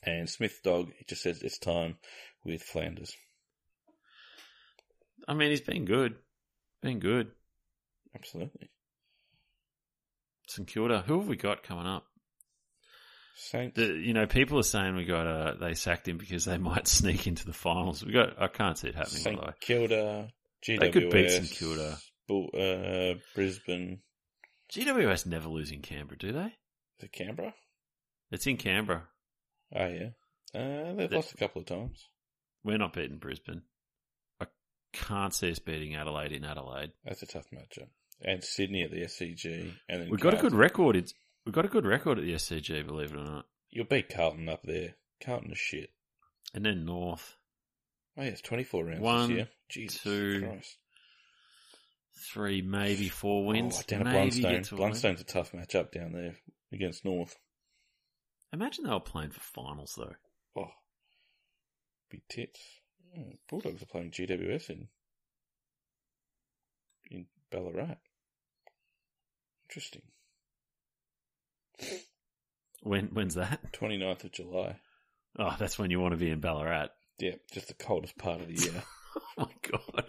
And 0.04 0.30
Smith 0.30 0.62
Dog, 0.64 0.92
it 1.00 1.08
just 1.10 1.24
says 1.24 1.42
it's 1.42 1.58
time 1.58 1.98
with 2.46 2.64
Flanders. 2.64 3.14
I 5.28 5.34
mean, 5.34 5.50
he's 5.50 5.62
been 5.62 5.86
good, 5.86 6.16
been 6.82 7.00
good. 7.00 7.32
Absolutely. 8.20 8.70
St 10.47 10.67
Kilda. 10.67 11.03
Who 11.07 11.20
have 11.20 11.28
we 11.28 11.36
got 11.36 11.63
coming 11.63 11.86
up? 11.88 12.05
Saints. 13.36 13.76
The, 13.78 13.86
you 13.86 14.13
know, 14.13 14.26
people 14.28 14.59
are 14.59 14.63
saying 14.63 14.95
we 14.95 15.05
got 15.05 15.26
uh, 15.28 15.53
they 15.59 15.74
sacked 15.74 16.07
him 16.07 16.17
because 16.17 16.45
they 16.45 16.57
might 16.70 16.88
sneak 16.88 17.28
into 17.28 17.45
the 17.45 17.53
finals. 17.53 18.03
We 18.03 18.11
got. 18.11 18.41
I 18.41 18.47
can't 18.47 18.78
see 18.78 18.89
it 18.89 18.95
happening. 18.95 19.22
St. 19.22 19.59
Kilda. 19.61 20.30
GWS. 20.67 20.80
They 20.80 20.91
could 20.91 21.09
beat 21.09 21.30
St 21.32 21.49
Kilda. 21.49 21.97
Bull, 22.28 22.49
uh, 22.53 23.17
Brisbane. 23.34 24.01
GWS 24.74 25.26
never 25.26 25.47
lose 25.49 25.72
in 25.72 25.82
Canberra, 25.82 26.17
do 26.17 26.32
they? 26.32 26.45
Is 26.99 27.03
it 27.03 27.11
Canberra? 27.13 27.53
It's 28.30 28.45
in 28.45 28.57
Canberra. 28.57 29.03
Oh, 29.74 29.88
yeah. 29.88 30.09
Uh, 30.53 30.93
they've 30.93 31.09
The- 31.09 31.15
lost 31.15 31.34
a 31.34 31.38
couple 31.38 31.61
of 31.61 31.67
times. 31.67 32.07
We're 32.63 32.78
not 32.78 32.93
beating 32.93 33.17
Brisbane. 33.17 33.61
I 34.41 34.45
can't 34.93 35.34
see 35.34 35.49
us 35.49 35.59
beating 35.59 35.95
Adelaide 35.95 36.34
in 36.34 36.43
Adelaide. 36.43 36.91
That's 37.05 37.24
a 37.24 37.26
tough 37.26 37.45
matchup. 37.53 37.88
And 38.22 38.43
Sydney 38.43 38.84
at 38.84 38.91
the 38.91 39.01
SCG. 39.01 39.74
And 39.88 40.01
then 40.01 40.09
We've 40.09 40.20
got 40.20 40.34
a 40.34 40.38
good 40.38 40.53
record. 40.53 40.95
It's, 40.95 41.13
we've 41.45 41.55
got 41.55 41.65
a 41.65 41.70
good 41.70 41.86
record 41.86 42.20
at 42.20 42.26
the 42.26 42.34
SCG, 42.34 42.86
believe 42.86 43.11
it 43.11 43.17
or 43.17 43.24
not. 43.24 43.45
You'll 43.72 43.86
beat 43.86 44.09
Carlton 44.13 44.49
up 44.49 44.63
there. 44.63 44.95
Carlton 45.24 45.51
is 45.51 45.57
shit. 45.57 45.91
And 46.53 46.65
then 46.65 46.86
North. 46.86 47.38
Oh, 48.17 48.24
yeah, 48.24 48.30
it's 48.30 48.41
24 48.41 48.86
rounds 48.86 48.99
One, 48.99 49.28
this 49.30 49.38
year. 49.38 49.47
Jesus 49.70 50.01
two, 50.01 50.41
Christ. 50.45 50.78
Three, 52.34 52.61
maybe 52.61 53.07
four 53.07 53.45
wins. 53.45 53.80
Oh, 53.80 53.84
down 53.88 54.07
at 54.07 54.15
Blundstone. 54.15 54.67
to. 54.67 54.76
Blundstone's 54.76 55.22
a 55.22 55.24
tough 55.24 55.53
matchup 55.53 55.91
down 55.91 56.11
there 56.11 56.36
against 56.74 57.05
North. 57.05 57.38
Imagine 58.51 58.86
they 58.86 58.91
were 58.91 58.99
playing 58.99 59.30
for 59.30 59.39
finals, 59.39 59.93
though. 59.97 60.15
Oh, 60.57 60.72
big 62.09 62.22
tits. 62.28 62.59
Bulldogs 63.49 63.82
are 63.82 63.86
playing 63.86 64.11
GWS 64.11 64.70
in 64.70 64.88
in 67.09 67.26
Ballarat. 67.51 67.97
Interesting. 69.70 70.01
When 72.82 73.07
When's 73.07 73.36
that? 73.36 73.72
29th 73.74 74.24
of 74.24 74.32
July. 74.32 74.78
Oh, 75.38 75.55
that's 75.59 75.78
when 75.78 75.91
you 75.91 75.99
want 75.99 76.13
to 76.13 76.17
be 76.17 76.32
in 76.32 76.39
Ballarat. 76.39 76.88
Yeah, 77.20 77.36
just 77.51 77.67
the 77.67 77.74
coldest 77.76 78.17
part 78.17 78.41
of 78.41 78.47
the 78.47 78.55
year. 78.55 78.84
Oh 79.39 79.45
my 79.45 79.70
god! 79.95 80.05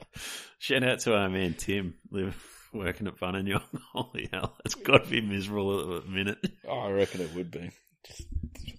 Shout 0.59 0.83
out 0.83 1.01
to 1.01 1.15
our 1.15 1.31
man 1.31 1.55
Tim, 1.55 1.95
live 2.11 2.37
working 2.75 3.07
at 3.07 3.17
Buninyong. 3.17 3.63
Holy 3.93 4.29
hell, 4.31 4.57
it's 4.65 4.75
got 4.75 5.05
to 5.05 5.11
be 5.11 5.23
miserable 5.23 5.97
at 5.97 6.05
the 6.05 6.11
minute. 6.11 6.39
oh, 6.69 6.81
I 6.81 6.91
reckon 6.91 7.23
it 7.23 7.35
would 7.35 7.51
be. 7.51 7.71
Just, 8.07 8.27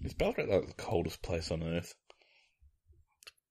is 0.04 0.14
Ballarat 0.14 0.44
like 0.44 0.68
the 0.68 0.74
coldest 0.74 1.22
place 1.22 1.50
on 1.50 1.62
earth? 1.64 1.94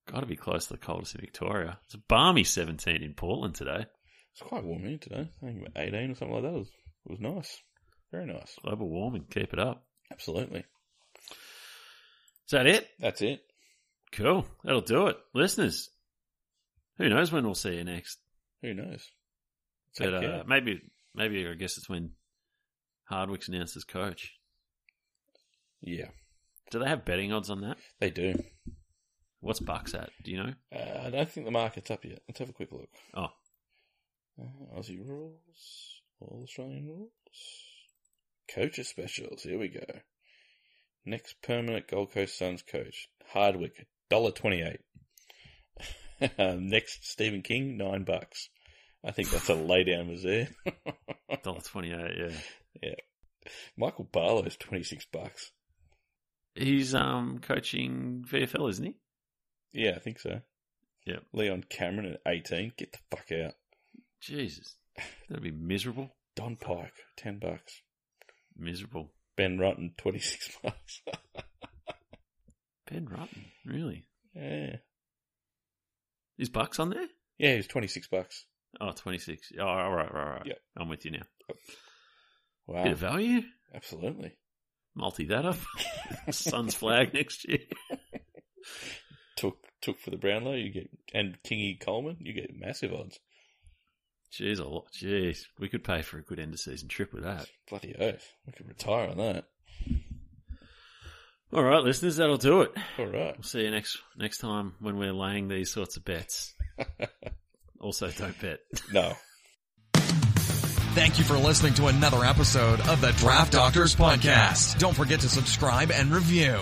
Got 0.09 0.21
to 0.21 0.25
be 0.27 0.37
close 0.37 0.67
to 0.67 0.73
the 0.73 0.79
coldest 0.79 1.15
in 1.15 1.21
Victoria. 1.21 1.77
It's 1.85 1.95
a 1.95 1.99
balmy 2.07 2.45
17 2.45 3.03
in 3.03 3.13
Portland 3.15 3.55
today. 3.55 3.85
It's 4.31 4.41
quite 4.41 4.63
warm 4.63 4.83
here 4.85 4.97
today. 4.97 5.29
I 5.41 5.45
think 5.45 5.59
about 5.67 5.83
18 5.83 6.11
or 6.11 6.15
something 6.15 6.35
like 6.35 6.43
that. 6.43 6.49
It 6.55 6.59
was, 6.59 6.71
it 7.05 7.11
was 7.11 7.19
nice. 7.19 7.59
Very 8.11 8.25
nice. 8.25 8.55
Global 8.63 8.89
warming, 8.89 9.25
keep 9.29 9.53
it 9.53 9.59
up. 9.59 9.83
Absolutely. 10.11 10.59
Is 11.29 12.51
that 12.51 12.67
it? 12.67 12.87
That's 12.99 13.21
it. 13.21 13.41
Cool. 14.11 14.45
That'll 14.63 14.81
do 14.81 15.07
it. 15.07 15.17
Listeners, 15.33 15.89
who 16.97 17.07
knows 17.09 17.31
when 17.31 17.45
we'll 17.45 17.55
see 17.55 17.75
you 17.77 17.83
next? 17.85 18.17
Who 18.61 18.73
knows? 18.73 19.07
Take 19.95 20.11
But, 20.11 20.23
uh, 20.25 20.43
maybe, 20.45 20.81
maybe 21.15 21.47
I 21.47 21.53
guess 21.53 21.77
it's 21.77 21.87
when 21.89 22.11
Hardwick's 23.05 23.47
announced 23.47 23.77
as 23.77 23.83
coach. 23.85 24.33
Yeah, 25.81 26.09
Do 26.69 26.79
they 26.79 26.87
have 26.87 27.05
betting 27.05 27.31
odds 27.33 27.49
on 27.49 27.61
that? 27.61 27.77
they 27.99 28.09
do. 28.11 28.35
What's 29.39 29.59
Bucks 29.59 29.95
at? 29.95 30.11
Do 30.23 30.29
you 30.31 30.37
know? 30.43 30.53
Uh, 30.75 31.07
I 31.07 31.09
don't 31.09 31.27
think 31.29 31.45
the 31.47 31.51
market's 31.51 31.89
up 31.89 32.05
yet. 32.05 32.19
Let's 32.27 32.37
have 32.39 32.49
a 32.49 32.53
quick 32.53 32.71
look. 32.71 32.89
Oh, 33.15 33.29
Uh, 34.39 34.77
Aussie 34.77 34.99
rules, 35.03 36.00
all 36.21 36.43
Australian 36.43 36.87
rules, 36.87 37.11
coaches 38.53 38.87
specials. 38.89 39.43
Here 39.43 39.59
we 39.59 39.69
go. 39.69 39.85
Next 41.05 41.35
permanent 41.41 41.87
Gold 41.87 42.11
Coast 42.11 42.37
Suns 42.37 42.61
coach, 42.61 43.07
Hardwick, 43.33 43.87
dollar 44.09 44.31
twenty 44.31 44.61
eight. 44.61 44.79
Next 46.37 47.05
Steven 47.05 47.41
King, 47.41 47.77
nine 47.77 48.03
bucks. 48.03 48.49
I 49.03 49.11
think 49.11 49.31
that's 49.31 49.49
a 49.49 49.55
laydown 49.55 50.09
was 50.09 50.21
there. 50.23 50.49
dollar 51.43 51.61
twenty 51.61 51.91
eight. 51.91 52.33
Yeah, 52.81 52.95
Michael 53.75 54.07
Barlow's 54.11 54.57
twenty 54.57 54.83
six 54.83 55.05
bucks. 55.11 55.51
he's 56.53 56.93
um 56.93 57.39
coaching 57.39 58.23
VFL, 58.29 58.69
isn't 58.69 58.85
he? 58.85 58.95
Yeah, 59.73 59.93
I 59.95 59.99
think 59.99 60.19
so. 60.19 60.41
Yeah. 61.05 61.19
Leon 61.33 61.63
Cameron 61.69 62.13
at 62.13 62.31
eighteen. 62.31 62.73
Get 62.77 62.91
the 62.91 62.99
fuck 63.09 63.31
out. 63.31 63.53
Jesus, 64.21 64.75
that'd 65.29 65.43
be 65.43 65.51
miserable. 65.51 66.11
Don 66.35 66.55
Pyke, 66.55 66.93
ten 67.17 67.39
bucks. 67.39 67.81
Miserable. 68.57 69.11
Ben 69.37 69.57
Rutten, 69.57 69.97
twenty 69.97 70.19
six 70.19 70.57
bucks. 70.63 71.01
Ben 72.89 73.07
Rutten, 73.07 73.45
really? 73.65 74.05
yeah. 74.35 74.77
Is 76.37 76.49
Bucks 76.49 76.79
on 76.79 76.89
there? 76.89 77.07
Yeah, 77.37 77.55
was 77.57 77.67
twenty 77.67 77.87
six 77.87 78.07
bucks. 78.07 78.45
Oh, 78.79 78.91
26. 78.93 79.51
Oh, 79.59 79.63
all 79.65 79.91
right, 79.91 80.13
right, 80.13 80.29
right. 80.31 80.45
Yep. 80.45 80.57
I'm 80.77 80.87
with 80.87 81.03
you 81.03 81.11
now. 81.11 81.23
Wow. 82.67 82.83
Bit 82.83 82.93
of 82.93 82.99
value. 82.99 83.41
Absolutely. 83.75 84.37
Multi 84.95 85.25
that 85.25 85.45
up. 85.45 85.57
Sun's 86.31 86.73
flag 86.75 87.13
next 87.13 87.47
year. 87.47 87.59
Touk 89.37 89.55
Touk 89.83 89.99
for 89.99 90.11
the 90.11 90.17
Brownlow, 90.17 90.53
you 90.53 90.71
get 90.71 90.89
and 91.13 91.37
Kingy 91.43 91.79
Coleman, 91.79 92.17
you 92.19 92.33
get 92.33 92.51
massive 92.57 92.93
odds. 92.93 93.19
Jeez, 94.33 94.59
a 94.59 94.63
lot. 94.63 94.85
Jeez, 94.93 95.39
we 95.59 95.67
could 95.67 95.83
pay 95.83 96.01
for 96.01 96.17
a 96.17 96.23
good 96.23 96.39
end 96.39 96.53
of 96.53 96.59
season 96.59 96.87
trip 96.87 97.13
with 97.13 97.23
that. 97.23 97.47
Bloody 97.69 97.95
oath. 97.95 98.25
We 98.45 98.53
could 98.53 98.67
retire 98.67 99.09
on 99.09 99.17
that. 99.17 99.45
All 101.53 101.63
right, 101.63 101.83
listeners, 101.83 102.15
that'll 102.15 102.37
do 102.37 102.61
it. 102.61 102.71
All 102.97 103.07
right. 103.07 103.35
We'll 103.35 103.43
see 103.43 103.63
you 103.63 103.71
next 103.71 103.97
next 104.15 104.37
time 104.37 104.73
when 104.79 104.97
we're 104.97 105.11
laying 105.11 105.49
these 105.49 105.71
sorts 105.71 105.97
of 105.97 106.05
bets. 106.05 106.53
also, 107.79 108.09
don't 108.09 108.39
bet. 108.39 108.59
No. 108.93 109.13
Thank 110.93 111.19
you 111.19 111.25
for 111.25 111.37
listening 111.37 111.73
to 111.75 111.87
another 111.87 112.23
episode 112.23 112.79
of 112.81 113.01
the 113.01 113.11
Draft 113.13 113.51
Doctors 113.53 113.95
Podcast. 113.95 114.77
Don't 114.77 114.95
forget 114.95 115.21
to 115.21 115.29
subscribe 115.29 115.91
and 115.91 116.13
review. 116.13 116.61